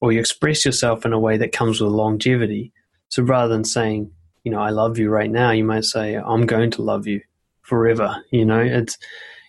or 0.00 0.12
you 0.12 0.20
express 0.20 0.64
yourself 0.64 1.04
in 1.04 1.12
a 1.12 1.18
way 1.18 1.36
that 1.36 1.52
comes 1.52 1.80
with 1.80 1.92
longevity. 1.92 2.72
So 3.08 3.22
rather 3.22 3.52
than 3.52 3.64
saying, 3.64 4.10
you 4.44 4.52
know, 4.52 4.60
I 4.60 4.70
love 4.70 4.98
you 4.98 5.10
right 5.10 5.30
now, 5.30 5.50
you 5.50 5.64
might 5.64 5.84
say, 5.84 6.14
I'm 6.16 6.46
going 6.46 6.70
to 6.72 6.82
love 6.82 7.06
you 7.06 7.20
forever. 7.64 8.24
You 8.30 8.44
know, 8.44 8.60
it's 8.60 8.96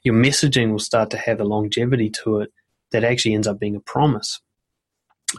your 0.03 0.15
messaging 0.15 0.71
will 0.71 0.79
start 0.79 1.11
to 1.11 1.17
have 1.17 1.39
a 1.39 1.45
longevity 1.45 2.09
to 2.23 2.39
it 2.39 2.51
that 2.91 3.03
actually 3.03 3.35
ends 3.35 3.47
up 3.47 3.59
being 3.59 3.75
a 3.75 3.79
promise. 3.79 4.41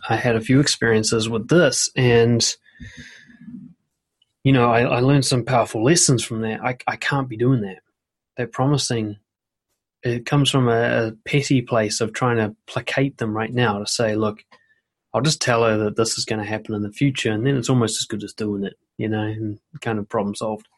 I 0.08 0.16
had 0.16 0.36
a 0.36 0.40
few 0.40 0.60
experiences 0.60 1.28
with 1.28 1.48
this 1.48 1.90
and 1.96 2.44
you 4.44 4.52
know, 4.52 4.70
I, 4.70 4.82
I 4.82 5.00
learned 5.00 5.24
some 5.24 5.44
powerful 5.44 5.82
lessons 5.82 6.22
from 6.22 6.42
that. 6.42 6.60
I, 6.64 6.76
I 6.86 6.94
can't 6.94 7.28
be 7.28 7.36
doing 7.36 7.62
that. 7.62 7.80
That 8.36 8.52
promising 8.52 9.16
it 10.04 10.24
comes 10.24 10.50
from 10.50 10.68
a, 10.68 11.08
a 11.08 11.12
petty 11.24 11.62
place 11.62 12.00
of 12.00 12.12
trying 12.12 12.36
to 12.36 12.54
placate 12.66 13.18
them 13.18 13.36
right 13.36 13.52
now 13.52 13.78
to 13.78 13.86
say, 13.86 14.14
look, 14.14 14.44
I'll 15.12 15.20
just 15.20 15.40
tell 15.40 15.64
her 15.64 15.76
that 15.78 15.96
this 15.96 16.16
is 16.16 16.24
going 16.24 16.38
to 16.38 16.48
happen 16.48 16.74
in 16.74 16.82
the 16.82 16.92
future, 16.92 17.32
and 17.32 17.44
then 17.46 17.56
it's 17.56 17.70
almost 17.70 18.00
as 18.00 18.06
good 18.06 18.22
as 18.22 18.34
doing 18.34 18.64
it, 18.64 18.74
you 18.98 19.08
know, 19.08 19.22
and 19.22 19.58
kind 19.80 19.98
of 19.98 20.08
problem 20.08 20.34
solved. 20.34 20.68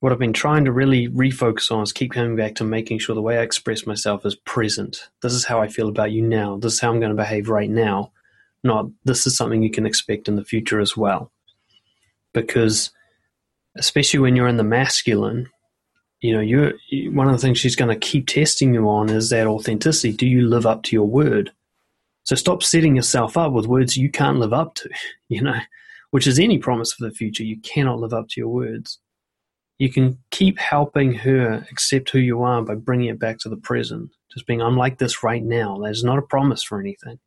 What 0.00 0.12
I've 0.12 0.18
been 0.18 0.32
trying 0.32 0.64
to 0.64 0.72
really 0.72 1.08
refocus 1.08 1.70
on 1.70 1.82
is 1.82 1.92
keep 1.92 2.12
coming 2.12 2.34
back 2.34 2.54
to 2.56 2.64
making 2.64 2.98
sure 2.98 3.14
the 3.14 3.20
way 3.20 3.38
I 3.38 3.42
express 3.42 3.86
myself 3.86 4.24
is 4.24 4.34
present. 4.34 5.10
This 5.22 5.34
is 5.34 5.44
how 5.44 5.60
I 5.60 5.68
feel 5.68 5.88
about 5.88 6.10
you 6.10 6.22
now. 6.22 6.56
This 6.56 6.74
is 6.74 6.80
how 6.80 6.90
I'm 6.90 7.00
going 7.00 7.14
to 7.14 7.22
behave 7.22 7.50
right 7.50 7.68
now. 7.68 8.10
Not 8.64 8.86
this 9.04 9.26
is 9.26 9.36
something 9.36 9.62
you 9.62 9.70
can 9.70 9.84
expect 9.84 10.26
in 10.26 10.36
the 10.36 10.44
future 10.44 10.80
as 10.80 10.96
well. 10.96 11.30
Because, 12.32 12.90
especially 13.76 14.20
when 14.20 14.36
you're 14.36 14.48
in 14.48 14.56
the 14.56 14.64
masculine, 14.64 15.48
you 16.20 16.32
know, 16.32 16.40
you're 16.40 16.72
one 17.12 17.26
of 17.26 17.32
the 17.32 17.38
things 17.38 17.58
she's 17.58 17.76
going 17.76 17.90
to 17.90 18.06
keep 18.06 18.26
testing 18.26 18.72
you 18.72 18.88
on 18.88 19.10
is 19.10 19.28
that 19.30 19.46
authenticity. 19.46 20.12
Do 20.12 20.26
you 20.26 20.48
live 20.48 20.66
up 20.66 20.82
to 20.84 20.96
your 20.96 21.06
word? 21.06 21.52
So 22.24 22.36
stop 22.36 22.62
setting 22.62 22.96
yourself 22.96 23.36
up 23.36 23.52
with 23.52 23.66
words 23.66 23.96
you 23.96 24.10
can't 24.10 24.38
live 24.38 24.52
up 24.52 24.74
to, 24.76 24.90
you 25.28 25.42
know, 25.42 25.58
which 26.10 26.26
is 26.26 26.38
any 26.38 26.56
promise 26.56 26.92
for 26.92 27.04
the 27.04 27.14
future. 27.14 27.44
You 27.44 27.60
cannot 27.60 28.00
live 28.00 28.14
up 28.14 28.28
to 28.28 28.40
your 28.40 28.48
words. 28.48 28.98
You 29.80 29.90
can 29.90 30.18
keep 30.30 30.58
helping 30.58 31.14
her 31.14 31.66
accept 31.70 32.10
who 32.10 32.18
you 32.18 32.42
are 32.42 32.60
by 32.60 32.74
bringing 32.74 33.08
it 33.08 33.18
back 33.18 33.38
to 33.38 33.48
the 33.48 33.56
present. 33.56 34.10
Just 34.30 34.46
being, 34.46 34.60
I'm 34.60 34.76
like 34.76 34.98
this 34.98 35.22
right 35.22 35.42
now. 35.42 35.80
That's 35.82 36.04
not 36.04 36.18
a 36.18 36.22
promise 36.22 36.62
for 36.62 36.78
anything. 36.78 37.18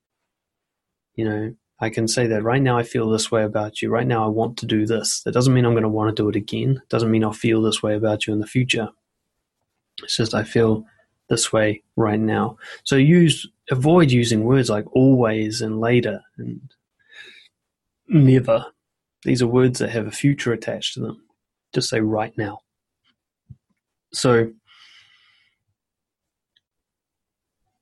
You 1.15 1.25
know, 1.25 1.55
I 1.79 1.89
can 1.89 2.07
say 2.07 2.27
that 2.27 2.43
right 2.43 2.61
now 2.61 2.77
I 2.77 2.83
feel 2.83 3.09
this 3.09 3.31
way 3.31 3.43
about 3.43 3.81
you. 3.81 3.89
Right 3.89 4.05
now 4.05 4.23
I 4.23 4.27
want 4.27 4.57
to 4.57 4.67
do 4.67 4.85
this. 4.85 5.23
That 5.23 5.33
doesn't 5.33 5.51
mean 5.51 5.65
I'm 5.65 5.73
going 5.73 5.81
to 5.81 5.89
want 5.89 6.15
to 6.15 6.23
do 6.23 6.29
it 6.29 6.35
again. 6.35 6.79
It 6.83 6.89
doesn't 6.89 7.09
mean 7.09 7.23
I'll 7.23 7.33
feel 7.33 7.59
this 7.59 7.81
way 7.81 7.95
about 7.95 8.27
you 8.27 8.33
in 8.33 8.39
the 8.39 8.45
future. 8.45 8.89
It's 10.03 10.17
just 10.17 10.35
I 10.35 10.43
feel 10.43 10.85
this 11.29 11.51
way 11.51 11.81
right 11.95 12.19
now. 12.19 12.57
So 12.83 12.97
use 12.97 13.49
avoid 13.71 14.11
using 14.11 14.43
words 14.43 14.69
like 14.69 14.85
always 14.95 15.59
and 15.59 15.79
later 15.79 16.21
and 16.37 16.61
never. 18.07 18.67
These 19.23 19.41
are 19.41 19.47
words 19.47 19.79
that 19.79 19.89
have 19.89 20.05
a 20.05 20.11
future 20.11 20.53
attached 20.53 20.93
to 20.93 20.99
them. 20.99 21.23
Just 21.73 21.89
say 21.89 21.99
right 21.99 22.33
now. 22.37 22.59
So 24.13 24.51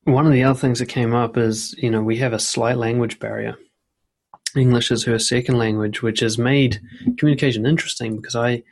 one 0.05 0.25
of 0.25 0.31
the 0.31 0.43
other 0.43 0.57
things 0.57 0.79
that 0.79 0.87
came 0.87 1.13
up 1.13 1.37
is, 1.37 1.75
you 1.77 1.89
know, 1.89 2.01
we 2.01 2.17
have 2.17 2.33
a 2.33 2.39
slight 2.39 2.77
language 2.77 3.19
barrier. 3.19 3.55
English 4.55 4.91
is 4.91 5.03
her 5.05 5.19
second 5.19 5.57
language, 5.57 6.01
which 6.01 6.19
has 6.21 6.37
made 6.37 6.81
communication 7.17 7.65
interesting 7.65 8.17
because 8.17 8.35
I 8.35 8.63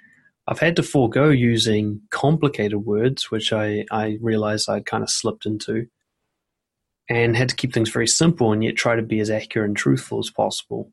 I've 0.48 0.60
had 0.60 0.76
to 0.78 0.84
forego 0.84 1.30
using 1.30 2.02
complicated 2.10 2.84
words, 2.84 3.30
which 3.30 3.54
I, 3.54 3.86
I 3.92 4.18
realized 4.20 4.68
I'd 4.68 4.88
kind 4.88 5.04
of 5.04 5.10
slipped 5.12 5.46
into, 5.46 5.86
and 7.08 7.38
had 7.38 7.50
to 7.50 7.56
keep 7.56 7.72
things 7.72 7.92
very 7.92 8.08
simple 8.08 8.52
and 8.52 8.64
yet 8.64 8.76
try 8.76 8.96
to 8.96 9.04
be 9.04 9.20
as 9.20 9.30
accurate 9.30 9.68
and 9.68 9.78
truthful 9.78 10.18
as 10.18 10.32
possible. 10.32 10.92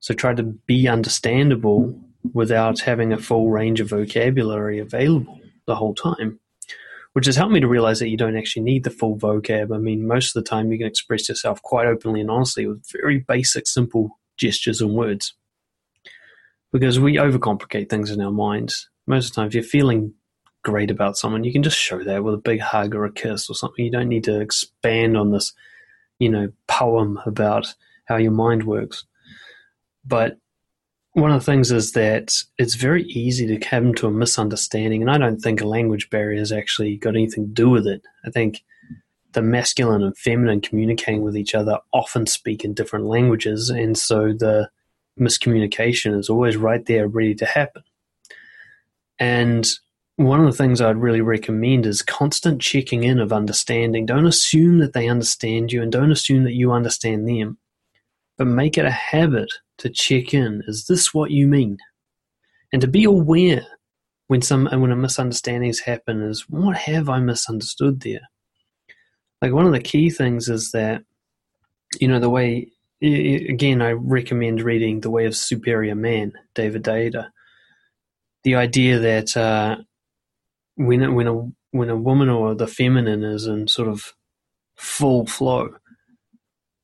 So 0.00 0.12
try 0.12 0.34
to 0.34 0.42
be 0.42 0.88
understandable 0.88 1.98
without 2.32 2.80
having 2.80 3.12
a 3.12 3.18
full 3.18 3.50
range 3.50 3.80
of 3.80 3.88
vocabulary 3.88 4.78
available 4.78 5.40
the 5.66 5.74
whole 5.74 5.94
time, 5.94 6.38
which 7.12 7.26
has 7.26 7.36
helped 7.36 7.52
me 7.52 7.60
to 7.60 7.68
realize 7.68 7.98
that 7.98 8.08
you 8.08 8.16
don't 8.16 8.36
actually 8.36 8.62
need 8.62 8.84
the 8.84 8.90
full 8.90 9.16
vocab. 9.16 9.74
I 9.74 9.78
mean, 9.78 10.06
most 10.06 10.34
of 10.34 10.42
the 10.42 10.48
time 10.48 10.70
you 10.70 10.78
can 10.78 10.86
express 10.86 11.28
yourself 11.28 11.60
quite 11.62 11.86
openly 11.86 12.20
and 12.20 12.30
honestly 12.30 12.66
with 12.66 12.84
very 12.92 13.18
basic, 13.18 13.66
simple 13.66 14.18
gestures 14.36 14.80
and 14.80 14.94
words. 14.94 15.34
Because 16.72 16.98
we 16.98 17.16
overcomplicate 17.16 17.90
things 17.90 18.10
in 18.10 18.20
our 18.20 18.32
minds. 18.32 18.88
Most 19.06 19.26
of 19.26 19.32
the 19.32 19.36
time, 19.36 19.48
if 19.48 19.54
you're 19.54 19.62
feeling 19.62 20.14
great 20.62 20.90
about 20.90 21.18
someone, 21.18 21.44
you 21.44 21.52
can 21.52 21.62
just 21.62 21.78
show 21.78 22.02
that 22.02 22.24
with 22.24 22.34
a 22.34 22.38
big 22.38 22.60
hug 22.60 22.94
or 22.94 23.04
a 23.04 23.12
kiss 23.12 23.50
or 23.50 23.54
something. 23.54 23.84
You 23.84 23.90
don't 23.90 24.08
need 24.08 24.24
to 24.24 24.40
expand 24.40 25.16
on 25.16 25.32
this, 25.32 25.52
you 26.18 26.30
know, 26.30 26.50
poem 26.68 27.20
about 27.26 27.74
how 28.06 28.16
your 28.16 28.32
mind 28.32 28.64
works. 28.64 29.04
But 30.04 30.38
one 31.14 31.30
of 31.30 31.40
the 31.40 31.44
things 31.44 31.70
is 31.70 31.92
that 31.92 32.34
it's 32.58 32.74
very 32.74 33.04
easy 33.04 33.46
to 33.46 33.58
come 33.58 33.94
to 33.94 34.06
a 34.06 34.10
misunderstanding, 34.10 35.02
and 35.02 35.10
I 35.10 35.18
don't 35.18 35.40
think 35.40 35.60
a 35.60 35.66
language 35.66 36.08
barrier 36.08 36.38
has 36.38 36.52
actually 36.52 36.96
got 36.96 37.14
anything 37.14 37.46
to 37.48 37.52
do 37.52 37.68
with 37.68 37.86
it. 37.86 38.02
I 38.24 38.30
think 38.30 38.62
the 39.32 39.42
masculine 39.42 40.02
and 40.02 40.16
feminine 40.16 40.60
communicating 40.60 41.22
with 41.22 41.36
each 41.36 41.54
other 41.54 41.78
often 41.92 42.26
speak 42.26 42.64
in 42.64 42.72
different 42.72 43.06
languages, 43.06 43.68
and 43.68 43.96
so 43.96 44.32
the 44.32 44.70
miscommunication 45.20 46.18
is 46.18 46.30
always 46.30 46.56
right 46.56 46.84
there, 46.86 47.06
ready 47.06 47.34
to 47.34 47.44
happen. 47.44 47.82
And 49.18 49.68
one 50.16 50.40
of 50.40 50.46
the 50.46 50.56
things 50.56 50.80
I'd 50.80 50.96
really 50.96 51.20
recommend 51.20 51.84
is 51.84 52.00
constant 52.00 52.60
checking 52.62 53.04
in 53.04 53.18
of 53.18 53.32
understanding. 53.32 54.06
Don't 54.06 54.26
assume 54.26 54.78
that 54.78 54.94
they 54.94 55.08
understand 55.08 55.72
you, 55.72 55.82
and 55.82 55.92
don't 55.92 56.12
assume 56.12 56.44
that 56.44 56.54
you 56.54 56.72
understand 56.72 57.28
them, 57.28 57.58
but 58.38 58.46
make 58.46 58.78
it 58.78 58.86
a 58.86 58.90
habit 58.90 59.52
to 59.82 59.90
check 59.90 60.32
in. 60.32 60.62
Is 60.68 60.86
this 60.86 61.12
what 61.12 61.32
you 61.32 61.46
mean? 61.46 61.78
And 62.72 62.80
to 62.80 62.88
be 62.88 63.04
aware 63.04 63.66
when 64.28 64.40
some 64.40 64.66
when 64.66 64.92
a 64.92 64.96
misunderstandings 64.96 65.80
happen 65.80 66.22
is 66.22 66.48
what 66.48 66.76
have 66.76 67.08
I 67.08 67.18
misunderstood 67.18 68.00
there? 68.00 68.30
Like 69.42 69.52
one 69.52 69.66
of 69.66 69.72
the 69.72 69.80
key 69.80 70.08
things 70.08 70.48
is 70.48 70.70
that 70.70 71.02
you 72.00 72.08
know 72.08 72.20
the 72.20 72.30
way 72.30 72.68
again 73.02 73.82
I 73.82 73.90
recommend 73.90 74.62
reading 74.62 75.00
The 75.00 75.10
Way 75.10 75.26
of 75.26 75.36
Superior 75.36 75.96
Man, 75.96 76.32
David 76.54 76.84
Deida. 76.84 77.30
The 78.44 78.54
idea 78.54 79.00
that 79.00 79.36
uh, 79.36 79.78
when 80.76 81.14
when 81.14 81.26
a 81.26 81.50
when 81.72 81.90
a 81.90 81.96
woman 81.96 82.28
or 82.28 82.54
the 82.54 82.68
feminine 82.68 83.24
is 83.24 83.46
in 83.46 83.66
sort 83.66 83.88
of 83.88 84.14
full 84.76 85.26
flow, 85.26 85.74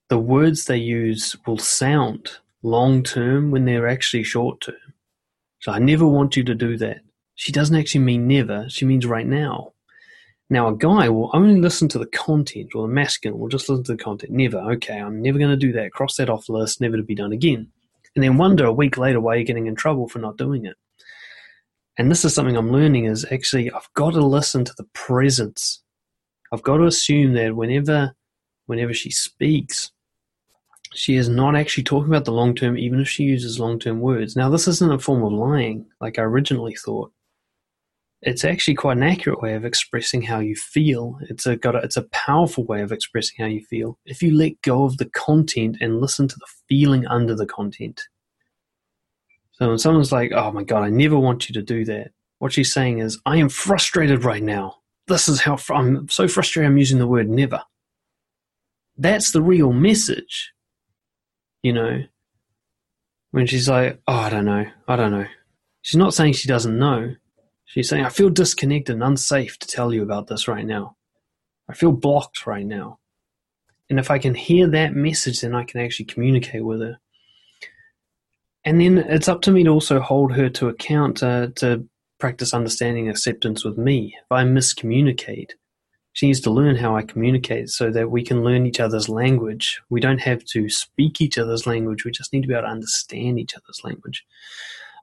the 0.09 0.19
words 0.19 0.65
they 0.65 0.79
use 0.79 1.37
will 1.47 1.59
sound 1.59 2.39
long 2.63 3.03
term 3.03 3.51
when 3.51 3.65
they're 3.65 3.89
actually 3.89 4.23
short 4.23 4.61
term. 4.61 4.75
So 5.61 5.73
I 5.73 5.79
never 5.79 6.07
want 6.07 6.37
you 6.37 6.45
to 6.45 6.55
do 6.55 6.77
that. 6.79 7.01
She 7.35 7.53
doesn't 7.53 7.77
actually 7.77 8.03
mean 8.03 8.27
never, 8.27 8.69
she 8.69 8.85
means 8.85 9.07
right 9.07 9.27
now. 9.27 9.73
Now, 10.51 10.69
a 10.69 10.77
guy 10.77 11.09
will 11.11 11.31
only 11.35 11.61
listen 11.61 11.89
to 11.89 11.99
the 11.99 12.07
content, 12.07 12.71
or 12.75 12.87
the 12.87 12.93
masculine 12.93 13.39
will 13.39 13.49
just 13.49 13.69
listen 13.69 13.85
to 13.85 13.93
the 13.93 14.03
content. 14.03 14.33
Never, 14.33 14.59
okay, 14.73 14.99
I'm 14.99 15.21
never 15.21 15.39
going 15.39 15.51
to 15.51 15.57
do 15.57 15.73
that. 15.73 15.93
Cross 15.93 16.17
that 16.17 16.31
off 16.31 16.49
list, 16.49 16.81
never 16.81 16.97
to 16.97 17.03
be 17.03 17.15
done 17.15 17.33
again. 17.33 17.69
And 18.15 18.25
then 18.25 18.39
wonder 18.39 18.65
a 18.65 18.73
week 18.73 18.97
later 18.97 19.21
why 19.21 19.35
you're 19.35 19.45
getting 19.45 19.67
in 19.67 19.77
trouble 19.77 20.09
for 20.09 20.19
not 20.19 20.39
doing 20.39 20.65
it. 20.65 20.77
And 21.99 22.11
this 22.11 22.25
is 22.25 22.35
something 22.35 22.57
I'm 22.57 22.71
learning 22.71 23.05
is 23.05 23.27
actually 23.31 23.71
I've 23.71 23.93
got 23.95 24.13
to 24.13 24.25
listen 24.25 24.65
to 24.65 24.75
the 24.77 24.87
presence. 24.95 25.83
I've 26.53 26.63
got 26.63 26.79
to 26.79 26.85
assume 26.85 27.35
that 27.35 27.57
whenever 27.57 28.15
whenever 28.67 28.95
she 28.95 29.11
speaks, 29.11 29.91
she 30.95 31.17
is 31.17 31.29
not 31.29 31.57
actually 31.57 31.85
talking 31.85 32.09
about 32.09 32.25
the 32.25 32.33
long 32.33 32.55
term, 32.55 32.79
even 32.79 33.01
if 33.01 33.09
she 33.09 33.25
uses 33.25 33.61
long 33.61 33.79
term 33.79 34.01
words. 34.01 34.37
Now, 34.37 34.49
this 34.49 34.69
isn't 34.69 34.93
a 34.93 34.99
form 34.99 35.23
of 35.23 35.33
lying 35.33 35.87
like 36.01 36.19
I 36.19 36.23
originally 36.23 36.75
thought. 36.75 37.13
It's 38.23 38.45
actually 38.45 38.75
quite 38.75 38.97
an 38.97 39.05
accurate 39.05 39.41
way 39.41 39.55
of 39.55 39.65
expressing 39.65 40.23
how 40.23 40.41
you 40.41 40.57
feel. 40.57 41.19
It's 41.29 41.47
a 41.47 41.57
got 41.57 41.77
a, 41.77 41.79
it's 41.79 41.97
a 41.97 42.03
powerful 42.03 42.65
way 42.65 42.81
of 42.81 42.91
expressing 42.91 43.37
how 43.39 43.47
you 43.47 43.65
feel 43.65 43.99
if 44.07 44.23
you 44.23 44.35
let 44.35 44.61
go 44.63 44.85
of 44.85 44.97
the 44.97 45.09
content 45.11 45.77
and 45.81 46.01
listen 46.01 46.27
to 46.27 46.37
the 46.37 46.47
feeling 46.69 47.07
under 47.07 47.35
the 47.35 47.47
content. 47.47 48.03
So 49.53 49.69
when 49.69 49.79
someone's 49.79 50.13
like, 50.13 50.33
"Oh 50.33 50.51
my 50.51 50.65
god, 50.65 50.83
I 50.83 50.91
never 50.91 51.19
want 51.19 51.49
you 51.49 51.53
to 51.55 51.63
do 51.63 51.85
that," 51.85 52.11
what 52.39 52.53
she's 52.53 52.73
saying 52.73 52.99
is, 52.99 53.21
"I 53.25 53.37
am 53.37 53.49
frustrated 53.49 54.25
right 54.25 54.43
now. 54.43 54.77
This 55.07 55.29
is 55.29 55.41
how 55.41 55.57
fr- 55.57 55.75
I'm 55.75 56.09
so 56.09 56.27
frustrated. 56.27 56.71
I'm 56.71 56.79
using 56.79 56.99
the 56.99 57.07
word 57.07 57.29
never." 57.29 57.63
That's 58.97 59.31
the 59.31 59.43
real 59.43 59.73
message 59.73 60.53
you 61.63 61.73
know, 61.73 62.03
when 63.31 63.47
she's 63.47 63.69
like, 63.69 64.01
oh, 64.07 64.15
I 64.15 64.31
don't 64.31 64.45
know, 64.45 64.67
I 64.87 64.97
don't 64.97 65.13
know. 65.13 65.27
She's 65.83 65.97
not 65.97 66.15
saying 66.15 66.35
she 66.35 66.49
doesn't 66.49 66.79
know. 66.79 67.15
She's 67.65 67.89
saying, 67.89 68.05
I 68.05 68.09
feel 68.09 68.31
disconnected 68.31 68.95
and 68.95 69.05
unsafe 69.05 69.59
to 69.59 69.67
tell 69.67 69.93
you 69.93 70.03
about 70.03 70.27
this 70.27 70.49
right 70.49 70.65
now. 70.65 70.97
I 71.69 71.75
feel 71.75 71.93
blocked 71.93 72.47
right 72.47 72.65
now. 72.65 72.99
And 73.91 73.99
if 73.99 74.11
I 74.11 74.19
can 74.19 74.35
hear 74.35 74.67
that 74.69 74.95
message, 74.95 75.41
then 75.41 75.55
I 75.55 75.65
can 75.65 75.81
actually 75.81 76.07
communicate 76.07 76.65
with 76.65 76.81
her. 76.81 76.99
And 78.65 78.81
then 78.81 78.99
it's 78.99 79.29
up 79.29 79.41
to 79.43 79.51
me 79.51 79.65
to 79.65 79.71
also 79.71 80.01
hold 80.01 80.33
her 80.33 80.49
to 80.51 80.69
account 80.69 81.23
uh, 81.23 81.49
to 81.57 81.87
practice 82.19 82.53
understanding 82.53 83.09
acceptance 83.09 83.65
with 83.65 83.79
me. 83.79 84.17
If 84.19 84.31
I 84.31 84.45
miscommunicate, 84.45 85.53
she 86.19 86.27
needs 86.27 86.41
to 86.41 86.51
learn 86.51 86.75
how 86.75 86.97
I 86.97 87.03
communicate 87.03 87.71
so 87.71 87.93
that 87.93 88.11
we 88.11 88.25
can 88.25 88.43
learn 88.43 88.67
each 88.67 88.81
other's 88.81 89.09
language. 89.09 89.81
We 89.89 90.01
don't 90.01 90.19
have 90.19 90.45
to 90.47 90.69
speak 90.69 91.21
each 91.21 91.39
other's 91.39 91.65
language. 91.65 92.05
We 92.05 92.11
just 92.11 92.33
need 92.33 92.41
to 92.41 92.49
be 92.49 92.55
able 92.55 92.65
to 92.65 92.73
understand 92.73 93.39
each 93.39 93.55
other's 93.55 93.83
language. 93.85 94.27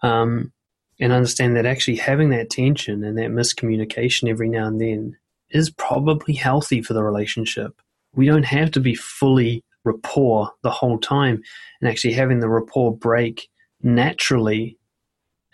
Um, 0.01 0.51
and 0.99 1.13
understand 1.13 1.55
that 1.55 1.65
actually 1.65 1.95
having 1.95 2.31
that 2.31 2.49
tension 2.49 3.01
and 3.05 3.17
that 3.17 3.29
miscommunication 3.29 4.29
every 4.29 4.49
now 4.49 4.67
and 4.67 4.81
then 4.81 5.15
is 5.51 5.69
probably 5.69 6.33
healthy 6.33 6.81
for 6.81 6.91
the 6.91 7.03
relationship. 7.03 7.81
We 8.13 8.25
don't 8.25 8.43
have 8.43 8.71
to 8.71 8.81
be 8.81 8.95
fully 8.95 9.63
rapport 9.85 10.51
the 10.63 10.69
whole 10.69 10.97
time, 10.97 11.41
and 11.79 11.89
actually 11.89 12.11
having 12.11 12.41
the 12.41 12.49
rapport 12.49 12.93
break 12.93 13.47
naturally 13.81 14.77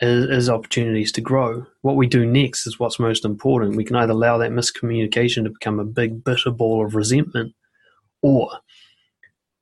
is, 0.02 0.26
is 0.26 0.50
opportunities 0.50 1.12
to 1.14 1.22
grow. 1.22 1.66
What 1.82 1.96
we 1.96 2.08
do 2.08 2.26
next 2.26 2.66
is 2.68 2.80
what's 2.80 3.00
most 3.00 3.24
important. 3.24 3.76
We 3.76 3.86
can 3.86 3.96
either 3.96 4.14
allow 4.14 4.38
that 4.40 4.52
miscommunication 4.52 5.44
to 5.44 5.52
become 5.52 5.80
a 5.80 5.86
big 5.86 6.24
bitter 6.24 6.52
ball 6.52 6.86
of 6.86 6.96
resentment, 6.96 7.54
or 8.22 8.50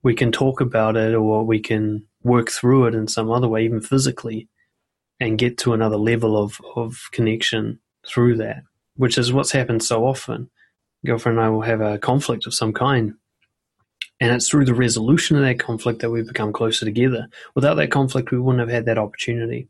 we 0.01 0.15
can 0.15 0.31
talk 0.31 0.61
about 0.61 0.95
it, 0.95 1.13
or 1.13 1.45
we 1.45 1.59
can 1.59 2.05
work 2.23 2.49
through 2.49 2.85
it 2.85 2.95
in 2.95 3.07
some 3.07 3.29
other 3.29 3.47
way, 3.47 3.65
even 3.65 3.81
physically, 3.81 4.47
and 5.19 5.37
get 5.37 5.57
to 5.59 5.73
another 5.73 5.97
level 5.97 6.41
of, 6.41 6.59
of 6.75 7.09
connection 7.11 7.79
through 8.07 8.37
that, 8.37 8.63
which 8.95 9.17
is 9.17 9.33
what's 9.33 9.51
happened 9.51 9.83
so 9.83 10.05
often. 10.05 10.49
Girlfriend 11.05 11.37
and 11.37 11.45
I 11.45 11.49
will 11.49 11.61
have 11.61 11.81
a 11.81 11.97
conflict 11.97 12.45
of 12.45 12.53
some 12.53 12.73
kind. 12.73 13.13
And 14.21 14.33
it's 14.33 14.49
through 14.49 14.65
the 14.65 14.73
resolution 14.73 15.37
of 15.37 15.43
that 15.43 15.59
conflict 15.59 15.99
that 16.01 16.09
we've 16.09 16.27
become 16.27 16.51
closer 16.51 16.83
together. 16.83 17.27
Without 17.55 17.75
that 17.75 17.91
conflict, 17.91 18.31
we 18.31 18.39
wouldn't 18.39 18.59
have 18.59 18.69
had 18.69 18.85
that 18.85 18.97
opportunity. 18.97 19.69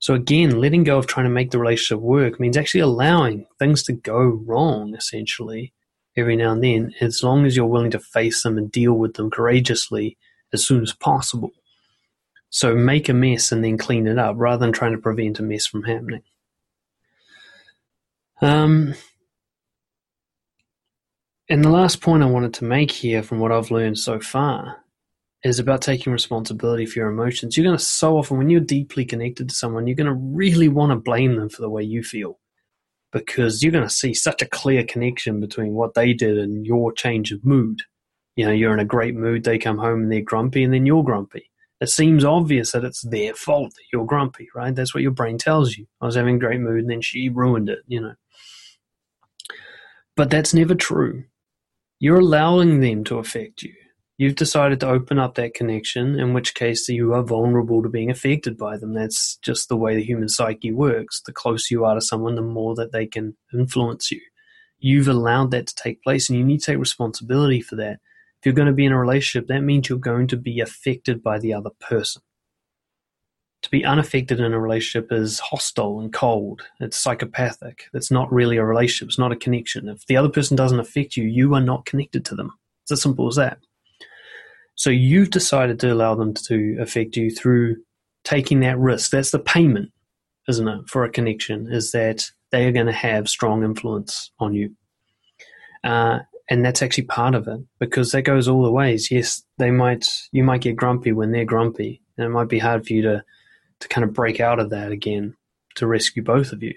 So 0.00 0.14
again, 0.14 0.60
letting 0.60 0.84
go 0.84 0.98
of 0.98 1.06
trying 1.06 1.26
to 1.26 1.30
make 1.30 1.50
the 1.50 1.58
relationship 1.58 2.00
work 2.02 2.38
means 2.38 2.56
actually 2.56 2.80
allowing 2.80 3.46
things 3.58 3.82
to 3.84 3.92
go 3.92 4.20
wrong, 4.20 4.94
essentially, 4.94 5.72
every 6.16 6.36
now 6.36 6.52
and 6.52 6.62
then, 6.62 6.94
as 7.00 7.22
long 7.22 7.44
as 7.44 7.56
you're 7.56 7.66
willing 7.66 7.90
to 7.90 7.98
face 7.98 8.42
them 8.42 8.58
and 8.58 8.70
deal 8.70 8.92
with 8.92 9.14
them 9.14 9.30
courageously 9.30 10.16
as 10.52 10.64
soon 10.64 10.82
as 10.82 10.92
possible. 10.92 11.50
So 12.50 12.74
make 12.74 13.08
a 13.08 13.14
mess 13.14 13.52
and 13.52 13.62
then 13.62 13.76
clean 13.76 14.06
it 14.06 14.18
up 14.18 14.36
rather 14.38 14.64
than 14.64 14.72
trying 14.72 14.92
to 14.92 14.98
prevent 14.98 15.38
a 15.38 15.42
mess 15.42 15.66
from 15.66 15.82
happening. 15.82 16.22
Um, 18.40 18.94
and 21.48 21.64
the 21.64 21.70
last 21.70 22.00
point 22.00 22.22
I 22.22 22.26
wanted 22.26 22.54
to 22.54 22.64
make 22.64 22.92
here 22.92 23.22
from 23.22 23.40
what 23.40 23.50
I've 23.50 23.70
learned 23.70 23.98
so 23.98 24.20
far 24.20 24.84
is 25.44 25.58
about 25.58 25.82
taking 25.82 26.12
responsibility 26.12 26.84
for 26.84 26.98
your 26.98 27.10
emotions. 27.10 27.56
You're 27.56 27.66
going 27.66 27.78
to 27.78 27.82
so 27.84 28.18
often, 28.18 28.38
when 28.38 28.50
you're 28.50 28.60
deeply 28.60 29.04
connected 29.04 29.48
to 29.48 29.54
someone, 29.54 29.86
you're 29.86 29.96
going 29.96 30.06
to 30.06 30.14
really 30.14 30.68
want 30.68 30.90
to 30.90 30.96
blame 30.96 31.36
them 31.36 31.48
for 31.48 31.62
the 31.62 31.70
way 31.70 31.82
you 31.82 32.02
feel 32.02 32.38
because 33.12 33.62
you're 33.62 33.72
going 33.72 33.86
to 33.86 33.92
see 33.92 34.12
such 34.12 34.42
a 34.42 34.48
clear 34.48 34.84
connection 34.84 35.40
between 35.40 35.74
what 35.74 35.94
they 35.94 36.12
did 36.12 36.38
and 36.38 36.66
your 36.66 36.92
change 36.92 37.32
of 37.32 37.44
mood. 37.44 37.80
You 38.36 38.46
know, 38.46 38.52
you're 38.52 38.74
in 38.74 38.80
a 38.80 38.84
great 38.84 39.14
mood, 39.14 39.44
they 39.44 39.58
come 39.58 39.78
home 39.78 40.02
and 40.02 40.12
they're 40.12 40.20
grumpy, 40.20 40.62
and 40.62 40.74
then 40.74 40.86
you're 40.86 41.04
grumpy. 41.04 41.50
It 41.80 41.88
seems 41.88 42.24
obvious 42.24 42.72
that 42.72 42.84
it's 42.84 43.02
their 43.02 43.34
fault 43.34 43.70
that 43.70 43.84
you're 43.92 44.04
grumpy, 44.04 44.48
right? 44.54 44.74
That's 44.74 44.92
what 44.92 45.02
your 45.02 45.12
brain 45.12 45.38
tells 45.38 45.76
you. 45.76 45.86
I 46.00 46.06
was 46.06 46.16
having 46.16 46.36
a 46.36 46.40
great 46.40 46.60
mood 46.60 46.80
and 46.80 46.90
then 46.90 47.00
she 47.00 47.28
ruined 47.28 47.68
it, 47.68 47.78
you 47.86 48.00
know. 48.00 48.14
But 50.16 50.30
that's 50.30 50.52
never 50.52 50.74
true. 50.74 51.24
You're 52.00 52.18
allowing 52.18 52.80
them 52.80 53.04
to 53.04 53.18
affect 53.18 53.62
you 53.62 53.74
You've 54.18 54.34
decided 54.34 54.80
to 54.80 54.88
open 54.88 55.20
up 55.20 55.36
that 55.36 55.54
connection, 55.54 56.18
in 56.18 56.34
which 56.34 56.54
case 56.54 56.88
you 56.88 57.14
are 57.14 57.22
vulnerable 57.22 57.84
to 57.84 57.88
being 57.88 58.10
affected 58.10 58.58
by 58.58 58.76
them. 58.76 58.92
That's 58.92 59.36
just 59.36 59.68
the 59.68 59.76
way 59.76 59.94
the 59.94 60.02
human 60.02 60.28
psyche 60.28 60.72
works. 60.72 61.22
The 61.24 61.32
closer 61.32 61.72
you 61.72 61.84
are 61.84 61.94
to 61.94 62.00
someone, 62.00 62.34
the 62.34 62.42
more 62.42 62.74
that 62.74 62.90
they 62.90 63.06
can 63.06 63.36
influence 63.54 64.10
you. 64.10 64.20
You've 64.80 65.06
allowed 65.06 65.52
that 65.52 65.68
to 65.68 65.74
take 65.76 66.02
place, 66.02 66.28
and 66.28 66.36
you 66.36 66.44
need 66.44 66.58
to 66.58 66.66
take 66.72 66.78
responsibility 66.78 67.60
for 67.60 67.76
that. 67.76 68.00
If 68.40 68.46
you're 68.46 68.54
going 68.54 68.66
to 68.66 68.74
be 68.74 68.86
in 68.86 68.92
a 68.92 68.98
relationship, 68.98 69.46
that 69.46 69.60
means 69.60 69.88
you're 69.88 69.98
going 69.98 70.26
to 70.28 70.36
be 70.36 70.58
affected 70.58 71.22
by 71.22 71.38
the 71.38 71.54
other 71.54 71.70
person. 71.80 72.22
To 73.62 73.70
be 73.70 73.84
unaffected 73.84 74.40
in 74.40 74.52
a 74.52 74.58
relationship 74.58 75.12
is 75.12 75.38
hostile 75.38 76.00
and 76.00 76.12
cold. 76.12 76.62
It's 76.80 76.98
psychopathic. 76.98 77.84
It's 77.94 78.10
not 78.10 78.32
really 78.32 78.56
a 78.56 78.64
relationship. 78.64 79.10
It's 79.10 79.18
not 79.18 79.32
a 79.32 79.36
connection. 79.36 79.88
If 79.88 80.06
the 80.06 80.16
other 80.16 80.28
person 80.28 80.56
doesn't 80.56 80.80
affect 80.80 81.16
you, 81.16 81.24
you 81.24 81.54
are 81.54 81.60
not 81.60 81.84
connected 81.84 82.24
to 82.26 82.34
them. 82.34 82.52
It's 82.82 82.92
as 82.92 83.02
simple 83.02 83.28
as 83.28 83.36
that. 83.36 83.58
So 84.78 84.90
you've 84.90 85.30
decided 85.30 85.80
to 85.80 85.92
allow 85.92 86.14
them 86.14 86.34
to 86.46 86.78
affect 86.80 87.16
you 87.16 87.32
through 87.32 87.78
taking 88.22 88.60
that 88.60 88.78
risk. 88.78 89.10
That's 89.10 89.32
the 89.32 89.40
payment, 89.40 89.90
isn't 90.48 90.68
it, 90.68 90.88
for 90.88 91.02
a 91.02 91.10
connection, 91.10 91.66
is 91.68 91.90
that 91.90 92.30
they 92.52 92.64
are 92.64 92.70
going 92.70 92.86
to 92.86 92.92
have 92.92 93.28
strong 93.28 93.64
influence 93.64 94.30
on 94.38 94.54
you. 94.54 94.76
Uh, 95.82 96.20
and 96.48 96.64
that's 96.64 96.80
actually 96.80 97.06
part 97.06 97.34
of 97.34 97.48
it 97.48 97.58
because 97.80 98.12
that 98.12 98.22
goes 98.22 98.46
all 98.46 98.62
the 98.62 98.70
ways. 98.70 99.10
Yes, 99.10 99.42
they 99.58 99.72
might, 99.72 100.08
you 100.30 100.44
might 100.44 100.60
get 100.60 100.76
grumpy 100.76 101.10
when 101.10 101.32
they're 101.32 101.44
grumpy, 101.44 102.00
and 102.16 102.24
it 102.24 102.30
might 102.30 102.48
be 102.48 102.60
hard 102.60 102.86
for 102.86 102.92
you 102.92 103.02
to, 103.02 103.24
to 103.80 103.88
kind 103.88 104.04
of 104.04 104.14
break 104.14 104.38
out 104.38 104.60
of 104.60 104.70
that 104.70 104.92
again 104.92 105.34
to 105.74 105.88
rescue 105.88 106.22
both 106.22 106.52
of 106.52 106.62
you. 106.62 106.74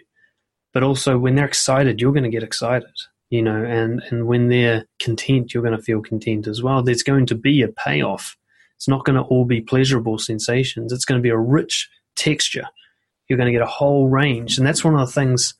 But 0.73 0.81
also, 0.81 1.19
when 1.19 1.35
they're 1.35 1.45
excited, 1.45 2.01
you're 2.01 2.13
going 2.13 2.23
to 2.23 2.29
get 2.29 2.41
excited 2.41 2.89
you 3.31 3.41
know, 3.41 3.63
and, 3.63 4.03
and 4.09 4.27
when 4.27 4.49
they're 4.49 4.85
content, 4.99 5.53
you're 5.53 5.63
going 5.63 5.75
to 5.75 5.81
feel 5.81 6.01
content 6.01 6.47
as 6.47 6.61
well. 6.61 6.83
There's 6.83 7.01
going 7.01 7.25
to 7.27 7.35
be 7.35 7.61
a 7.61 7.69
payoff. 7.69 8.35
It's 8.75 8.89
not 8.89 9.05
going 9.05 9.15
to 9.15 9.23
all 9.23 9.45
be 9.45 9.61
pleasurable 9.61 10.17
sensations. 10.17 10.91
It's 10.91 11.05
going 11.05 11.17
to 11.17 11.23
be 11.23 11.29
a 11.29 11.37
rich 11.37 11.89
texture. 12.17 12.67
You're 13.27 13.37
going 13.37 13.47
to 13.47 13.53
get 13.53 13.61
a 13.61 13.65
whole 13.65 14.09
range. 14.09 14.57
And 14.57 14.67
that's 14.67 14.83
one 14.83 14.95
of 14.95 14.99
the 14.99 15.13
things 15.13 15.53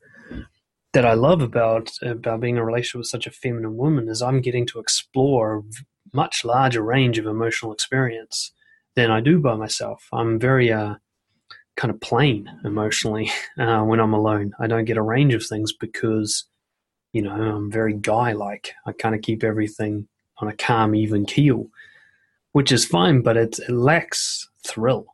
that 0.92 1.06
I 1.06 1.14
love 1.14 1.40
about 1.40 1.90
about 2.02 2.40
being 2.40 2.56
in 2.56 2.60
a 2.60 2.64
relationship 2.64 2.98
with 2.98 3.06
such 3.06 3.26
a 3.26 3.30
feminine 3.30 3.78
woman 3.78 4.10
is 4.10 4.20
I'm 4.20 4.42
getting 4.42 4.66
to 4.66 4.78
explore 4.78 5.56
a 5.56 5.62
much 6.12 6.44
larger 6.44 6.82
range 6.82 7.16
of 7.16 7.24
emotional 7.24 7.72
experience 7.72 8.52
than 8.96 9.10
I 9.10 9.20
do 9.20 9.38
by 9.38 9.54
myself. 9.56 10.06
I'm 10.12 10.38
very 10.38 10.70
uh, 10.70 10.96
kind 11.78 11.90
of 11.90 12.02
plain 12.02 12.50
emotionally 12.66 13.30
uh, 13.58 13.80
when 13.80 13.98
I'm 13.98 14.12
alone. 14.12 14.52
I 14.60 14.66
don't 14.66 14.84
get 14.84 14.98
a 14.98 15.02
range 15.02 15.32
of 15.32 15.46
things 15.46 15.72
because 15.72 16.44
you 17.12 17.22
know, 17.22 17.32
I'm 17.32 17.70
very 17.70 17.94
guy 17.94 18.32
like. 18.32 18.72
I 18.86 18.92
kind 18.92 19.14
of 19.14 19.22
keep 19.22 19.44
everything 19.44 20.08
on 20.38 20.48
a 20.48 20.56
calm, 20.56 20.94
even 20.94 21.26
keel, 21.26 21.68
which 22.52 22.72
is 22.72 22.84
fine, 22.84 23.22
but 23.22 23.36
it, 23.36 23.58
it 23.58 23.70
lacks 23.72 24.48
thrill. 24.66 25.06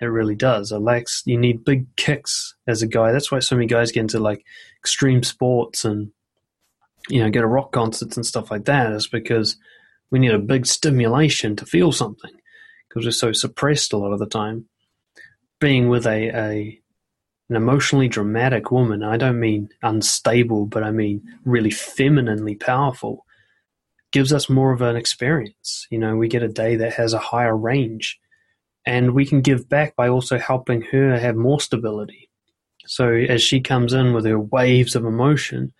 It 0.00 0.06
really 0.06 0.34
does. 0.34 0.72
It 0.72 0.78
lacks, 0.78 1.22
you 1.24 1.38
need 1.38 1.64
big 1.64 1.94
kicks 1.96 2.54
as 2.66 2.82
a 2.82 2.86
guy. 2.86 3.12
That's 3.12 3.30
why 3.30 3.38
so 3.38 3.54
many 3.56 3.66
guys 3.66 3.92
get 3.92 4.00
into 4.00 4.18
like 4.18 4.44
extreme 4.78 5.22
sports 5.22 5.84
and, 5.84 6.10
you 7.08 7.22
know, 7.22 7.30
go 7.30 7.40
to 7.40 7.46
rock 7.46 7.72
concerts 7.72 8.16
and 8.16 8.26
stuff 8.26 8.50
like 8.50 8.64
that, 8.64 8.92
is 8.92 9.06
because 9.06 9.56
we 10.10 10.18
need 10.18 10.32
a 10.32 10.38
big 10.38 10.66
stimulation 10.66 11.56
to 11.56 11.66
feel 11.66 11.92
something 11.92 12.32
because 12.88 13.04
we're 13.04 13.12
so 13.12 13.32
suppressed 13.32 13.92
a 13.92 13.96
lot 13.96 14.12
of 14.12 14.18
the 14.18 14.26
time. 14.26 14.66
Being 15.60 15.88
with 15.88 16.06
a, 16.06 16.28
a 16.36 16.80
an 17.50 17.56
emotionally 17.56 18.08
dramatic 18.08 18.70
woman. 18.70 19.02
I 19.02 19.16
don't 19.16 19.40
mean 19.40 19.68
unstable, 19.82 20.66
but 20.66 20.82
I 20.82 20.90
mean 20.90 21.22
really 21.44 21.70
femininely 21.70 22.54
powerful. 22.54 23.26
Gives 24.12 24.32
us 24.32 24.48
more 24.48 24.72
of 24.72 24.80
an 24.80 24.96
experience. 24.96 25.86
You 25.90 25.98
know, 25.98 26.16
we 26.16 26.28
get 26.28 26.42
a 26.42 26.48
day 26.48 26.76
that 26.76 26.94
has 26.94 27.12
a 27.12 27.18
higher 27.18 27.56
range, 27.56 28.18
and 28.86 29.12
we 29.12 29.26
can 29.26 29.40
give 29.40 29.68
back 29.68 29.96
by 29.96 30.08
also 30.08 30.38
helping 30.38 30.82
her 30.82 31.18
have 31.18 31.36
more 31.36 31.60
stability. 31.60 32.30
So 32.86 33.12
as 33.12 33.42
she 33.42 33.60
comes 33.60 33.92
in 33.92 34.12
with 34.12 34.24
her 34.26 34.38
waves 34.38 34.94
of 34.94 35.04
emotion, 35.04 35.72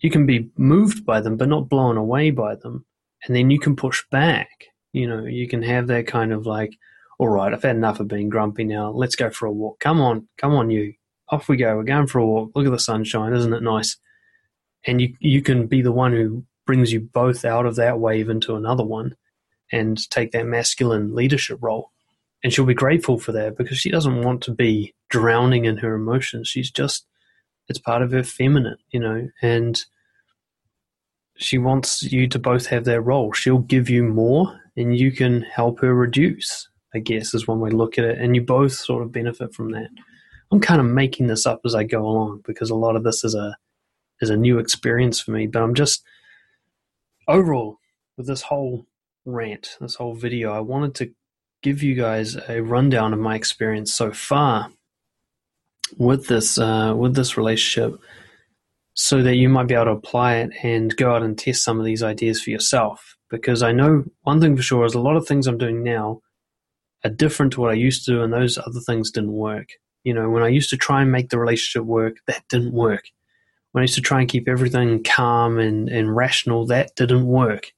you 0.00 0.10
can 0.10 0.26
be 0.26 0.50
moved 0.56 1.04
by 1.04 1.20
them, 1.20 1.36
but 1.36 1.48
not 1.48 1.68
blown 1.68 1.96
away 1.96 2.30
by 2.30 2.56
them. 2.56 2.86
And 3.24 3.36
then 3.36 3.50
you 3.50 3.58
can 3.58 3.76
push 3.76 4.02
back. 4.10 4.66
You 4.92 5.06
know, 5.06 5.24
you 5.24 5.46
can 5.46 5.62
have 5.62 5.86
that 5.88 6.06
kind 6.06 6.32
of 6.32 6.46
like, 6.46 6.76
all 7.20 7.28
right, 7.28 7.52
I've 7.52 7.62
had 7.62 7.76
enough 7.76 8.00
of 8.00 8.08
being 8.08 8.30
grumpy 8.30 8.64
now. 8.64 8.92
Let's 8.92 9.14
go 9.14 9.28
for 9.28 9.44
a 9.44 9.52
walk. 9.52 9.78
Come 9.78 10.00
on, 10.00 10.26
come 10.38 10.54
on, 10.54 10.70
you. 10.70 10.94
Off 11.28 11.50
we 11.50 11.58
go. 11.58 11.76
We're 11.76 11.82
going 11.82 12.06
for 12.06 12.18
a 12.18 12.26
walk. 12.26 12.52
Look 12.54 12.64
at 12.64 12.72
the 12.72 12.78
sunshine. 12.78 13.34
Isn't 13.34 13.52
it 13.52 13.62
nice? 13.62 13.98
And 14.86 15.02
you, 15.02 15.14
you 15.20 15.42
can 15.42 15.66
be 15.66 15.82
the 15.82 15.92
one 15.92 16.12
who 16.12 16.46
brings 16.66 16.94
you 16.94 17.00
both 17.00 17.44
out 17.44 17.66
of 17.66 17.76
that 17.76 18.00
wave 18.00 18.30
into 18.30 18.56
another 18.56 18.82
one 18.82 19.16
and 19.70 20.08
take 20.08 20.32
that 20.32 20.46
masculine 20.46 21.14
leadership 21.14 21.58
role. 21.60 21.90
And 22.42 22.54
she'll 22.54 22.64
be 22.64 22.72
grateful 22.72 23.18
for 23.18 23.32
that 23.32 23.58
because 23.58 23.76
she 23.76 23.90
doesn't 23.90 24.22
want 24.22 24.42
to 24.44 24.54
be 24.54 24.94
drowning 25.10 25.66
in 25.66 25.76
her 25.76 25.94
emotions. 25.94 26.48
She's 26.48 26.70
just, 26.70 27.06
it's 27.68 27.78
part 27.78 28.00
of 28.00 28.12
her 28.12 28.22
feminine, 28.22 28.78
you 28.92 28.98
know, 28.98 29.28
and 29.42 29.78
she 31.36 31.58
wants 31.58 32.02
you 32.02 32.26
to 32.28 32.38
both 32.38 32.68
have 32.68 32.86
that 32.86 33.02
role. 33.02 33.34
She'll 33.34 33.58
give 33.58 33.90
you 33.90 34.04
more 34.04 34.58
and 34.74 34.98
you 34.98 35.12
can 35.12 35.42
help 35.42 35.80
her 35.80 35.94
reduce. 35.94 36.69
I 36.94 36.98
guess 36.98 37.34
is 37.34 37.46
one 37.46 37.60
way 37.60 37.70
to 37.70 37.76
look 37.76 37.98
at 37.98 38.04
it, 38.04 38.18
and 38.18 38.34
you 38.34 38.42
both 38.42 38.72
sort 38.72 39.02
of 39.02 39.12
benefit 39.12 39.54
from 39.54 39.70
that. 39.72 39.88
I'm 40.52 40.60
kind 40.60 40.80
of 40.80 40.86
making 40.86 41.28
this 41.28 41.46
up 41.46 41.60
as 41.64 41.74
I 41.74 41.84
go 41.84 42.04
along 42.04 42.42
because 42.44 42.70
a 42.70 42.74
lot 42.74 42.96
of 42.96 43.04
this 43.04 43.22
is 43.24 43.34
a 43.34 43.56
is 44.20 44.30
a 44.30 44.36
new 44.36 44.58
experience 44.58 45.20
for 45.20 45.30
me. 45.30 45.46
But 45.46 45.62
I'm 45.62 45.74
just 45.74 46.02
overall 47.28 47.78
with 48.16 48.26
this 48.26 48.42
whole 48.42 48.86
rant, 49.24 49.76
this 49.80 49.94
whole 49.94 50.14
video, 50.14 50.52
I 50.52 50.60
wanted 50.60 50.94
to 50.96 51.12
give 51.62 51.82
you 51.82 51.94
guys 51.94 52.36
a 52.48 52.60
rundown 52.60 53.12
of 53.12 53.18
my 53.18 53.34
experience 53.34 53.92
so 53.92 54.12
far 54.12 54.70
with 55.98 56.26
this 56.26 56.58
uh, 56.58 56.94
with 56.96 57.14
this 57.14 57.36
relationship, 57.36 58.00
so 58.94 59.22
that 59.22 59.36
you 59.36 59.48
might 59.48 59.68
be 59.68 59.74
able 59.74 59.86
to 59.86 59.90
apply 59.92 60.36
it 60.36 60.50
and 60.62 60.96
go 60.96 61.14
out 61.14 61.22
and 61.22 61.38
test 61.38 61.64
some 61.64 61.78
of 61.78 61.84
these 61.84 62.02
ideas 62.02 62.42
for 62.42 62.50
yourself. 62.50 63.16
Because 63.30 63.62
I 63.62 63.70
know 63.70 64.04
one 64.22 64.40
thing 64.40 64.56
for 64.56 64.62
sure 64.62 64.84
is 64.84 64.94
a 64.94 65.00
lot 65.00 65.16
of 65.16 65.26
things 65.26 65.46
I'm 65.46 65.58
doing 65.58 65.84
now 65.84 66.20
are 67.04 67.10
different 67.10 67.52
to 67.52 67.60
what 67.60 67.70
I 67.70 67.74
used 67.74 68.04
to, 68.04 68.12
do 68.12 68.22
and 68.22 68.32
those 68.32 68.58
other 68.58 68.80
things 68.80 69.10
didn't 69.10 69.32
work. 69.32 69.68
You 70.04 70.14
know, 70.14 70.30
when 70.30 70.42
I 70.42 70.48
used 70.48 70.70
to 70.70 70.76
try 70.76 71.02
and 71.02 71.12
make 71.12 71.30
the 71.30 71.38
relationship 71.38 71.86
work, 71.86 72.16
that 72.26 72.42
didn't 72.48 72.72
work. 72.72 73.04
When 73.72 73.82
I 73.82 73.84
used 73.84 73.94
to 73.94 74.00
try 74.00 74.20
and 74.20 74.28
keep 74.28 74.48
everything 74.48 75.02
calm 75.04 75.58
and, 75.58 75.88
and 75.88 76.14
rational, 76.14 76.66
that 76.66 76.94
didn't 76.96 77.26
work. 77.26 77.72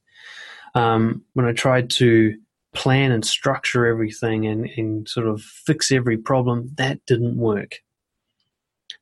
Um, 0.75 1.23
when 1.33 1.45
I 1.45 1.53
tried 1.53 1.89
to 1.91 2.35
plan 2.73 3.11
and 3.11 3.23
structure 3.23 3.85
everything 3.85 4.47
and, 4.47 4.65
and 4.77 5.07
sort 5.07 5.27
of 5.27 5.41
fix 5.41 5.91
every 5.91 6.17
problem, 6.17 6.71
that 6.75 7.05
didn't 7.05 7.37
work. 7.37 7.79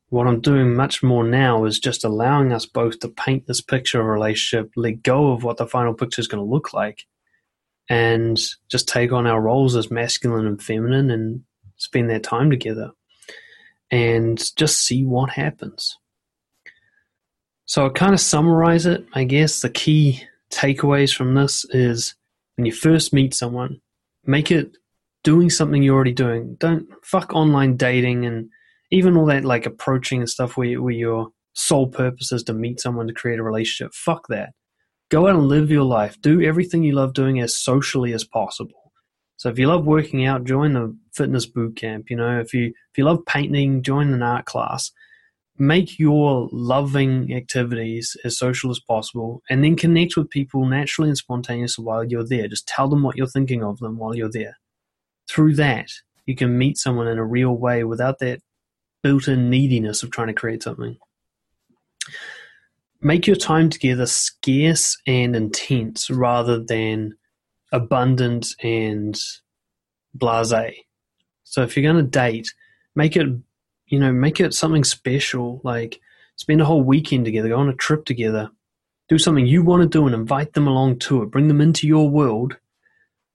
What 0.09 0.27
I'm 0.27 0.41
doing 0.41 0.75
much 0.75 1.01
more 1.01 1.23
now 1.23 1.63
is 1.63 1.79
just 1.79 2.03
allowing 2.03 2.51
us 2.51 2.65
both 2.65 2.99
to 2.99 3.07
paint 3.07 3.47
this 3.47 3.61
picture 3.61 4.01
of 4.01 4.07
a 4.07 4.09
relationship, 4.09 4.71
let 4.75 5.03
go 5.03 5.31
of 5.31 5.45
what 5.45 5.55
the 5.55 5.65
final 5.65 5.93
picture 5.93 6.19
is 6.19 6.27
going 6.27 6.43
to 6.43 6.49
look 6.49 6.73
like, 6.73 7.05
and 7.91 8.39
just 8.69 8.87
take 8.87 9.11
on 9.11 9.27
our 9.27 9.41
roles 9.41 9.75
as 9.75 9.91
masculine 9.91 10.47
and 10.47 10.63
feminine 10.63 11.11
and 11.11 11.41
spend 11.75 12.09
that 12.09 12.23
time 12.23 12.49
together 12.49 12.91
and 13.91 14.55
just 14.55 14.85
see 14.85 15.03
what 15.03 15.29
happens. 15.29 15.97
So 17.65 17.83
I'll 17.83 17.89
kind 17.89 18.13
of 18.13 18.21
summarize 18.21 18.85
it. 18.85 19.05
I 19.11 19.25
guess 19.25 19.59
the 19.59 19.69
key 19.69 20.23
takeaways 20.53 21.13
from 21.13 21.33
this 21.33 21.65
is 21.71 22.15
when 22.55 22.65
you 22.65 22.71
first 22.71 23.11
meet 23.11 23.33
someone, 23.33 23.81
make 24.25 24.51
it 24.51 24.77
doing 25.25 25.49
something 25.49 25.83
you're 25.83 25.95
already 25.95 26.13
doing. 26.13 26.55
Don't 26.61 26.87
fuck 27.03 27.33
online 27.33 27.75
dating 27.75 28.25
and 28.25 28.49
even 28.89 29.17
all 29.17 29.25
that 29.25 29.43
like 29.43 29.65
approaching 29.65 30.21
and 30.21 30.29
stuff 30.29 30.55
where, 30.55 30.81
where 30.81 30.93
your 30.93 31.27
sole 31.55 31.87
purpose 31.87 32.31
is 32.31 32.43
to 32.43 32.53
meet 32.53 32.79
someone 32.79 33.07
to 33.07 33.13
create 33.13 33.39
a 33.39 33.43
relationship. 33.43 33.93
Fuck 33.93 34.27
that. 34.29 34.51
Go 35.11 35.27
out 35.27 35.35
and 35.35 35.49
live 35.49 35.69
your 35.69 35.83
life. 35.83 36.19
Do 36.21 36.41
everything 36.41 36.83
you 36.83 36.93
love 36.93 37.13
doing 37.13 37.41
as 37.41 37.53
socially 37.53 38.13
as 38.13 38.23
possible. 38.23 38.93
So 39.35 39.49
if 39.49 39.59
you 39.59 39.67
love 39.67 39.85
working 39.85 40.25
out, 40.25 40.45
join 40.45 40.71
the 40.71 40.97
fitness 41.13 41.45
boot 41.45 41.75
camp. 41.75 42.09
You 42.09 42.15
know, 42.15 42.39
if 42.39 42.53
you 42.53 42.67
if 42.67 42.97
you 42.97 43.03
love 43.03 43.25
painting, 43.25 43.83
join 43.83 44.13
an 44.13 44.23
art 44.23 44.45
class. 44.45 44.91
Make 45.57 45.99
your 45.99 46.47
loving 46.53 47.33
activities 47.33 48.15
as 48.23 48.37
social 48.37 48.71
as 48.71 48.79
possible, 48.79 49.43
and 49.49 49.61
then 49.61 49.75
connect 49.75 50.15
with 50.15 50.29
people 50.29 50.65
naturally 50.65 51.09
and 51.09 51.17
spontaneously 51.17 51.83
while 51.83 52.05
you're 52.05 52.25
there. 52.25 52.47
Just 52.47 52.67
tell 52.67 52.87
them 52.87 53.03
what 53.03 53.17
you're 53.17 53.27
thinking 53.27 53.63
of 53.63 53.79
them 53.79 53.97
while 53.97 54.15
you're 54.15 54.31
there. 54.31 54.59
Through 55.29 55.55
that, 55.55 55.89
you 56.25 56.37
can 56.37 56.57
meet 56.57 56.77
someone 56.77 57.07
in 57.09 57.17
a 57.17 57.25
real 57.25 57.51
way 57.51 57.83
without 57.83 58.19
that 58.19 58.39
built-in 59.03 59.49
neediness 59.49 60.03
of 60.03 60.11
trying 60.11 60.27
to 60.27 60.33
create 60.33 60.63
something. 60.63 60.97
Make 63.03 63.25
your 63.25 63.35
time 63.35 63.71
together 63.71 64.05
scarce 64.05 64.95
and 65.07 65.35
intense 65.35 66.11
rather 66.11 66.63
than 66.63 67.13
abundant 67.71 68.49
and 68.61 69.19
blase. 70.13 70.53
So 71.43 71.63
if 71.63 71.75
you're 71.75 71.91
going 71.91 72.05
to 72.05 72.09
date, 72.09 72.53
make 72.95 73.15
it, 73.15 73.27
you 73.87 73.99
know, 73.99 74.11
make 74.11 74.39
it 74.39 74.53
something 74.53 74.83
special. 74.83 75.61
Like 75.63 75.99
spend 76.35 76.61
a 76.61 76.65
whole 76.65 76.83
weekend 76.83 77.25
together, 77.25 77.49
go 77.49 77.57
on 77.57 77.69
a 77.69 77.73
trip 77.73 78.05
together, 78.05 78.51
do 79.09 79.17
something 79.17 79.47
you 79.47 79.63
want 79.63 79.81
to 79.81 79.89
do 79.89 80.05
and 80.05 80.13
invite 80.13 80.53
them 80.53 80.67
along 80.67 80.99
to 80.99 81.23
it. 81.23 81.31
Bring 81.31 81.47
them 81.47 81.59
into 81.59 81.87
your 81.87 82.07
world 82.07 82.57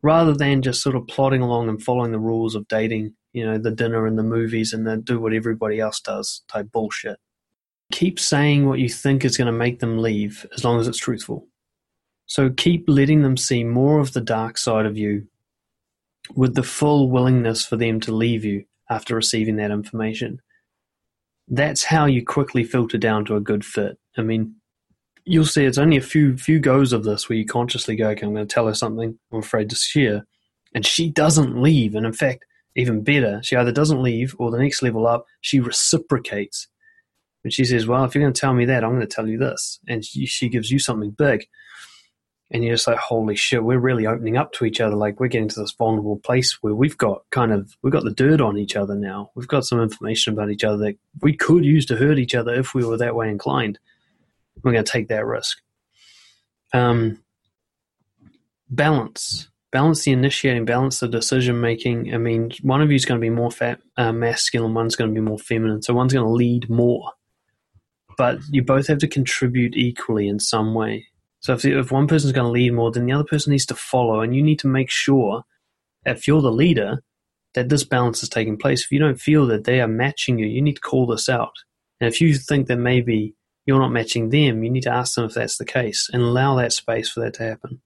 rather 0.01 0.33
than 0.33 0.63
just 0.63 0.81
sort 0.81 0.95
of 0.95 1.09
plodding 1.09 1.43
along 1.43 1.69
and 1.69 1.83
following 1.83 2.13
the 2.13 2.21
rules 2.21 2.55
of 2.55 2.69
dating, 2.69 3.15
you 3.33 3.45
know, 3.45 3.59
the 3.59 3.73
dinner 3.73 4.07
and 4.07 4.17
the 4.17 4.23
movies 4.23 4.73
and 4.73 4.87
then 4.87 5.01
do 5.01 5.19
what 5.19 5.33
everybody 5.33 5.81
else 5.81 6.01
does 6.01 6.45
type 6.47 6.71
bullshit. 6.71 7.19
Keep 7.93 8.19
saying 8.19 8.67
what 8.67 8.79
you 8.79 8.89
think 8.89 9.25
is 9.25 9.37
going 9.37 9.47
to 9.47 9.53
make 9.53 9.79
them 9.79 9.99
leave 9.99 10.47
as 10.55 10.65
long 10.65 10.81
as 10.81 10.89
it's 10.89 10.99
truthful. 10.99 11.47
So 12.27 12.51
keep 12.51 12.85
letting 12.89 13.23
them 13.23 13.37
see 13.37 13.63
more 13.63 14.01
of 14.01 14.13
the 14.13 14.21
dark 14.21 14.59
side 14.59 14.87
of 14.87 14.99
you 14.99 15.29
with 16.35 16.55
the 16.55 16.63
full 16.63 17.09
willingness 17.11 17.65
for 17.65 17.77
them 17.77 18.01
to 18.01 18.13
leave 18.13 18.45
you 18.45 18.65
after 18.91 19.15
receiving 19.15 19.57
that 19.57 19.71
information. 19.71 20.41
That's 21.49 21.85
how 21.85 22.07
you 22.07 22.25
quickly 22.25 22.65
filter 22.65 22.99
down 22.99 23.25
to 23.27 23.37
a 23.37 23.41
good 23.41 23.65
fit. 23.65 23.99
I 24.17 24.23
mean, 24.23 24.57
you'll 25.25 25.45
see 25.45 25.65
it's 25.65 25.79
only 25.79 25.97
a 25.97 26.03
few 26.03 26.37
few 26.37 26.59
goes 26.59 26.93
of 26.93 27.05
this 27.05 27.29
where 27.29 27.39
you 27.39 27.47
consciously 27.47 27.95
go, 27.95 28.09
okay, 28.11 28.27
I'm 28.27 28.35
going 28.35 28.47
to 28.47 28.53
tell 28.53 28.67
her 28.67 28.75
something 28.75 29.19
I'm 29.33 29.39
afraid 29.39 29.71
to 29.71 29.77
share, 29.77 30.27
and 30.75 30.85
she 30.85 31.11
doesn't 31.11 31.61
leave. 31.61 31.95
And 31.95 32.07
in 32.07 32.13
fact, 32.13 32.45
even 32.75 33.05
better, 33.05 33.41
she 33.45 33.57
either 33.57 33.73
doesn't 33.73 34.03
leave 34.03 34.35
or 34.39 34.51
the 34.51 34.59
next 34.59 34.83
level 34.83 35.07
up, 35.07 35.27
she 35.41 35.61
reciprocates. 35.61 36.69
And 37.47 37.53
she 37.53 37.65
says, 37.65 37.87
well, 37.87 38.03
if 38.03 38.13
you're 38.13 38.25
going 38.25 38.33
to 38.33 38.41
tell 38.41 38.53
me 38.53 38.65
that, 38.65 38.83
I'm 38.83 38.91
going 38.91 39.03
to 39.03 39.07
tell 39.07 39.29
you 39.29 39.39
this. 39.39 39.79
And 39.87 40.05
she, 40.05 40.49
gives 40.49 40.69
you 40.69 40.81
something 40.81 41.13
big 41.13 41.47
and 42.51 42.65
you're 42.65 42.75
just 42.75 42.89
like, 42.89 42.99
holy 42.99 43.37
shit, 43.37 43.63
we're 43.63 43.79
really 43.79 44.05
opening 44.05 44.37
up 44.37 44.51
to 44.55 44.65
each 44.65 44.81
other. 44.81 44.97
Like 44.97 45.21
we're 45.21 45.29
getting 45.29 45.47
to 45.51 45.61
this 45.61 45.71
vulnerable 45.71 46.17
place 46.17 46.61
where 46.61 46.75
we've 46.75 46.99
got 46.99 47.23
kind 47.31 47.53
of 47.53 47.77
we've 47.83 47.93
got 47.93 48.03
the 48.03 48.11
dirt 48.11 48.41
on 48.41 48.59
each 48.59 48.75
other 48.75 48.97
now. 48.97 49.31
We've 49.37 49.47
got 49.47 49.65
some 49.65 49.81
information 49.81 50.33
about 50.33 50.51
each 50.51 50.65
other 50.65 50.79
that 50.79 50.99
we 51.23 51.37
could 51.37 51.65
use 51.65 51.87
to 51.87 51.97
hurt 51.97 52.19
each 52.19 52.35
other 52.35 52.53
if 52.53 52.75
we 52.75 52.85
were 52.85 52.97
that 52.97 53.15
way 53.15 53.31
inclined. 53.31 53.79
We're 54.61 54.73
going 54.73 54.85
to 54.85 54.91
take 54.91 55.07
that 55.07 55.25
risk. 55.25 55.61
Um, 56.73 57.23
balance, 58.69 59.49
balance 59.71 60.03
the 60.03 60.11
initiating, 60.11 60.65
balance 60.65 60.99
the 60.99 61.07
decision 61.07 61.61
making. 61.61 62.13
I 62.13 62.19
mean, 62.19 62.51
one 62.63 62.83
of 62.83 62.91
you 62.91 62.97
is 62.97 63.05
going 63.05 63.21
to 63.21 63.25
be 63.25 63.31
more 63.31 63.53
fat, 63.53 63.79
uh, 63.97 64.11
masculine, 64.11 64.75
one's 64.75 64.97
going 64.97 65.11
to 65.11 65.15
be 65.15 65.25
more 65.25 65.39
feminine. 65.39 65.83
So 65.83 65.95
one's 65.95 66.13
going 66.13 66.27
to 66.27 66.33
lead 66.33 66.69
more, 66.71 67.13
but 68.17 68.39
you 68.51 68.63
both 68.63 68.87
have 68.87 68.99
to 68.99 69.09
contribute 69.09 69.77
equally 69.77 70.29
in 70.29 70.39
some 70.39 70.75
way 70.75 71.07
so 71.47 71.53
if, 71.53 71.65
if 71.65 71.93
one 71.93 72.09
person's 72.09 72.33
going 72.33 72.47
to 72.47 72.51
lead 72.51 72.73
more, 72.73 72.91
then 72.91 73.07
the 73.07 73.13
other 73.13 73.23
person 73.23 73.53
needs 73.53 73.67
to 73.67 73.77
follow, 73.77 74.21
and 74.21 74.35
you 74.35 74.43
need 74.43 74.59
to 74.59 74.67
make 74.67 74.91
sure, 74.91 75.45
if 76.05 76.27
you're 76.27 76.43
the 76.43 76.51
leader, 76.51 77.05
that 77.55 77.69
this 77.69 77.85
balance 77.85 78.21
is 78.25 78.29
taking 78.29 78.57
place. 78.57 78.83
If 78.83 78.91
you 78.91 78.99
don't 78.99 79.21
feel 79.21 79.47
that 79.47 79.63
they 79.63 79.81
are 79.81 79.87
matching 79.87 80.41
you, 80.41 80.47
you 80.47 80.61
need 80.61 80.75
to 80.75 80.81
call 80.81 81.07
this 81.07 81.29
out. 81.29 81.53
And 82.01 82.09
if 82.09 82.21
you 82.21 82.35
think 82.35 82.67
that 82.67 82.79
maybe 82.79 83.37
you're 83.65 83.79
not 83.79 83.93
matching 83.93 84.31
them, 84.31 84.65
you 84.65 84.71
need 84.71 84.83
to 84.83 84.93
ask 84.93 85.15
them 85.15 85.25
if 85.25 85.35
that's 85.35 85.57
the 85.57 85.65
case 85.65 86.11
and 86.13 86.21
allow 86.21 86.57
that 86.57 86.73
space 86.73 87.09
for 87.09 87.21
that 87.21 87.35
to 87.35 87.45
happen. 87.45 87.81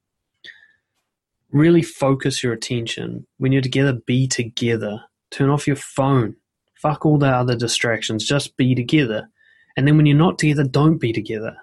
Really 1.53 1.83
focus 1.83 2.43
your 2.43 2.55
attention. 2.55 3.27
When 3.37 3.53
you're 3.53 3.61
together, 3.61 3.93
be 3.93 4.27
together. 4.27 5.03
Turn 5.31 5.51
off 5.51 5.67
your 5.67 5.77
phone. 5.77 6.37
Fuck 6.77 7.05
all 7.05 7.19
the 7.19 7.29
other 7.29 7.57
distractions. 7.57 8.27
Just 8.27 8.57
be 8.57 8.75
together. 8.75 9.29
And 9.77 9.87
then 9.87 9.97
when 9.97 10.07
you're 10.07 10.17
not 10.17 10.39
together, 10.39 10.65
don't 10.65 10.99
be 10.99 11.13
together 11.13 11.57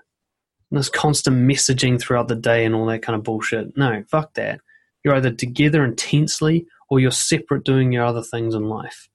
And 0.71 0.79
this 0.79 0.89
constant 0.89 1.37
messaging 1.37 1.99
throughout 1.99 2.27
the 2.27 2.35
day 2.35 2.65
and 2.65 2.73
all 2.73 2.85
that 2.87 3.01
kind 3.01 3.15
of 3.15 3.23
bullshit. 3.23 3.77
No, 3.77 4.03
fuck 4.09 4.33
that. 4.35 4.61
You're 5.03 5.15
either 5.15 5.31
together 5.31 5.83
intensely 5.83 6.65
or 6.89 6.99
you're 6.99 7.11
separate 7.11 7.63
doing 7.63 7.91
your 7.91 8.05
other 8.05 8.23
things 8.23 8.55
in 8.55 8.63
life. 8.69 9.09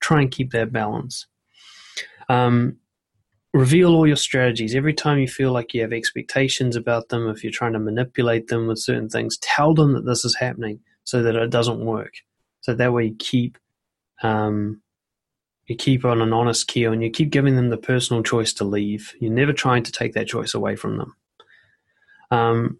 Try 0.00 0.22
and 0.22 0.30
keep 0.30 0.52
that 0.52 0.72
balance. 0.72 1.26
Um, 2.28 2.76
reveal 3.52 3.94
all 3.94 4.06
your 4.06 4.16
strategies. 4.16 4.74
Every 4.74 4.92
time 4.92 5.18
you 5.18 5.28
feel 5.28 5.50
like 5.52 5.72
you 5.72 5.80
have 5.80 5.92
expectations 5.92 6.76
about 6.76 7.08
them, 7.08 7.28
if 7.28 7.42
you're 7.42 7.52
trying 7.52 7.72
to 7.72 7.78
manipulate 7.78 8.48
them 8.48 8.66
with 8.66 8.78
certain 8.78 9.08
things, 9.08 9.38
tell 9.38 9.74
them 9.74 9.94
that 9.94 10.04
this 10.04 10.24
is 10.24 10.36
happening 10.36 10.80
so 11.04 11.22
that 11.22 11.34
it 11.34 11.50
doesn't 11.50 11.84
work. 11.84 12.12
So 12.60 12.74
that 12.74 12.92
way 12.92 13.06
you 13.06 13.16
keep 13.18 13.58
um, 14.22 14.82
you 15.66 15.76
keep 15.76 16.04
on 16.04 16.20
an 16.20 16.32
honest 16.32 16.68
keel 16.68 16.92
and 16.92 17.02
you 17.02 17.10
keep 17.10 17.30
giving 17.30 17.56
them 17.56 17.70
the 17.70 17.76
personal 17.76 18.22
choice 18.22 18.52
to 18.54 18.64
leave. 18.64 19.14
You're 19.20 19.32
never 19.32 19.52
trying 19.52 19.82
to 19.84 19.92
take 19.92 20.14
that 20.14 20.28
choice 20.28 20.54
away 20.54 20.76
from 20.76 20.98
them. 20.98 21.16
Um, 22.30 22.78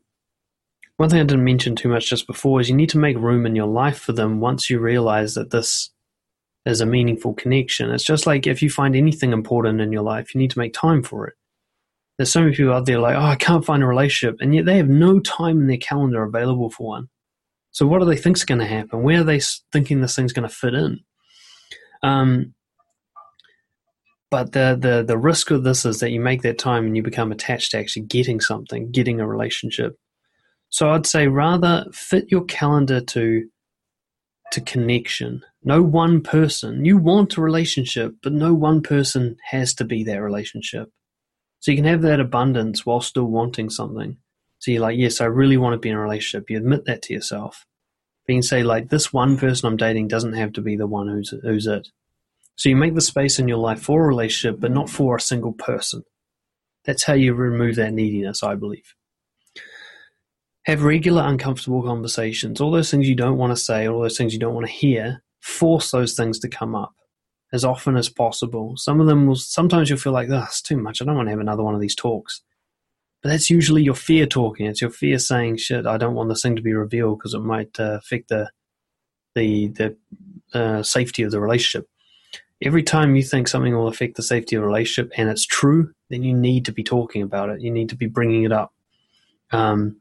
one 0.97 1.11
thing 1.11 1.21
I 1.21 1.25
didn't 1.25 1.45
mention 1.45 1.77
too 1.77 1.89
much 1.89 2.09
just 2.09 2.27
before 2.27 2.61
is 2.61 2.71
you 2.71 2.77
need 2.77 2.89
to 2.91 2.99
make 2.99 3.17
room 3.19 3.45
in 3.45 3.57
your 3.57 3.67
life 3.67 3.99
for 3.99 4.13
them 4.13 4.41
once 4.41 4.71
you 4.71 4.79
realize 4.79 5.35
that 5.35 5.51
this 5.51 5.91
is 6.65 6.81
a 6.81 6.87
meaningful 6.87 7.35
connection. 7.35 7.91
It's 7.91 8.05
just 8.05 8.27
like 8.27 8.47
if 8.47 8.63
you 8.63 8.71
find 8.71 8.97
anything 8.97 9.33
important 9.33 9.81
in 9.81 9.93
your 9.93 10.03
life, 10.03 10.35
you 10.35 10.39
need 10.39 10.51
to 10.53 10.59
make 10.59 10.73
time 10.73 11.03
for 11.03 11.27
it. 11.27 11.35
There's 12.17 12.33
so 12.33 12.41
many 12.41 12.57
people 12.57 12.73
out 12.73 12.87
there 12.87 12.99
like, 12.99 13.15
oh, 13.15 13.21
I 13.21 13.37
can't 13.37 13.65
find 13.65 13.83
a 13.83 13.87
relationship, 13.87 14.39
and 14.41 14.55
yet 14.55 14.65
they 14.65 14.79
have 14.79 14.89
no 14.89 15.21
time 15.21 15.61
in 15.61 15.67
their 15.67 15.77
calendar 15.77 16.23
available 16.23 16.71
for 16.71 16.89
one. 16.89 17.09
So 17.73 17.87
what 17.87 17.99
do 17.99 18.07
they 18.07 18.17
think 18.17 18.39
is 18.39 18.45
going 18.45 18.61
to 18.61 18.67
happen? 18.67 19.03
Where 19.03 19.21
are 19.21 19.25
they 19.25 19.41
thinking 19.71 20.01
this 20.01 20.17
thing's 20.17 20.33
going 20.33 20.49
to 20.49 20.55
fit 20.55 20.73
in? 20.73 21.01
Um, 22.03 22.55
but 24.31 24.53
the, 24.53 24.77
the 24.81 25.05
the 25.07 25.19
risk 25.19 25.51
of 25.51 25.65
this 25.65 25.85
is 25.85 26.01
that 26.01 26.11
you 26.11 26.21
make 26.21 26.43
that 26.43 26.59
time 26.59 26.87
and 26.87 26.97
you 26.97 27.03
become 27.03 27.33
attached 27.33 27.71
to 27.71 27.79
actually 27.79 28.03
getting 28.03 28.41
something, 28.41 28.91
getting 28.91 29.21
a 29.21 29.27
relationship. 29.27 29.97
So 30.69 30.91
I'd 30.91 31.07
say 31.07 31.29
rather 31.29 31.87
fit 31.93 32.27
your 32.31 32.45
calendar 32.45 33.01
to 33.01 33.49
to 34.53 34.61
connection. 34.61 35.43
No 35.65 35.83
one 35.83 36.23
person. 36.23 36.85
You 36.85 36.99
want 36.99 37.37
a 37.37 37.41
relationship, 37.41 38.15
but 38.23 38.33
no 38.33 38.55
one 38.55 38.83
person 38.83 39.37
has 39.51 39.75
to 39.75 39.85
be 39.85 40.05
that 40.05 40.23
relationship. 40.23 40.91
So 41.61 41.73
you 41.73 41.79
can 41.79 41.87
have 41.87 42.03
that 42.03 42.21
abundance 42.21 42.87
while 42.87 43.01
still 43.01 43.25
wanting 43.25 43.71
something. 43.71 44.19
So 44.59 44.71
you're 44.71 44.81
like, 44.81 44.99
yes, 44.99 45.21
I 45.21 45.25
really 45.27 45.57
want 45.57 45.75
to 45.75 45.79
be 45.79 45.91
in 45.91 45.97
a 45.97 46.01
relationship. 46.01 46.49
You 46.49 46.59
admit 46.59 46.85
that 46.87 47.03
to 47.03 47.15
yourself. 47.15 47.67
But 48.27 48.33
you 48.33 48.37
can 48.39 48.43
say, 48.43 48.63
like, 48.63 48.89
this 48.89 49.13
one 49.13 49.37
person 49.37 49.69
I'm 49.69 49.77
dating 49.77 50.09
doesn't 50.09 50.35
have 50.35 50.53
to 50.55 50.61
be 50.61 50.77
the 50.77 50.87
one 50.87 51.09
who's 51.09 51.35
who's 51.43 51.67
it. 51.67 51.89
So 52.57 52.71
you 52.71 52.77
make 52.77 52.95
the 52.95 53.03
space 53.03 53.39
in 53.39 53.49
your 53.49 53.59
life 53.59 53.81
for 53.83 54.03
a 54.03 54.09
relationship, 54.09 54.61
but 54.61 54.73
not 54.73 54.89
for 54.89 55.17
a 55.17 55.21
single 55.21 55.53
person. 55.53 56.03
That's 56.85 57.05
how 57.05 57.13
you 57.13 57.35
remove 57.35 57.77
that 57.77 57.93
neediness, 57.93 58.43
I 58.43 58.55
believe. 58.55 58.95
Have 60.65 60.83
regular 60.83 61.23
uncomfortable 61.23 61.83
conversations. 61.83 62.61
All 62.61 62.71
those 62.71 62.91
things 62.91 63.09
you 63.09 63.15
don't 63.15 63.37
want 63.37 63.53
to 63.53 63.63
say, 63.63 63.87
all 63.87 64.01
those 64.01 64.17
things 64.17 64.33
you 64.33 64.41
don't 64.41 64.55
want 64.55 64.67
to 64.67 64.73
hear, 64.73 65.23
force 65.41 65.91
those 65.91 66.15
things 66.15 66.39
to 66.41 66.49
come 66.49 66.75
up 66.75 66.95
as 67.53 67.65
often 67.65 67.97
as 67.97 68.09
possible. 68.09 68.75
Some 68.77 69.01
of 69.01 69.07
them 69.07 69.27
will, 69.27 69.37
sometimes 69.37 69.91
you'll 69.91 69.99
feel 69.99 70.13
like, 70.13 70.29
oh, 70.31 70.45
it's 70.45 70.63
too 70.63 70.79
much. 70.79 71.01
I 71.01 71.05
don't 71.05 71.17
want 71.17 71.27
to 71.27 71.31
have 71.31 71.41
another 71.41 71.63
one 71.63 71.75
of 71.75 71.81
these 71.81 71.95
talks. 71.95 72.41
But 73.23 73.29
that's 73.29 73.51
usually 73.51 73.83
your 73.83 73.95
fear 73.95 74.27
talking. 74.27 74.67
It's 74.67 74.81
your 74.81 74.91
fear 74.91 75.19
saying, 75.19 75.59
shit, 75.59 75.87
I 75.87 75.99
don't 75.99 76.15
want 76.15 76.31
this 76.31 76.43
thing 76.43 76.57
to 76.57 76.63
be 76.63 76.73
revealed 76.73 77.19
because 77.19 77.35
it 77.35 77.41
might 77.41 77.79
uh, 77.79 77.99
affect 77.99 78.29
the, 78.29 78.51
the, 79.35 79.69
the 79.69 79.97
uh, 80.55 80.83
safety 80.83 81.23
of 81.23 81.31
the 81.31 81.41
relationship 81.41 81.89
every 82.63 82.83
time 82.83 83.17
you 83.17 83.23
think 83.23 83.49
something 83.49 83.75
will 83.75 83.89
affect 83.89 84.17
the 84.17 84.23
safety 84.23 84.57
of 84.57 84.63
a 84.63 84.67
relationship 84.67 85.13
and 85.17 85.29
it's 85.29 85.47
true, 85.47 85.93
then 86.11 86.23
you 86.23 86.35
need 86.35 86.65
to 86.67 86.73
be 86.73 86.83
talking 86.83 87.23
about 87.23 87.51
it. 87.51 87.61
You 87.61 87.71
need 87.71 87.91
to 87.91 87.97
be 87.97 88.07
bringing 88.07 88.45
it 88.45 88.53
up. 88.53 88.73
Um, 89.51 90.01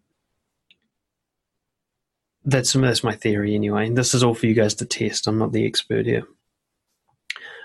that's 2.46 2.74
that's 2.74 3.04
my 3.04 3.16
theory 3.16 3.56
anyway. 3.56 3.90
This 3.90 4.14
is 4.14 4.24
all 4.24 4.36
for 4.36 4.46
you 4.46 4.54
guys 4.54 4.76
to 4.76 4.86
test. 4.86 5.28
I'm 5.28 5.40
not 5.40 5.52
the 5.52 5.66
expert 5.66 6.06
here. 6.06 6.24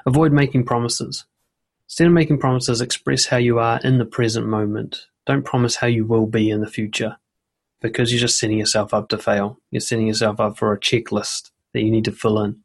Avoid 0.07 0.33
making 0.33 0.65
promises. 0.65 1.27
Instead 1.87 2.07
of 2.07 2.13
making 2.13 2.39
promises, 2.39 2.81
express 2.81 3.27
how 3.27 3.37
you 3.37 3.59
are 3.59 3.81
in 3.85 3.99
the 3.99 4.05
present 4.05 4.47
moment. 4.47 5.07
Don't 5.27 5.45
promise 5.45 5.77
how 5.77 5.87
you 5.87 6.07
will 6.07 6.27
be 6.27 6.51
in 6.51 6.61
the 6.61 6.67
future 6.67 7.17
because 7.81 8.11
you're 8.11 8.21
just 8.21 8.39
setting 8.39 8.59
yourself 8.59 8.95
up 8.95 9.09
to 9.11 9.19
fail. 9.19 9.59
You're 9.71 9.81
setting 9.81 10.07
yourself 10.07 10.41
up 10.41 10.57
for 10.57 10.73
a 10.73 10.81
checklist 10.81 11.51
that 11.73 11.83
you 11.83 11.91
need 11.91 12.05
to 12.07 12.13
fill 12.13 12.43
in. 12.43 12.63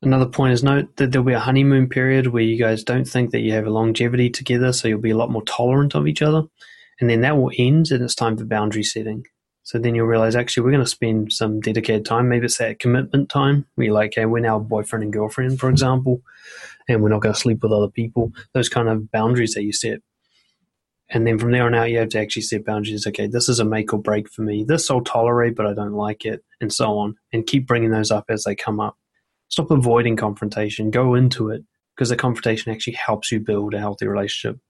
Another 0.00 0.26
point 0.26 0.52
is 0.52 0.62
note 0.62 0.94
that 0.96 1.10
there'll 1.10 1.26
be 1.26 1.32
a 1.32 1.40
honeymoon 1.40 1.88
period 1.88 2.28
where 2.28 2.42
you 2.42 2.56
guys 2.56 2.84
don't 2.84 3.06
think 3.06 3.32
that 3.32 3.40
you 3.40 3.52
have 3.52 3.66
a 3.66 3.70
longevity 3.70 4.30
together, 4.30 4.72
so 4.72 4.86
you'll 4.86 5.00
be 5.00 5.10
a 5.10 5.16
lot 5.16 5.30
more 5.30 5.42
tolerant 5.42 5.94
of 5.94 6.06
each 6.06 6.22
other. 6.22 6.44
And 7.00 7.10
then 7.10 7.22
that 7.22 7.36
will 7.36 7.52
end 7.56 7.90
and 7.90 8.02
it's 8.04 8.14
time 8.14 8.36
for 8.36 8.44
boundary 8.44 8.84
setting. 8.84 9.24
So 9.64 9.78
then 9.78 9.94
you'll 9.94 10.06
realize 10.06 10.34
actually 10.34 10.64
we're 10.64 10.72
going 10.72 10.84
to 10.84 10.90
spend 10.90 11.32
some 11.32 11.60
dedicated 11.60 12.06
time. 12.06 12.28
Maybe 12.28 12.46
it's 12.46 12.58
that 12.58 12.78
commitment 12.78 13.28
time 13.28 13.66
where 13.74 13.86
you're 13.86 13.94
like, 13.94 14.14
hey, 14.14 14.24
we're 14.24 14.38
now 14.40 14.58
boyfriend 14.58 15.02
and 15.02 15.12
girlfriend, 15.12 15.60
for 15.60 15.68
example, 15.68 16.22
and 16.88 17.02
we're 17.02 17.10
not 17.10 17.20
going 17.20 17.34
to 17.34 17.40
sleep 17.40 17.62
with 17.62 17.72
other 17.72 17.90
people. 17.90 18.32
Those 18.54 18.68
kind 18.68 18.88
of 18.88 19.10
boundaries 19.10 19.54
that 19.54 19.64
you 19.64 19.72
set. 19.72 20.00
And 21.10 21.26
then 21.26 21.38
from 21.38 21.52
there 21.52 21.64
on 21.64 21.74
out, 21.74 21.90
you 21.90 21.98
have 21.98 22.10
to 22.10 22.18
actually 22.18 22.42
set 22.42 22.64
boundaries. 22.64 23.06
Okay, 23.06 23.26
this 23.26 23.48
is 23.48 23.60
a 23.60 23.64
make 23.64 23.92
or 23.92 24.00
break 24.00 24.30
for 24.30 24.42
me. 24.42 24.64
This 24.64 24.90
I'll 24.90 25.00
tolerate, 25.00 25.54
but 25.54 25.66
I 25.66 25.74
don't 25.74 25.94
like 25.94 26.24
it, 26.24 26.44
and 26.60 26.72
so 26.72 26.98
on. 26.98 27.16
And 27.32 27.46
keep 27.46 27.66
bringing 27.66 27.90
those 27.90 28.10
up 28.10 28.26
as 28.28 28.44
they 28.44 28.54
come 28.54 28.80
up. 28.80 28.96
Stop 29.48 29.70
avoiding 29.70 30.16
confrontation. 30.16 30.90
Go 30.90 31.14
into 31.14 31.50
it 31.50 31.64
because 31.94 32.10
the 32.10 32.16
confrontation 32.16 32.72
actually 32.72 32.94
helps 32.94 33.32
you 33.32 33.40
build 33.40 33.74
a 33.74 33.78
healthy 33.78 34.06
relationship. 34.06 34.60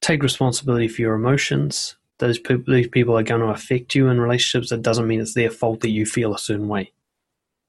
Take 0.00 0.22
responsibility 0.22 0.88
for 0.88 1.00
your 1.00 1.14
emotions. 1.14 1.96
Those 2.18 2.38
people, 2.38 2.74
these 2.74 2.88
people 2.88 3.16
are 3.16 3.22
going 3.22 3.40
to 3.40 3.48
affect 3.48 3.94
you 3.94 4.08
in 4.08 4.20
relationships. 4.20 4.70
That 4.70 4.82
doesn't 4.82 5.06
mean 5.06 5.20
it's 5.20 5.34
their 5.34 5.50
fault 5.50 5.80
that 5.80 5.90
you 5.90 6.04
feel 6.04 6.34
a 6.34 6.38
certain 6.38 6.68
way, 6.68 6.92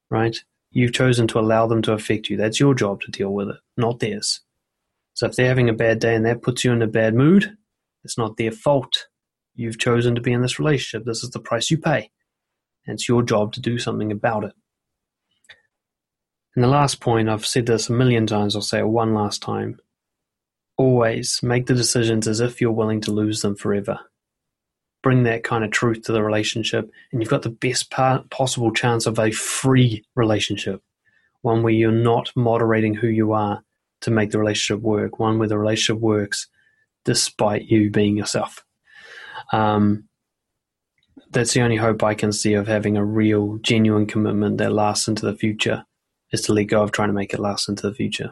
right? 0.09 0.37
You've 0.71 0.93
chosen 0.93 1.27
to 1.27 1.39
allow 1.39 1.67
them 1.67 1.83
to 1.83 1.93
affect 1.93 2.29
you. 2.29 2.37
That's 2.37 2.59
your 2.59 2.73
job 2.73 3.01
to 3.01 3.11
deal 3.11 3.29
with 3.31 3.49
it, 3.49 3.57
not 3.77 3.99
theirs. 3.99 4.41
So 5.13 5.27
if 5.27 5.35
they're 5.35 5.47
having 5.47 5.69
a 5.69 5.73
bad 5.73 5.99
day 5.99 6.15
and 6.15 6.25
that 6.25 6.41
puts 6.41 6.63
you 6.63 6.71
in 6.71 6.81
a 6.81 6.87
bad 6.87 7.13
mood, 7.13 7.55
it's 8.03 8.17
not 8.17 8.37
their 8.37 8.51
fault. 8.51 9.07
You've 9.55 9.77
chosen 9.77 10.15
to 10.15 10.21
be 10.21 10.33
in 10.33 10.41
this 10.41 10.57
relationship. 10.57 11.05
This 11.05 11.23
is 11.23 11.29
the 11.29 11.39
price 11.39 11.69
you 11.69 11.77
pay. 11.77 12.09
And 12.87 12.95
it's 12.95 13.07
your 13.07 13.21
job 13.21 13.53
to 13.53 13.61
do 13.61 13.77
something 13.77 14.11
about 14.11 14.43
it. 14.43 14.53
And 16.55 16.63
the 16.63 16.69
last 16.69 16.99
point, 16.99 17.29
I've 17.29 17.45
said 17.45 17.65
this 17.65 17.89
a 17.89 17.93
million 17.93 18.27
times, 18.27 18.55
I'll 18.55 18.61
say 18.61 18.79
it 18.79 18.87
one 18.87 19.13
last 19.13 19.41
time. 19.41 19.79
Always 20.77 21.41
make 21.41 21.65
the 21.65 21.73
decisions 21.73 22.27
as 22.27 22.39
if 22.39 22.61
you're 22.61 22.71
willing 22.71 23.01
to 23.01 23.11
lose 23.11 23.41
them 23.41 23.55
forever. 23.55 23.99
Bring 25.01 25.23
that 25.23 25.43
kind 25.43 25.63
of 25.63 25.71
truth 25.71 26.03
to 26.03 26.11
the 26.11 26.23
relationship, 26.23 26.89
and 27.11 27.21
you've 27.21 27.29
got 27.29 27.41
the 27.41 27.49
best 27.49 27.91
possible 27.91 28.71
chance 28.71 29.05
of 29.05 29.19
a 29.19 29.31
free 29.31 30.05
relationship. 30.15 30.81
One 31.41 31.63
where 31.63 31.73
you're 31.73 31.91
not 31.91 32.31
moderating 32.35 32.93
who 32.93 33.07
you 33.07 33.33
are 33.33 33.63
to 34.01 34.11
make 34.11 34.31
the 34.31 34.39
relationship 34.39 34.81
work. 34.81 35.19
One 35.19 35.39
where 35.39 35.47
the 35.47 35.57
relationship 35.57 36.01
works 36.01 36.47
despite 37.03 37.65
you 37.65 37.89
being 37.89 38.15
yourself. 38.15 38.63
Um, 39.51 40.07
that's 41.31 41.53
the 41.53 41.61
only 41.61 41.75
hope 41.75 42.03
I 42.03 42.13
can 42.13 42.31
see 42.31 42.53
of 42.53 42.67
having 42.67 42.95
a 42.95 43.03
real, 43.03 43.57
genuine 43.57 44.05
commitment 44.05 44.59
that 44.59 44.71
lasts 44.71 45.07
into 45.07 45.25
the 45.25 45.35
future 45.35 45.85
is 46.33 46.41
to 46.41 46.53
let 46.53 46.65
go 46.65 46.83
of 46.83 46.91
trying 46.91 47.09
to 47.09 47.13
make 47.13 47.33
it 47.33 47.39
last 47.39 47.69
into 47.69 47.87
the 47.87 47.93
future. 47.93 48.31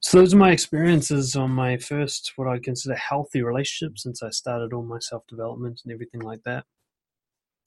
So 0.00 0.18
those 0.18 0.32
are 0.32 0.38
my 0.38 0.50
experiences 0.50 1.36
on 1.36 1.50
my 1.50 1.76
first, 1.76 2.32
what 2.36 2.48
I 2.48 2.58
consider 2.58 2.94
healthy 2.94 3.42
relationship 3.42 3.98
since 3.98 4.22
I 4.22 4.30
started 4.30 4.72
all 4.72 4.82
my 4.82 4.98
self 4.98 5.26
development 5.26 5.82
and 5.84 5.92
everything 5.92 6.22
like 6.22 6.42
that. 6.44 6.64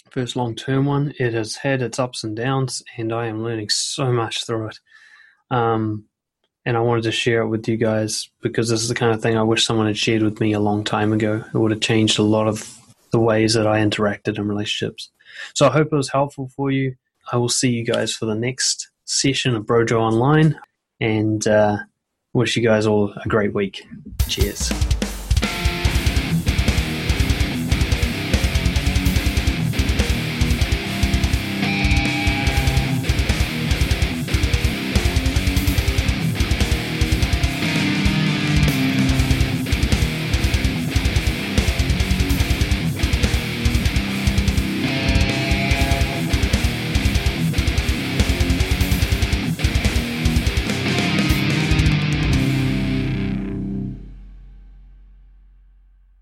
First 0.09 0.35
long 0.35 0.55
term 0.55 0.85
one. 0.85 1.13
It 1.19 1.33
has 1.33 1.55
had 1.55 1.81
its 1.81 1.99
ups 1.99 2.23
and 2.23 2.35
downs, 2.35 2.83
and 2.97 3.13
I 3.13 3.27
am 3.27 3.43
learning 3.43 3.69
so 3.69 4.11
much 4.11 4.45
through 4.45 4.69
it. 4.69 4.79
Um, 5.51 6.05
and 6.65 6.75
I 6.75 6.79
wanted 6.79 7.03
to 7.03 7.11
share 7.11 7.41
it 7.41 7.49
with 7.49 7.67
you 7.67 7.77
guys 7.77 8.29
because 8.41 8.69
this 8.69 8.81
is 8.81 8.89
the 8.89 8.95
kind 8.95 9.13
of 9.13 9.21
thing 9.21 9.37
I 9.37 9.43
wish 9.43 9.65
someone 9.65 9.85
had 9.85 9.97
shared 9.97 10.23
with 10.23 10.39
me 10.39 10.53
a 10.53 10.59
long 10.59 10.83
time 10.83 11.13
ago. 11.13 11.43
It 11.53 11.57
would 11.57 11.71
have 11.71 11.81
changed 11.81 12.17
a 12.17 12.23
lot 12.23 12.47
of 12.47 12.79
the 13.11 13.19
ways 13.19 13.53
that 13.53 13.67
I 13.67 13.79
interacted 13.79 14.37
in 14.37 14.47
relationships. 14.47 15.11
So 15.53 15.67
I 15.67 15.71
hope 15.71 15.87
it 15.91 15.95
was 15.95 16.09
helpful 16.09 16.49
for 16.55 16.71
you. 16.71 16.95
I 17.31 17.37
will 17.37 17.49
see 17.49 17.69
you 17.69 17.85
guys 17.85 18.13
for 18.13 18.25
the 18.25 18.35
next 18.35 18.89
session 19.05 19.55
of 19.55 19.65
Brojo 19.65 19.99
Online 19.99 20.59
and 20.99 21.45
uh, 21.47 21.77
wish 22.33 22.55
you 22.55 22.63
guys 22.63 22.85
all 22.85 23.13
a 23.23 23.27
great 23.27 23.53
week. 23.53 23.85
Cheers. 24.27 24.71